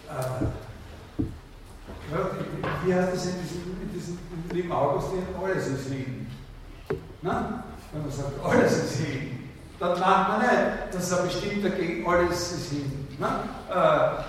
[0.08, 0.46] äh,
[2.84, 4.18] wie heißt das in diesem, in diesem
[4.50, 6.26] lieben Augustin, alles ist hin.
[7.22, 7.64] Na?
[7.92, 9.48] Wenn man sagt, alles ist hin,
[9.78, 13.08] dann meint man nicht, dass ein bestimmter gegen alles ist hin.
[13.18, 13.44] Na?
[13.70, 14.22] Äh,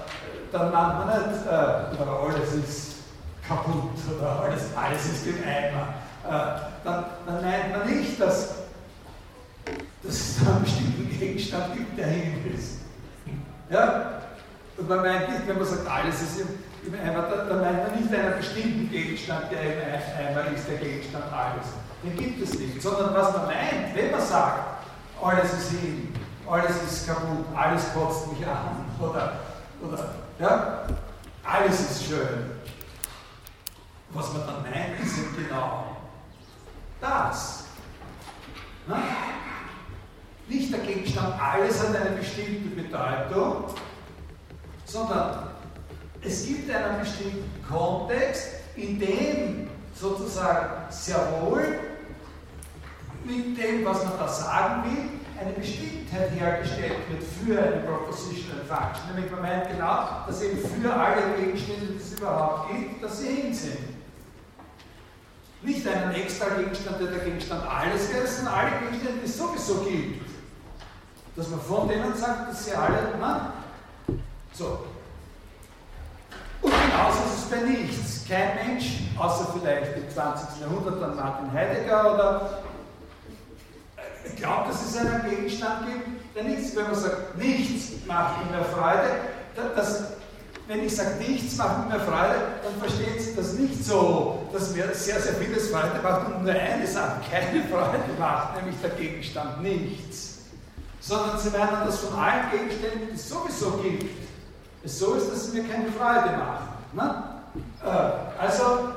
[0.51, 2.93] dann meint man nicht, äh, alles ist
[3.45, 5.93] kaputt oder alles, alles ist im Eimer.
[6.25, 8.55] Äh, dann, dann meint man nicht, dass,
[10.01, 12.82] dass es da einen bestimmten Gegenstand gibt, der hin ist.
[13.73, 14.21] Ja?
[14.77, 16.47] Und man meint nicht, wenn man sagt, alles ist im,
[16.87, 20.77] im Eimer, dann, dann meint man nicht einen bestimmten Gegenstand, der im Eimer ist, der
[20.77, 21.67] Gegenstand alles.
[22.03, 22.81] Den gibt es nicht.
[22.81, 24.83] Sondern was man meint, wenn man sagt,
[25.21, 26.13] alles ist hin,
[26.49, 29.33] alles ist kaputt, alles kotzt mich an oder,
[29.81, 30.09] oder
[30.39, 30.85] ja?
[31.43, 32.51] Alles ist schön.
[34.09, 35.97] Was man dann meint, ist eben genau
[37.01, 37.65] das.
[38.87, 38.97] Na?
[40.53, 43.65] Nicht der Gegenstand, alles hat eine bestimmte Bedeutung,
[44.85, 45.49] sondern
[46.21, 51.79] es gibt einen bestimmten Kontext, in dem sozusagen sehr wohl
[53.23, 55.09] mit dem, was man da sagen will,
[55.41, 59.15] eine Bestimmtheit hergestellt wird für eine Propositional Function.
[59.15, 63.27] Nämlich man meint genau, dass eben für alle Gegenstände, die es überhaupt gibt, dass sie
[63.27, 63.79] hin sind.
[65.63, 69.79] Nicht einen extra Gegenstand, der der Gegenstand alles wäre, sondern alle Gegenstände, die es sowieso
[69.85, 70.22] gibt.
[71.35, 73.53] Dass man von denen sagt, dass sie alle, na?
[74.53, 74.85] So.
[76.61, 78.25] Und genauso ist es bei nichts.
[78.27, 80.61] Kein Mensch, außer vielleicht im 20.
[80.61, 82.63] Jahrhundert dann Martin Heidegger oder
[84.25, 88.51] ich glaube, dass es einen Gegenstand gibt, der nichts, wenn man sagt, nichts macht mir
[88.51, 89.09] mehr Freude,
[89.75, 90.03] das,
[90.67, 94.93] wenn ich sage, nichts macht mir Freude, dann versteht Sie das nicht so, dass mir
[94.93, 99.61] sehr, sehr vieles Freude macht und nur eine Sache keine Freude macht, nämlich der Gegenstand
[99.61, 100.32] nichts.
[101.05, 104.05] Sondern Sie meinen, dass von allen Gegenständen, die es sowieso gibt,
[104.85, 106.67] es so ist, dass sie mir keine Freude machen.
[106.93, 107.23] Ne?
[107.83, 108.89] Äh, also,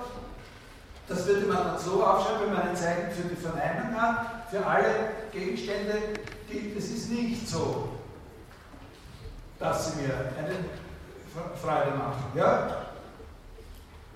[1.08, 4.50] das würde man dann so aufschreiben, wenn man ein Zeichen für die Verneinung hat.
[4.50, 4.86] Für alle
[5.32, 5.94] Gegenstände
[6.48, 7.88] gilt, es ist nicht so,
[9.58, 10.54] dass sie mir eine
[11.60, 12.24] Freude machen.
[12.36, 12.86] Ja?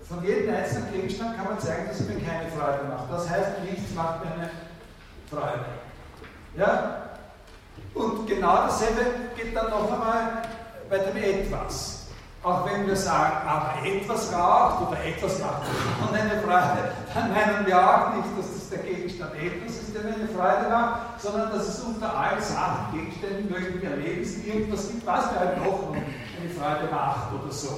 [0.09, 3.13] Von jedem einzelnen Gegenstand kann man zeigen, dass er mir keine Freude macht.
[3.13, 4.51] Das heißt, nichts macht mir eine
[5.29, 5.65] Freude.
[6.57, 7.00] Ja?
[7.95, 9.07] Und genau dasselbe
[9.37, 10.43] geht dann noch einmal
[10.89, 12.07] bei dem Etwas.
[12.43, 15.63] Auch wenn wir sagen, aber etwas raucht oder etwas macht
[15.99, 20.05] schon eine Freude, dann meinen wir auch nicht, dass das der Gegenstand etwas ist, der
[20.05, 25.07] mir eine Freude macht, sondern dass es unter allen Sachen, Gegenständen, wir erleben, irgendwas gibt,
[25.07, 27.69] was mir halt noch eine Freude macht oder so.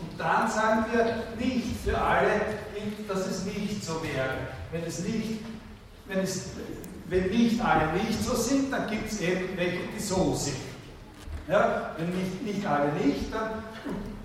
[0.00, 2.40] Und dann sagen wir nicht für alle,
[3.06, 4.34] dass es nicht so wäre.
[4.72, 5.40] Wenn es nicht,
[6.06, 6.46] wenn es,
[7.12, 10.56] wenn nicht alle nicht so sind, dann gibt es eben welche, die so sind.
[11.46, 13.62] Ja, wenn nicht, nicht alle nicht, dann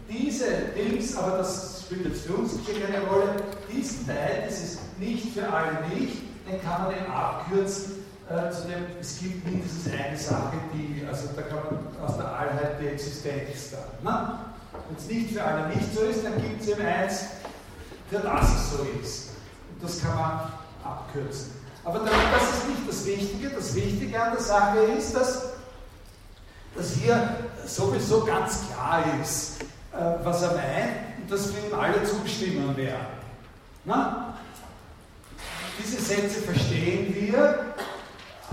[0.09, 3.35] diese Dings, aber das spielt jetzt für uns keine Rolle,
[3.69, 6.15] diesen Teil, das ist nicht für alle nicht,
[6.49, 11.27] den kann man eben abkürzen äh, zu dem, es gibt mindestens eine Sache, die, also
[11.35, 14.13] da kann man aus der Allheit die Existenz dann.
[14.13, 14.39] Ne?
[14.87, 17.25] Wenn es nicht für alle nicht so ist, dann gibt es eben eins,
[18.09, 19.29] für das es so ist.
[19.73, 20.51] Und das kann man
[20.85, 21.56] abkürzen.
[21.87, 23.49] Aber das ist nicht das Wichtige.
[23.49, 25.53] Das Wichtige an der Sache ist, dass,
[26.75, 29.61] dass hier sowieso ganz klar ist,
[29.93, 33.07] äh, was er meint und dass wir ihm alle zustimmen werden.
[33.85, 34.33] Na?
[35.79, 37.73] Diese Sätze verstehen wir,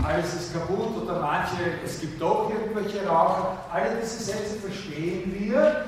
[0.01, 5.87] alles ist kaputt oder manche, es gibt doch irgendwelche Raucher, alle diese Sätze verstehen wir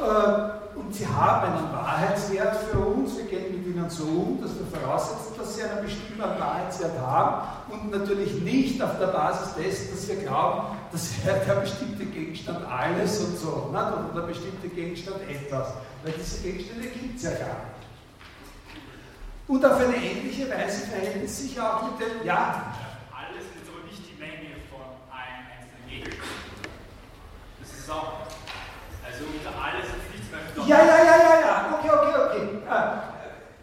[0.00, 3.16] äh, und sie haben einen Wahrheitswert für uns.
[3.16, 7.46] Wir gehen mit ihnen so um, dass wir voraussetzen, dass sie einen bestimmten Wahrheitswert haben
[7.70, 11.10] und natürlich nicht auf der Basis dessen, dass wir glauben, dass
[11.46, 13.82] der bestimmte Gegenstand alles und so, nicht?
[13.82, 15.68] oder der bestimmte Gegenstand etwas.
[16.04, 17.72] Weil diese Gegenstände gibt es ja gar nicht.
[19.48, 22.74] Und auf eine ähnliche Weise verhält es sich auch mit dem, ja.
[23.12, 24.80] Alles ist aber nicht die Menge von
[25.10, 26.28] einem einzelnen Gegenstand.
[27.60, 28.24] Das ist auch
[29.04, 30.01] also unter alles
[30.56, 31.78] Ja, ja, ja, ja, ja.
[31.78, 32.48] Okay, okay, okay.
[32.68, 33.12] Äh,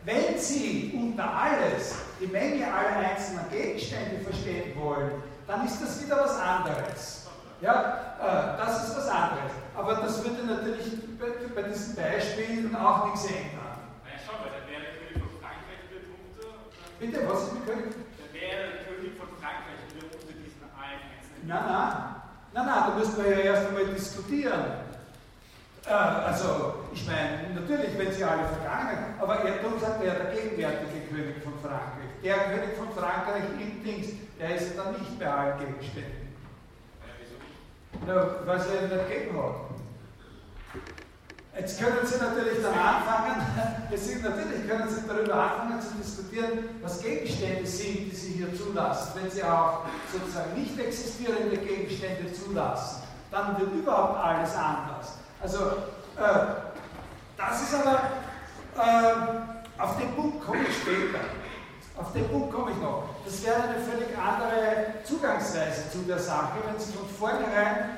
[0.05, 5.11] wenn Sie unter alles die Menge aller einzelnen Gegenstände verstehen wollen,
[5.47, 7.27] dann ist das wieder was anderes.
[7.61, 9.51] Ja, äh, das ist was anderes.
[9.75, 10.97] Aber das würde natürlich
[11.55, 13.79] bei, diesen Beispielen auch nichts ändern.
[14.03, 16.49] Ja, schau mal, dann wäre der König von Frankreich wieder drunter.
[16.99, 17.95] Bitte, was ist mit König?
[18.17, 21.47] Dann wäre der König von Frankreich wieder unter diesen allen einzelnen.
[21.47, 22.19] Nein, nein.
[22.51, 24.88] Nein, nein, da müssen wir ja erst einmal diskutieren.
[25.85, 30.33] Äh, also, ich meine, natürlich, wenn sie alle vergangen, aber er, darum sagt er, der
[30.33, 32.09] gegenwärtige König von Frankreich.
[32.23, 34.07] Der König von Frankreich im Dings,
[34.39, 36.29] der ist dann nicht bei allen Gegenständen.
[38.07, 39.69] Ja, weil sie ihn nicht gegeben hat.
[41.57, 43.41] Jetzt können Sie natürlich dann anfangen,
[43.97, 49.19] sind, natürlich können Sie darüber anfangen zu diskutieren, was Gegenstände sind, die Sie hier zulassen.
[49.21, 49.81] Wenn Sie auch
[50.11, 55.18] sozusagen nicht existierende Gegenstände zulassen, dann wird überhaupt alles anders.
[55.41, 55.59] Also,
[56.17, 56.45] äh,
[57.37, 58.01] das ist aber,
[58.77, 61.19] äh, auf den Punkt komme ich später.
[61.95, 63.09] Auf den Punkt komme ich noch.
[63.25, 67.97] Das wäre eine völlig andere Zugangsweise zu der Sache, wenn Sie von vornherein,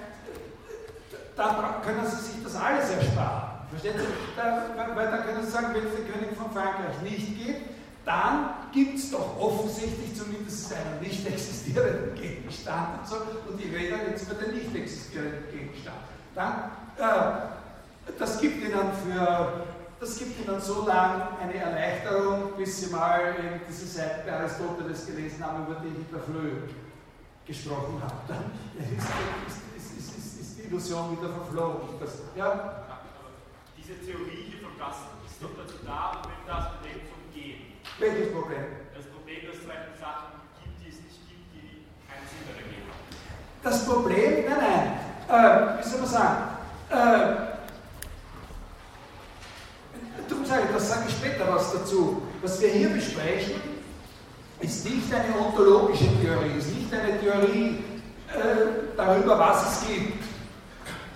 [1.36, 3.52] dann können Sie sich das alles ersparen.
[3.70, 4.06] Verstehen Sie?
[4.36, 4.64] Da,
[4.96, 7.72] weil da können Sie sagen, wenn es den König von Frankreich nicht gibt,
[8.06, 13.16] dann gibt es doch offensichtlich zumindest einen nicht existierenden Gegenstand und so,
[13.50, 15.98] und die reden jetzt über den nicht existierenden Gegenstand.
[16.36, 16.72] Dann
[18.20, 19.66] das gibt ihnen für
[20.00, 25.06] das gibt ihnen so lange eine Erleichterung, bis sie mal eben diese Seite bei Aristoteles
[25.06, 26.70] gelesen haben, über die Hitler Flöhe
[27.46, 28.18] gesprochen haben.
[28.28, 28.50] Dann
[28.82, 29.06] ist,
[29.78, 32.00] ist, ist, ist, die Illusion wieder verflogen.
[32.00, 32.82] Das, ja?
[33.78, 37.78] Diese Theorie hier von Gassen ist doch dazu da, um das Problem zu umgehen.
[38.00, 38.66] Welches Problem?
[38.98, 40.34] Das Problem, dass es zum Beispiel Sachen
[40.66, 42.90] gibt, die es nicht gibt, die keinen Sinn ergeben.
[43.62, 44.98] Das Problem, nein,
[45.30, 46.61] nein, äh, wie soll man sagen,
[46.92, 47.36] äh,
[50.30, 52.22] darum sage ich, das sage ich später was dazu.
[52.42, 53.62] Was wir hier besprechen,
[54.60, 57.84] ist nicht eine ontologische Theorie, ist nicht eine Theorie
[58.30, 60.24] äh, darüber, was es gibt.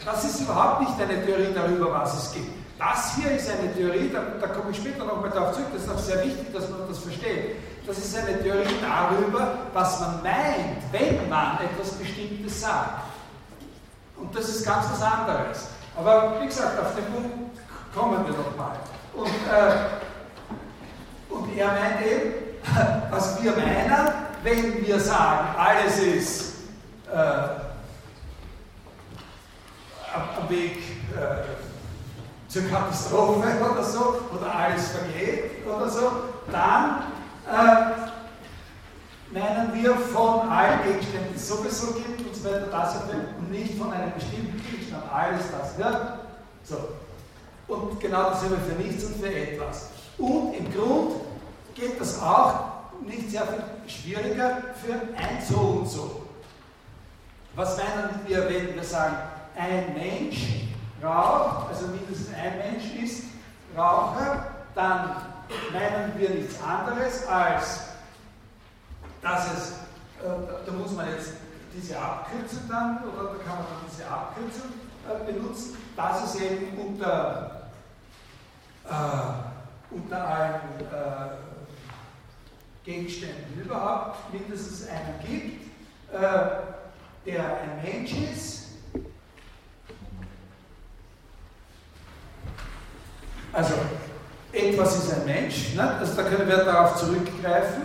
[0.04, 2.50] Das ist überhaupt nicht eine Theorie darüber, was es gibt.
[2.78, 5.90] Das hier ist eine Theorie, da, da komme ich später nochmal darauf zurück, das ist
[5.90, 7.56] auch sehr wichtig, dass man das versteht.
[7.88, 13.04] Das ist eine Theorie darüber, was man meint, wenn man etwas Bestimmtes sagt.
[14.18, 15.68] Und das ist ganz was anderes.
[15.98, 17.58] Aber wie gesagt, auf den Punkt
[17.94, 18.78] kommen wir nochmal.
[19.14, 19.90] Und, äh,
[21.34, 22.34] und er meint eben,
[23.12, 24.12] was wir meinen,
[24.44, 26.54] wenn wir sagen, alles ist
[27.12, 27.16] äh,
[30.16, 30.78] am Weg
[31.16, 36.12] äh, zur Katastrophe oder so, oder alles vergeht oder so,
[36.52, 37.04] dann
[37.48, 38.05] äh,
[39.32, 42.96] meinen wir von allen Gegenständen, die es sowieso gibt und so weiter, das
[43.38, 45.04] und nicht von einem bestimmten Gegenstand.
[45.12, 45.78] Alles das.
[45.78, 46.20] Ja?
[46.64, 46.78] So.
[47.68, 49.90] Und genau dasselbe für nichts und für etwas.
[50.18, 51.16] Und im Grund
[51.74, 52.66] geht das auch
[53.06, 56.22] nicht sehr viel schwieriger für ein so und so.
[57.56, 59.16] Was meinen wir, wenn wir sagen,
[59.58, 60.66] ein Mensch
[61.04, 63.24] raucht, also mindestens ein Mensch ist
[63.78, 65.16] Raucher, dann
[65.72, 67.82] meinen wir nichts anderes als
[69.26, 69.70] dass es,
[70.24, 71.32] äh, da muss man jetzt
[71.76, 74.72] diese Abkürzung dann, oder da kann man dann diese Abkürzung
[75.10, 77.70] äh, benutzen, dass es eben unter,
[78.88, 81.30] äh, unter allen äh,
[82.84, 85.64] Gegenständen überhaupt mindestens einen gibt,
[86.14, 86.20] äh,
[87.26, 88.66] der ein Mensch ist,
[93.52, 93.76] Also
[94.52, 95.96] etwas ist ein Mensch, ne?
[95.98, 97.84] also da können wir darauf zurückgreifen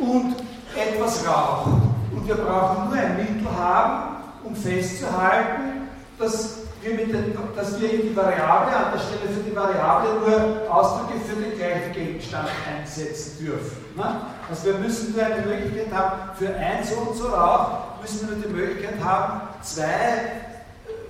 [0.00, 0.34] und
[0.76, 1.82] etwas raucht.
[2.12, 5.88] Und wir brauchen nur ein Mittel haben, um festzuhalten,
[6.18, 10.74] dass wir, mit den, dass wir die Variable an der Stelle für die Variable nur
[10.74, 13.76] Ausdrücke für den gleichen Gegenstand einsetzen dürfen.
[13.96, 14.20] Ne?
[14.48, 18.36] Also wir müssen nur eine Möglichkeit haben, für ein so und so Rauch müssen wir
[18.36, 20.42] nur die Möglichkeit haben, zwei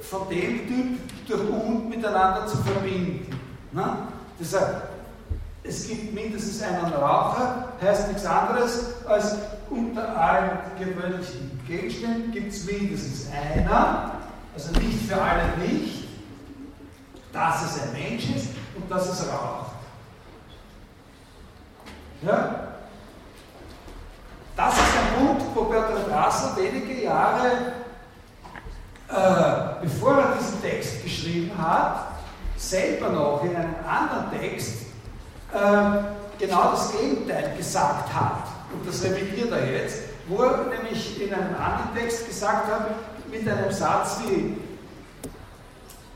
[0.01, 3.39] von dem Typ durch und miteinander zu verbinden.
[3.73, 3.99] Ne?
[4.41, 4.89] Deshalb,
[5.69, 9.37] es gibt mindestens einen Raucher, heißt nichts anderes als
[9.71, 14.13] unter allen gewöhnlichen Gegenständen gibt es mindestens einer,
[14.55, 16.05] also nicht für alle nicht,
[17.33, 19.73] dass es ein Mensch ist und dass es raucht.
[22.23, 22.69] Ja?
[24.57, 27.73] Das ist ein Punkt, wo Bertrand Russell wenige Jahre,
[29.09, 32.07] äh, bevor er diesen Text geschrieben hat,
[32.57, 34.86] selber noch in einem anderen Text
[35.53, 38.49] äh, genau das Gegenteil gesagt hat.
[38.73, 39.99] Und das revidiert er jetzt,
[40.29, 42.91] wo er nämlich in einem anderen Text gesagt hat,
[43.31, 44.57] mit einem Satz wie,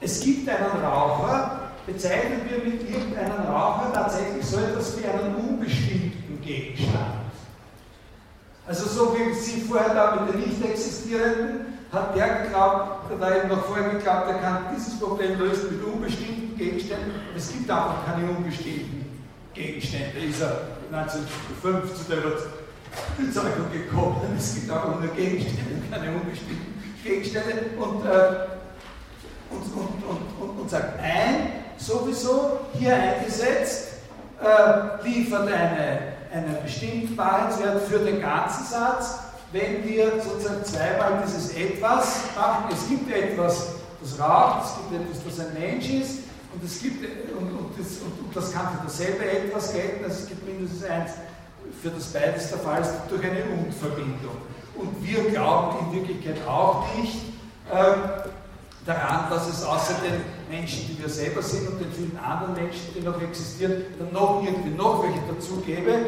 [0.01, 6.41] es gibt einen Raucher, bezeichnen wir mit irgendeinem Raucher tatsächlich so etwas wie einen unbestimmten
[6.43, 7.21] Gegenstand.
[8.67, 13.49] Also so wie Sie vorher da mit den nicht existierenden, hat der geglaubt, da eben
[13.49, 17.13] noch vorher geglaubt, er kann dieses Problem lösen mit unbestimmten Gegenständen.
[17.37, 19.00] Es gibt einfach keine unbestimmten
[19.61, 20.19] Gegenstände.
[20.19, 27.53] Ist er 1905 zu der Überzeugung gekommen, es gibt auch nur Gegenstände, keine unbestimmten Gegenstände
[27.79, 28.47] und, äh,
[29.51, 33.89] und, und, und, und, sagt, ein sowieso hier eingesetzt,
[34.41, 39.19] äh, liefert eine, einen bestimmten Wahrheitswert für den ganzen Satz,
[39.53, 42.65] wenn wir sozusagen zweimal dieses Etwas machen.
[42.73, 47.05] Es gibt etwas, das raucht, es gibt etwas, das ein Mensch ist, und es gibt,
[47.39, 51.13] und, und, das, und, das, kann für dasselbe etwas gelten, also es gibt mindestens eins,
[51.83, 54.37] für das beides der Fall ist, durch eine Und-Verbindung.
[54.75, 57.17] Und wir glauben in Wirklichkeit auch nicht
[57.71, 58.21] äh,
[58.85, 60.21] daran, dass es außer den
[60.51, 64.43] Menschen, die wir selber sind und den vielen anderen Menschen, die noch existieren, dann noch
[64.45, 66.01] irgendwie noch welche dazu gäbe, äh,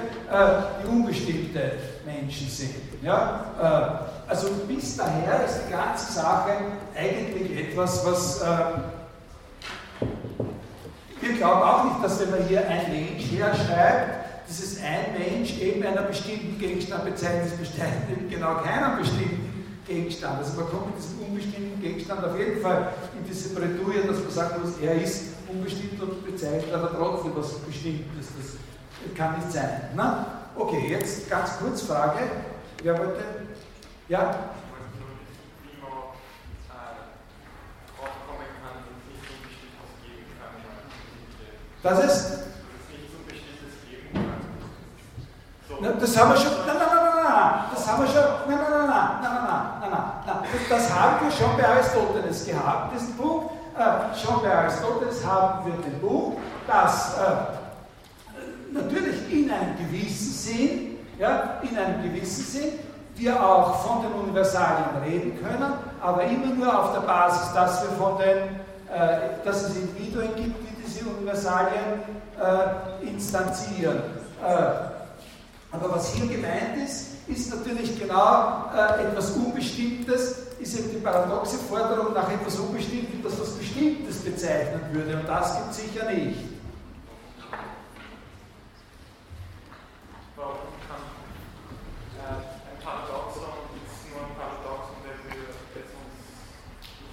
[0.83, 1.73] die unbestimmte
[2.05, 2.75] Menschen sind.
[3.03, 4.09] Ja?
[4.27, 6.53] Äh, also bis daher ist die ganze Sache
[6.97, 8.43] eigentlich etwas, was
[11.43, 15.83] wir glauben auch nicht, dass wenn man hier ein Mensch herschreibt, dieses ein Mensch eben
[15.83, 20.39] einer bestimmten Gegenstand bezeichnet, das bezeichnet eben genau keinen bestimmten Gegenstand.
[20.39, 24.31] Also man kommt mit diesem unbestimmten Gegenstand auf jeden Fall in diese Bredouille, dass man
[24.31, 28.29] sagt, was er ist unbestimmt und bezeichnet aber trotzdem was Bestimmtes.
[28.37, 29.91] Das kann nicht sein.
[29.97, 30.27] Na?
[30.55, 32.21] Okay, jetzt ganz kurz Frage.
[32.83, 33.23] Wer wollte?
[34.09, 34.35] Ja?
[41.83, 42.39] Das ist.
[46.01, 46.53] Das haben wir schon.
[46.67, 47.65] Nein, nein, nein, nein, nein.
[47.75, 48.23] Das haben wir schon.
[48.49, 50.37] Nein, nein, nein, nein, nein, nein, nein, nein.
[50.69, 53.51] Das, das haben wir schon bei Aristoteles gehabt, diesen Punkt.
[53.77, 56.39] Äh, schon bei Aristoteles haben wir den Punkt,
[56.69, 57.63] dass äh,
[58.73, 62.79] natürlich in einem gewissen Sinn, ja, in einem gewissen Sinn,
[63.17, 67.91] wir auch von den Universalien reden können, aber immer nur auf der Basis, dass wir
[67.97, 68.57] von den,
[68.95, 70.72] äh, dass es Individuen gibt, die
[71.03, 72.01] diese Universalien
[72.41, 73.99] äh, instanzieren.
[74.43, 80.99] Äh, aber was hier gemeint ist, ist natürlich genau äh, etwas Unbestimmtes, ist eben die
[80.99, 85.19] paradoxe Forderung nach etwas Unbestimmtem, das was Bestimmtes bezeichnen würde.
[85.19, 86.52] Und das gibt es sicher nicht.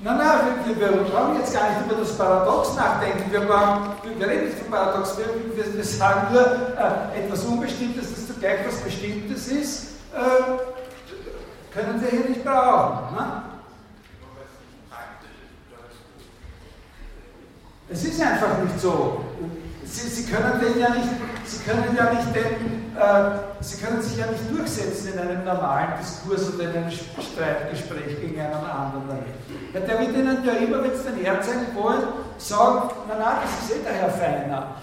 [0.02, 3.30] Nein, nein, wir, wir, brauchen jetzt gar nicht über das Paradox nachdenken.
[3.32, 8.28] Wir, brauchen, wir reden nicht vom Paradox, wir, wir, sagen nur äh, etwas Unbestimmtes, das
[8.28, 13.14] zugleich was Bestimmtes ist, äh, können wir hier nicht brauchen.
[13.14, 13.44] Ne?
[17.90, 19.26] Es ist einfach nicht so.
[19.92, 21.10] Sie, Sie, können den ja nicht,
[21.46, 25.98] Sie können ja nicht den, äh, Sie können sich ja nicht durchsetzen in einem normalen
[26.00, 29.20] Diskurs oder in einem Streitgespräch gegen einen anderen.
[29.74, 32.04] Ja, der wird Ihnen ja immer, wenn Sie den herzeigen wollen,
[32.38, 34.76] sagen, na na, das ist eh der Herr Feiner.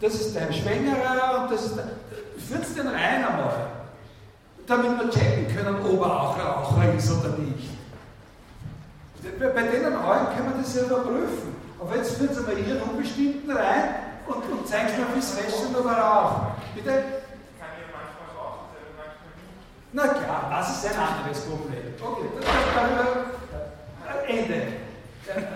[0.00, 1.84] Das ist der Herr Schwengerer und das ist der,
[2.48, 3.52] führt es den rein einmal,
[4.66, 7.68] damit wir checken können, ob er auch Raucher ist oder nicht.
[9.38, 11.59] Bei denen Rollen können wir das ja überprüfen.
[11.80, 13.94] Aber jetzt führen Sie mal Ihren Unbestimmten rein
[14.26, 16.74] und, und zeigen Sie mir, wie es feststellen, ob er raucht.
[16.74, 16.90] Bitte?
[17.56, 19.92] Kann ja manchmal rauchen, manchmal nicht.
[19.92, 21.96] Na klar, das ist ein anderes Problem.
[21.96, 23.24] Okay, darüber
[24.04, 24.62] äh, Ende.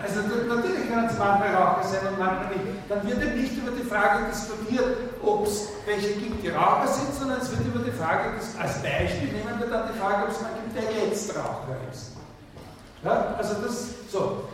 [0.03, 3.73] Also natürlich können Sie manchmal Raucher sein und manchmal nicht, dann wird eben nicht über
[3.73, 7.91] die Frage diskutiert, ob es welche gibt, die Raucher sind, sondern es wird über die
[7.91, 11.77] Frage, als Beispiel nehmen wir dann die Frage, ob es einen gibt, der jetzt Raucher
[11.93, 12.13] ist.
[13.03, 14.49] Ja, also das, so.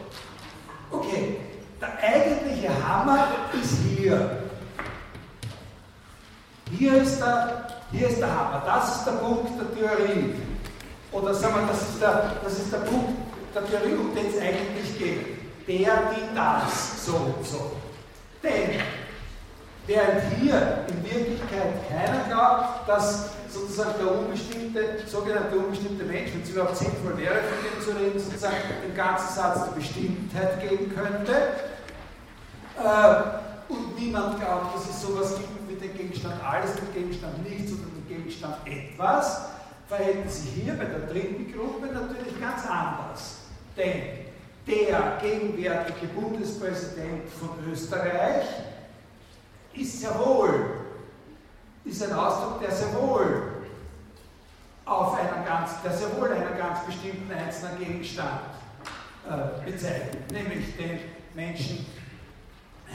[0.90, 1.38] Okay,
[1.80, 3.28] der eigentliche Hammer
[3.60, 4.42] ist hier.
[6.78, 10.34] Hier ist der, hier ist der Hammer, das ist der Punkt der Theorie.
[11.12, 13.18] Oder sagen wir, das ist der, das ist der Punkt
[13.54, 15.26] der Theorie, um den es eigentlich geht.
[15.66, 17.72] Der, die, das, so und so.
[18.42, 18.80] Denn,
[19.86, 26.50] während hier in Wirklichkeit keiner glaubt, dass sozusagen der unbestimmte, sogenannte unbestimmte Mensch, wenn es
[26.50, 31.32] überhaupt sinnvoll wäre, von dem zu reden, sozusagen den ganzen Satz der Bestimmtheit geben könnte.
[32.80, 37.72] Äh, und niemand glaubt, dass es sowas gibt wie den Gegenstand alles, den Gegenstand nichts
[37.72, 39.50] oder den Gegenstand etwas,
[39.86, 43.36] verhält sich hier bei der dritten Gruppe natürlich ganz anders.
[43.76, 44.02] Denn
[44.66, 48.46] der gegenwärtige Bundespräsident von Österreich
[49.74, 50.70] ist sehr wohl,
[51.84, 53.42] ist ein Ausdruck, der sehr wohl
[54.84, 58.40] auf einer ganz, der sehr wohl einen ganz bestimmten einzelnen Gegenstand
[59.28, 60.98] äh, bezeichnet, nämlich den
[61.34, 61.86] Menschen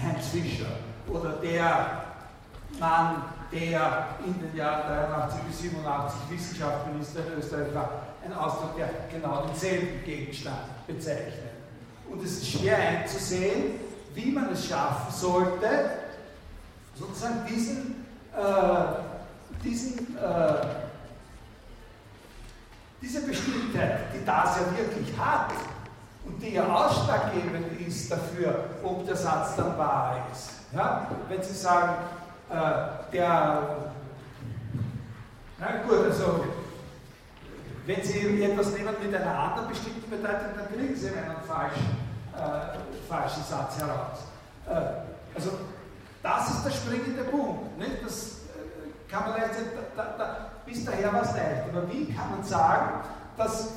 [0.01, 0.65] Heinz Fischer
[1.07, 2.03] oder der
[2.79, 7.89] Mann, der in den Jahren 83 bis 87 Wissenschaftsminister in Österreich war,
[8.23, 11.51] ein Ausdruck, der genau denselben Gegenstand bezeichnet.
[12.09, 13.79] Und es ist schwer einzusehen,
[14.13, 15.67] wie man es schaffen sollte,
[16.95, 18.05] sozusagen diesen,
[18.35, 20.65] äh, diesen, äh,
[23.01, 25.51] diese Bestimmtheit, die das ja wirklich hat
[26.25, 30.51] und die ja ausschlaggebend ist dafür, ob der Satz dann wahr ist.
[30.73, 31.07] Ja?
[31.29, 31.93] Wenn Sie sagen,
[32.49, 33.91] äh, der,
[35.59, 36.45] na gut, also
[37.85, 41.97] wenn Sie etwas nehmen mit einer anderen bestimmten Bedeutung, dann kriegen Sie einen falschen,
[42.33, 44.25] äh, falschen Satz heraus.
[44.67, 45.51] Äh, also
[46.23, 47.77] das ist der springende Punkt.
[47.77, 48.03] Nicht?
[48.03, 49.51] Das äh, kann man leicht
[49.95, 51.69] da, da, bis daher war es leicht.
[51.71, 53.01] Aber wie kann man sagen,
[53.37, 53.69] dass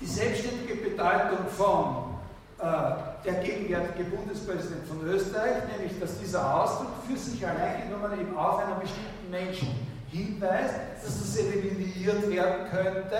[0.00, 2.16] die selbstständige Bedeutung von
[2.58, 8.36] äh, der gegenwärtige Bundespräsident von Österreich, nämlich dass dieser Ausdruck für sich allein genommen eben
[8.36, 9.68] auf einen bestimmten Menschen
[10.10, 13.16] hinweist, dass das eliminiert werden könnte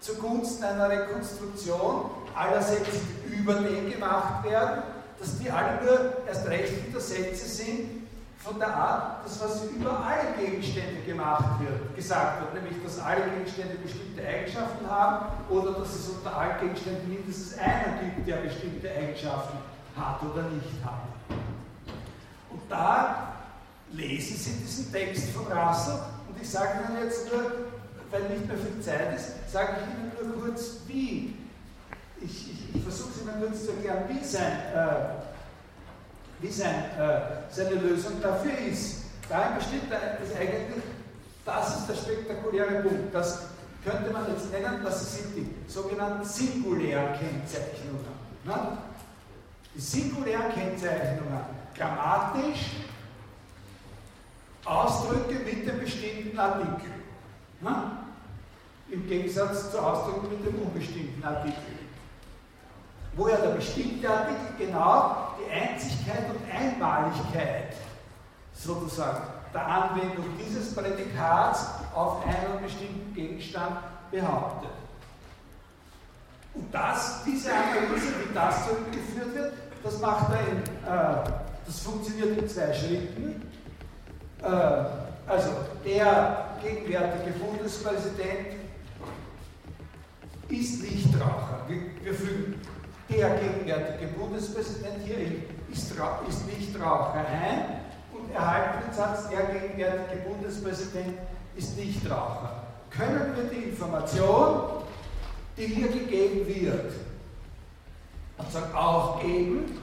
[0.00, 2.10] zugunsten einer Rekonstruktion.
[2.34, 4.82] Aller Sätze, die über den gemacht werden,
[5.18, 7.99] dass die alle nur erst recht wieder Sätze sind
[8.40, 13.22] von der Art, dass was über alle Gegenstände gemacht wird, gesagt wird, nämlich dass alle
[13.30, 18.90] Gegenstände bestimmte Eigenschaften haben oder dass es unter allen Gegenständen mindestens einen gibt, der bestimmte
[18.90, 19.58] Eigenschaften
[19.94, 21.02] hat oder nicht hat.
[22.50, 23.34] Und da
[23.92, 27.42] lesen Sie diesen Text von Russell und ich sage Ihnen jetzt nur,
[28.10, 31.36] weil nicht mehr viel Zeit ist, sage ich Ihnen nur kurz, wie.
[32.22, 35.29] Ich, ich, ich versuche es Ihnen kurz zu erklären, wie sein, äh,
[36.40, 39.02] wie sein, äh, seine Lösung dafür ist.
[39.28, 40.82] Darin besteht das eigentlich,
[41.44, 43.14] das ist der spektakuläre Punkt.
[43.14, 43.42] Das
[43.84, 48.04] könnte man jetzt nennen, das sind die sogenannten singulären Kennzeichnungen.
[48.44, 48.78] Ne?
[49.74, 51.40] Die singulären Kennzeichnungen,
[51.76, 52.70] grammatisch,
[54.64, 56.90] Ausdrücke mit dem bestimmten Artikel.
[57.60, 58.04] Na?
[58.90, 61.79] Im Gegensatz zu Ausdrücken mit dem unbestimmten Artikel.
[63.20, 67.74] Wo ja der bestimmte Artikel genau die Einzigkeit und Einmaligkeit
[68.54, 73.76] sozusagen der Anwendung dieses Prädikats auf einen bestimmten Gegenstand
[74.10, 74.70] behauptet.
[76.54, 79.52] Und das, diese Analyse, wie das zurückgeführt wird,
[79.84, 81.30] das macht er in, äh,
[81.66, 83.42] das funktioniert in zwei Schritten.
[84.42, 84.46] Äh,
[85.26, 85.50] also
[85.84, 88.46] der gegenwärtige Bundespräsident
[90.48, 91.60] ist Nichtraucher.
[91.68, 92.58] Wir, wir fügen
[93.10, 95.18] der gegenwärtige Bundespräsident hier
[95.70, 95.92] ist,
[96.28, 97.80] ist Nichtraucher ein
[98.12, 101.18] und erhalten den Satz, der gegenwärtige Bundespräsident
[101.56, 102.64] ist Nichtraucher.
[102.90, 104.82] Können wir die Information,
[105.56, 106.92] die hier gegeben wird,
[108.38, 109.78] und auch geben,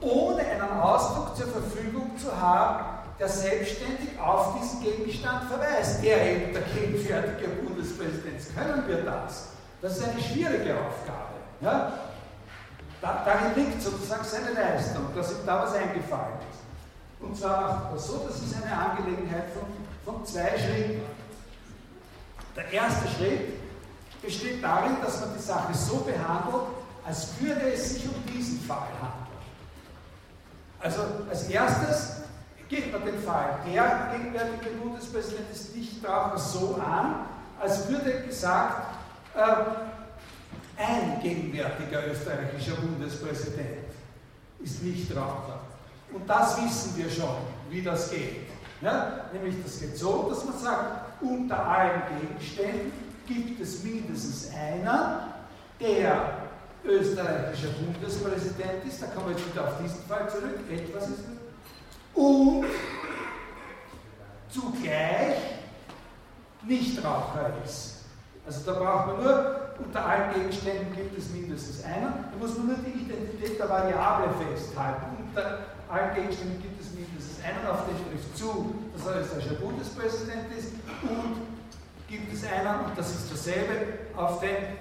[0.00, 2.84] ohne einen Ausdruck zur Verfügung zu haben,
[3.18, 8.40] der selbstständig auf diesen Gegenstand verweist, der eben der gegenwärtige Bundespräsident.
[8.56, 9.48] Können wir das?
[9.82, 11.34] Das ist eine schwierige Aufgabe.
[11.60, 11.92] Ja?
[13.00, 16.60] Da, darin liegt sozusagen seine Leistung, dass ihm da was eingefallen ist.
[17.20, 21.02] Und zwar er so, das ist eine Angelegenheit von, von zwei Schritten.
[22.56, 23.60] Der erste Schritt
[24.22, 26.68] besteht darin, dass man die Sache so behandelt,
[27.06, 29.30] als würde es sich um diesen Fall handeln.
[30.80, 32.22] Also als erstes
[32.68, 37.26] geht man den Fall, der gegenwärtige Bundespräsident ist nicht Nichtraucher so an,
[37.60, 38.94] als würde gesagt,
[39.34, 39.40] äh,
[40.80, 43.84] ein gegenwärtiger österreichischer Bundespräsident
[44.62, 45.60] ist Nichtraucher.
[46.12, 47.36] Und das wissen wir schon,
[47.68, 48.48] wie das geht.
[48.80, 49.26] Ja?
[49.32, 52.92] Nämlich das geht so, dass man sagt, unter allen Gegenständen
[53.26, 55.28] gibt es mindestens einer,
[55.78, 56.48] der
[56.84, 61.24] österreichischer Bundespräsident ist, da kommen wir jetzt wieder auf diesen Fall zurück, etwas ist,
[62.14, 62.64] und
[64.48, 65.36] zugleich
[66.62, 67.99] Nichtraucher ist.
[68.50, 72.66] Also da braucht man nur, unter allen Gegenständen gibt es mindestens einen, da muss man
[72.66, 75.06] nur die Identität der Variable festhalten.
[75.22, 80.50] Unter allen Gegenständen gibt es mindestens einen, auf den trifft zu, dass er österreichischer Bundespräsident
[80.50, 80.74] ist,
[81.06, 81.46] und
[82.10, 84.74] gibt es einen, und das ist dasselbe, auf den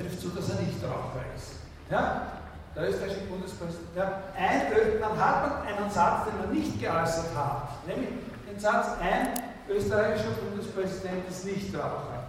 [0.00, 1.60] trifft zu, dass er nicht Raucher ist.
[1.92, 2.40] Ja?
[2.74, 3.92] Der österreichische Bundespräsident.
[3.94, 8.16] Ja, ein, dann hat man einen Satz, den man nicht geäußert hat, nämlich
[8.48, 9.28] den Satz, ein
[9.68, 12.21] österreichischer Bundespräsident ist nicht Raucher.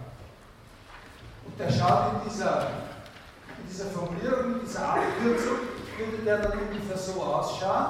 [1.46, 2.68] Und der schaut in dieser,
[3.58, 5.58] in dieser Formulierung, in dieser Abkürzung,
[5.98, 7.86] würde der dann ungefähr so ausschauen.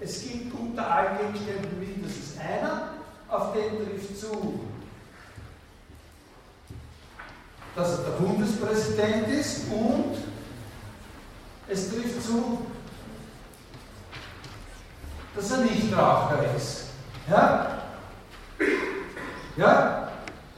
[0.00, 2.90] Es gibt unter allen Gegenständen mindestens einer,
[3.28, 4.60] auf den trifft zu
[7.74, 10.16] dass er der Bundespräsident ist und
[11.68, 12.66] es trifft zu,
[15.34, 16.86] dass er nicht Raucher ist.
[17.28, 17.82] Ja?
[19.56, 20.08] Ja?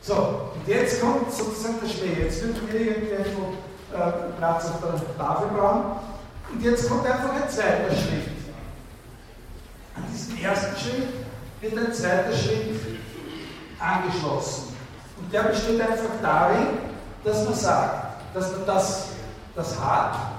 [0.00, 2.24] So, jetzt kommt sozusagen der Schmäh.
[2.24, 3.54] Jetzt wird mir irgendwo
[3.92, 5.82] äh, Platz auf der Tafel brauchen.
[6.52, 8.28] Und jetzt kommt einfach ein zweiter Schritt.
[9.94, 11.08] An diesen ersten Schritt
[11.60, 12.80] wird ein zweiter Schritt
[13.78, 14.76] angeschlossen.
[15.18, 16.66] Und der besteht einfach darin,
[17.24, 19.08] dass man sagt, dass man das,
[19.54, 20.31] das hat.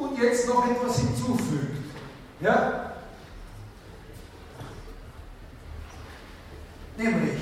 [0.00, 1.76] Und jetzt noch etwas hinzufügt.
[2.40, 2.92] Ja?
[6.96, 7.38] Nämlich,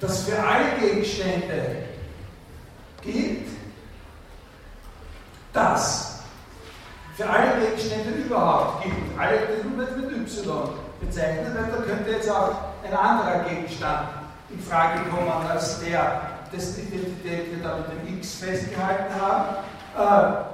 [0.00, 1.84] dass für alle Gegenstände
[3.02, 3.48] gilt,
[5.52, 6.20] das
[7.16, 10.68] für alle Gegenstände überhaupt gibt, alle nicht mit Y
[11.00, 12.50] bezeichnet, weil da könnte jetzt auch
[12.82, 14.08] ein anderer Gegenstand
[14.50, 19.56] in Frage kommen als der, dessen Identität wir da mit dem X festgehalten haben.
[19.96, 20.44] Äh,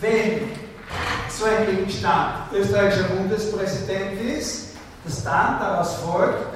[0.00, 0.50] wenn
[1.28, 6.54] so ein Gegenstand österreichischer Bundespräsident ist, dass dann daraus folgt,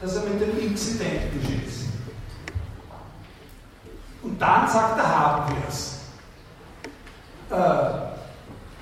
[0.00, 1.80] dass er mit dem X identisch ist.
[4.22, 5.98] Und dann sagt er, haben wir es.
[7.50, 8.10] Äh,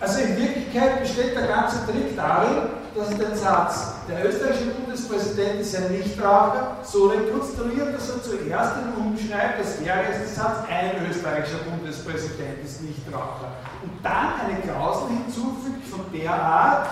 [0.00, 5.60] also in Wirklichkeit besteht der ganze Trick darin, dass er den Satz, der österreichische Bundespräsident
[5.60, 10.56] ist ein Nichtraucher, so rekonstruiert, dass er zuerst den umschreibt, das wäre jetzt der Satz,
[10.68, 13.52] ein österreichischer Bundespräsident ist Nichtraucher.
[13.82, 16.88] Und dann eine Klausel hinzufügt von der Art,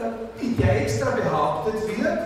[0.00, 2.18] äh, in der extra behauptet wird,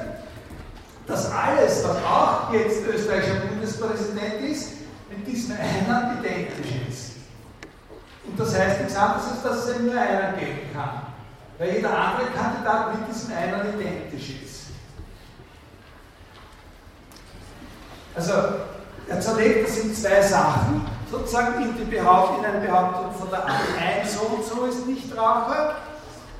[1.06, 4.72] dass alles, was auch jetzt österreichischer Bundespräsident ist,
[5.10, 7.12] mit diesem einen identisch ist.
[8.26, 11.07] Und das heißt nichts anderes, als dass es nur einen geben kann.
[11.58, 14.66] Weil jeder andere Kandidat mit diesem einen identisch ist.
[18.14, 18.32] Also,
[19.08, 23.44] er zerlegt das in zwei Sachen, sozusagen in, die Behaupt, in eine Behauptung von der
[23.44, 25.76] ein so und so ist nicht Raucher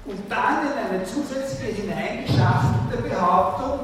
[0.05, 3.81] und dann in eine zusätzliche hineingeschaffte Behauptung,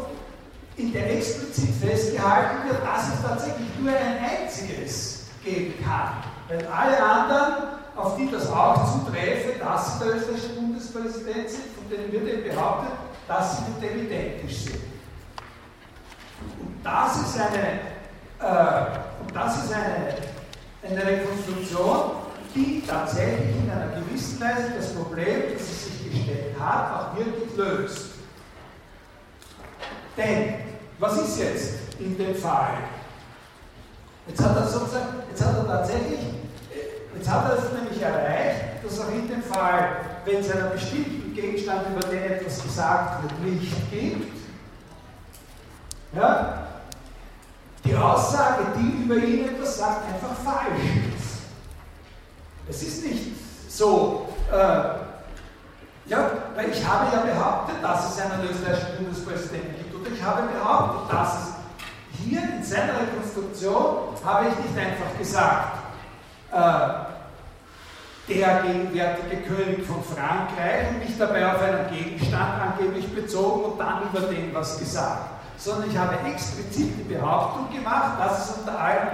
[0.77, 6.15] in der explizit festgehalten wird, dass es tatsächlich nur ein einziges geben kann.
[6.49, 7.55] Weil alle anderen,
[7.97, 12.55] auf die das auch zuträfe, dass sie der österreichische Bundespräsident sind, von denen wird eben
[12.55, 12.93] behauptet,
[13.29, 14.83] dass sie mit dem identisch sind.
[16.61, 17.81] Und das ist eine,
[18.41, 20.15] äh, und das ist eine,
[20.83, 26.93] eine Rekonstruktion, die tatsächlich in einer gewissen Weise das Problem, das sie sich gestellt hat,
[26.93, 28.11] auch wirklich löst.
[30.17, 30.55] Denn,
[30.99, 32.75] was ist jetzt in dem Fall?
[34.27, 36.21] Jetzt hat er sozusagen, jetzt hat er tatsächlich,
[37.17, 41.35] jetzt hat er es nämlich erreicht, dass auch in dem Fall, wenn es einen bestimmten
[41.35, 44.33] Gegenstand, über den etwas gesagt wird, nicht gibt,
[46.15, 46.65] ja,
[47.85, 50.83] die Aussage, die über ihn etwas sagt, einfach falsch
[51.17, 51.43] ist.
[52.69, 53.33] Es ist nicht
[53.69, 54.57] so, äh,
[56.07, 60.43] ja, weil ich habe ja behauptet, dass es einen österreichischen Bundespräsidenten gibt und ich habe
[60.49, 61.55] behauptet, dass es
[62.25, 65.84] hier in seiner Rekonstruktion habe ich nicht einfach gesagt,
[66.55, 67.07] der
[68.63, 74.21] gegenwärtige König von Frankreich und mich dabei auf einen Gegenstand angeblich bezogen und dann über
[74.21, 75.31] den was gesagt.
[75.57, 79.09] sondern ich habe explizit die Behauptung gemacht, dass es unter allen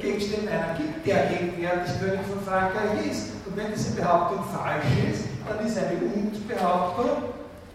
[0.00, 3.30] Gegenständen einer gibt, der gegenwärtig König von Frankreich ist.
[3.46, 7.30] Und wenn diese Behauptung falsch ist, dann ist eine Und-Behauptung,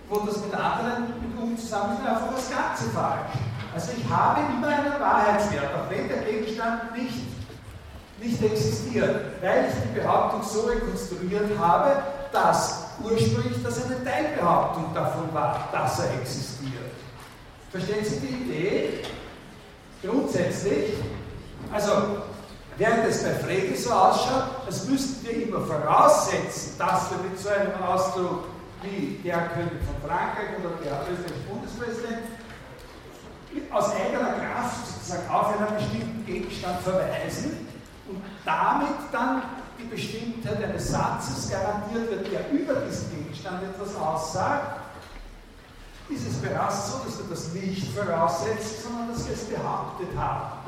[0.10, 3.40] wo das mit anderen mit Und zusammen ist, einfach das Ganze falsch.
[3.74, 7.31] Also ich habe immer einen Wahrheitswert, auch wenn der Gegenstand nicht,
[8.22, 15.34] nicht existiert, weil ich die Behauptung so rekonstruiert habe, dass ursprünglich das eine Teilbehauptung davon
[15.34, 16.92] war, dass er existiert.
[17.72, 18.90] Verstehen Sie die Idee?
[20.04, 20.94] Grundsätzlich,
[21.72, 21.92] also
[22.78, 27.50] während es bei Frege so ausschaut, als müssten wir immer voraussetzen, dass wir mit so
[27.50, 28.46] einem Ausdruck
[28.84, 32.24] wie der König von Frankreich oder der österreichische Bundespräsident
[33.72, 37.71] aus eigener Kraft sozusagen auf einen bestimmten Gegenstand verweisen
[38.46, 39.42] damit dann
[39.80, 44.82] die Bestimmtheit eines Satzes garantiert wird, der über diesen Gegenstand etwas aussagt,
[46.10, 50.60] ist es bereits so, dass wir das nicht voraussetzen, sondern dass wir es behauptet haben.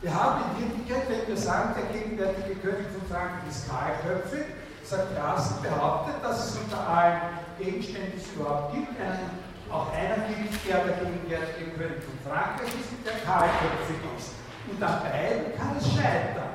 [0.00, 4.46] Wir haben in Wirklichkeit, wenn wir sagen, der gegenwärtige König von Frankreich ist kahlköpfig,
[4.84, 7.20] sagt Rassen behauptet, dass es unter allen
[7.58, 9.30] Gegenständen, die es überhaupt gibt, einen,
[9.70, 14.41] auch einer gibt, der der gegenwärtige König von Frankreich ist der kahlköpfig ist.
[14.70, 16.52] Und an beiden kann es scheitern.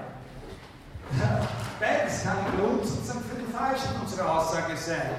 [1.79, 5.11] Beides kann ein Grund sozusagen für die falsche unsere Aussage sein.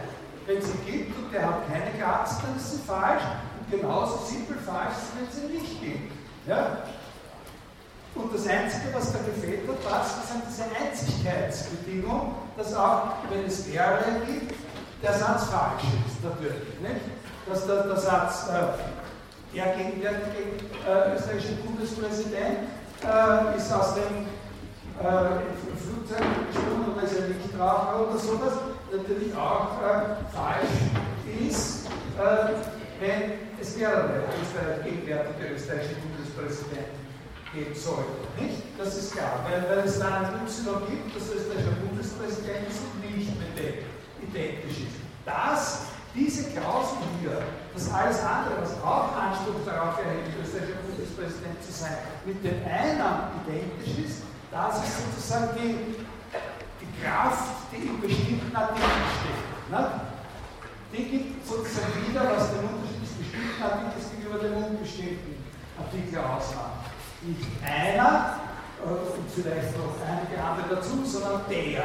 [0.46, 3.22] Wenn sie gibt und der hat keine Glatze, dann ist sie falsch.
[3.60, 6.12] Und genauso simpel falsch ist, wenn sie nicht gibt.
[6.46, 6.78] Ja?
[8.14, 13.66] Und das Einzige, was da gefehlt hat, war sozusagen diese Einzigkeitsbedingung, dass auch, wenn es
[13.66, 14.54] mehrere gibt,
[15.02, 16.80] der Satz falsch ist, natürlich.
[16.80, 17.04] Nicht?
[17.46, 22.58] Dass der, der Satz, äh, der gegenwärtige äh, österreichische Bundespräsident
[23.02, 24.26] äh, ist aus dem
[24.98, 25.38] äh,
[25.78, 28.54] Flugzeug gesprungen oder ist er nicht drauf oder sowas,
[28.90, 31.86] natürlich auch äh, falsch ist,
[32.18, 32.54] äh,
[33.00, 34.22] wenn es mehrere
[34.82, 36.98] gegenwärtige österreichische Bundespräsidenten
[37.54, 38.26] geben sollte.
[38.40, 38.62] Nicht?
[38.76, 43.16] Das ist klar, weil, weil es da einen Y gibt, das österreichische Bundespräsident ist und
[43.16, 43.86] nicht mit dem
[44.26, 44.98] identisch ist.
[45.24, 45.82] Das,
[46.18, 47.38] diese Klausel hier,
[47.72, 53.30] dass alles andere, was auch Anspruch darauf erhebt, österreichischer Bundespräsident zu sein, mit dem einen
[53.46, 55.94] identisch ist, das ist sozusagen die,
[56.82, 59.70] die Kraft, die in bestimmten Artikeln steckt.
[59.70, 59.90] Nicht?
[60.90, 65.44] Die gibt sozusagen wieder, was den Unterschied des bestimmten Artikels gegenüber dem unbestimmten
[65.78, 66.88] Artikel ausmacht
[67.22, 68.38] nicht einer
[68.84, 71.84] äh, und vielleicht noch einige andere dazu, sondern der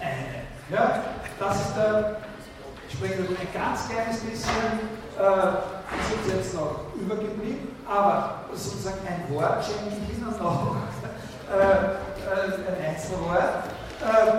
[0.00, 0.42] eine.
[0.70, 1.02] Ja,
[1.38, 2.16] das ist der,
[2.90, 4.80] ich spreche ein ganz kleines bisschen,
[5.18, 5.48] äh,
[5.96, 10.76] ist jetzt noch übergeblieben, aber sozusagen ein Wort schenke ich Ihnen noch,
[11.52, 13.64] äh, äh, ein Einzelwort.
[14.00, 14.32] Äh,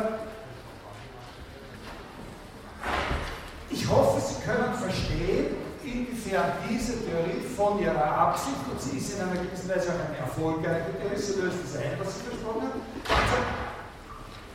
[3.70, 9.22] ich hoffe, Sie können verstehen, inwiefern diese Theorie von ihrer Absicht, und sie ist in
[9.22, 13.22] einer gewissen Weise auch eine erfolgreiche Theorie, sie löst das ein, was sie versprochen hat,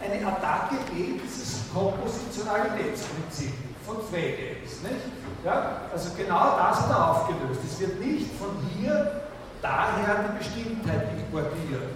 [0.04, 4.82] eine Attacke gegen dieses Kompositionalitätsprinzip von Frege ist.
[4.82, 5.06] Nicht?
[5.44, 5.82] Ja?
[5.92, 7.60] Also genau das hat er aufgelöst.
[7.64, 9.22] Es wird nicht von hier
[9.62, 11.94] daher die Bestimmtheit importiert,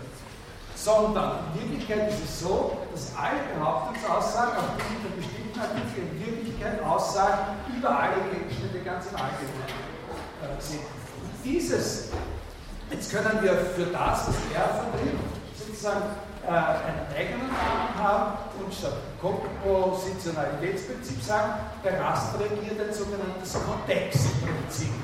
[0.76, 6.82] sondern in Wirklichkeit ist es so, dass alle Behauptungsaussagen auf der bestimmten Artikel in Wirklichkeit
[6.82, 9.90] Aussagen über alle Gegenstände ganz im Allgemeinen
[10.40, 10.80] äh, sind.
[10.80, 12.08] Und dieses,
[12.90, 15.18] jetzt können wir für das, was er vertritt,
[15.58, 16.02] sozusagen
[16.46, 21.52] äh, einen eigenen Namen haben und statt Kompositionalitätsprinzip sagen,
[21.84, 24.94] der Rast regiert ein sogenanntes Kontextprinzip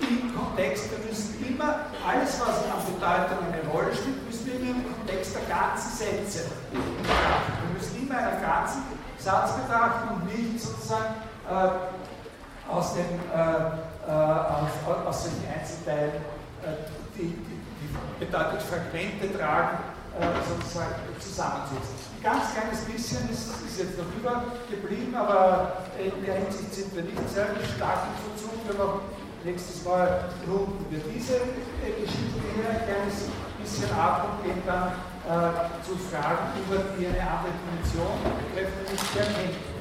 [0.00, 0.90] im Kontext.
[0.90, 5.36] Wir müssen immer, alles was an Bedeutung eine Rolle spielt, müssen wir immer im Kontext
[5.36, 7.52] der ganzen Sätze betrachten.
[7.62, 8.82] Wir müssen immer einen ganzen
[9.18, 11.14] Satz betrachten und nicht sozusagen
[11.48, 11.70] äh,
[12.70, 13.36] aus, dem, äh,
[14.08, 14.70] äh, aus,
[15.06, 16.14] aus solchen Einzelteilen
[16.62, 16.74] äh,
[17.16, 17.90] die, die, die
[18.24, 19.78] Bedeutungsfragmente tragen,
[20.18, 21.96] sozusagen zusammensetzen.
[22.18, 27.02] Ein ganz kleines bisschen ist, ist jetzt noch übergeblieben, aber in der Hinsicht sind wir
[27.02, 28.56] nicht sehr stark im Verzug.
[28.68, 29.00] Wir haben
[29.44, 33.26] Nächstes Mal runden wir diese äh, Geschichte hier ein kleines
[33.60, 34.92] bisschen ab und gehen dann
[35.26, 38.22] äh, zu Fragen über die eine andere Dimension
[38.54, 39.72] betreffend nicht erkennen.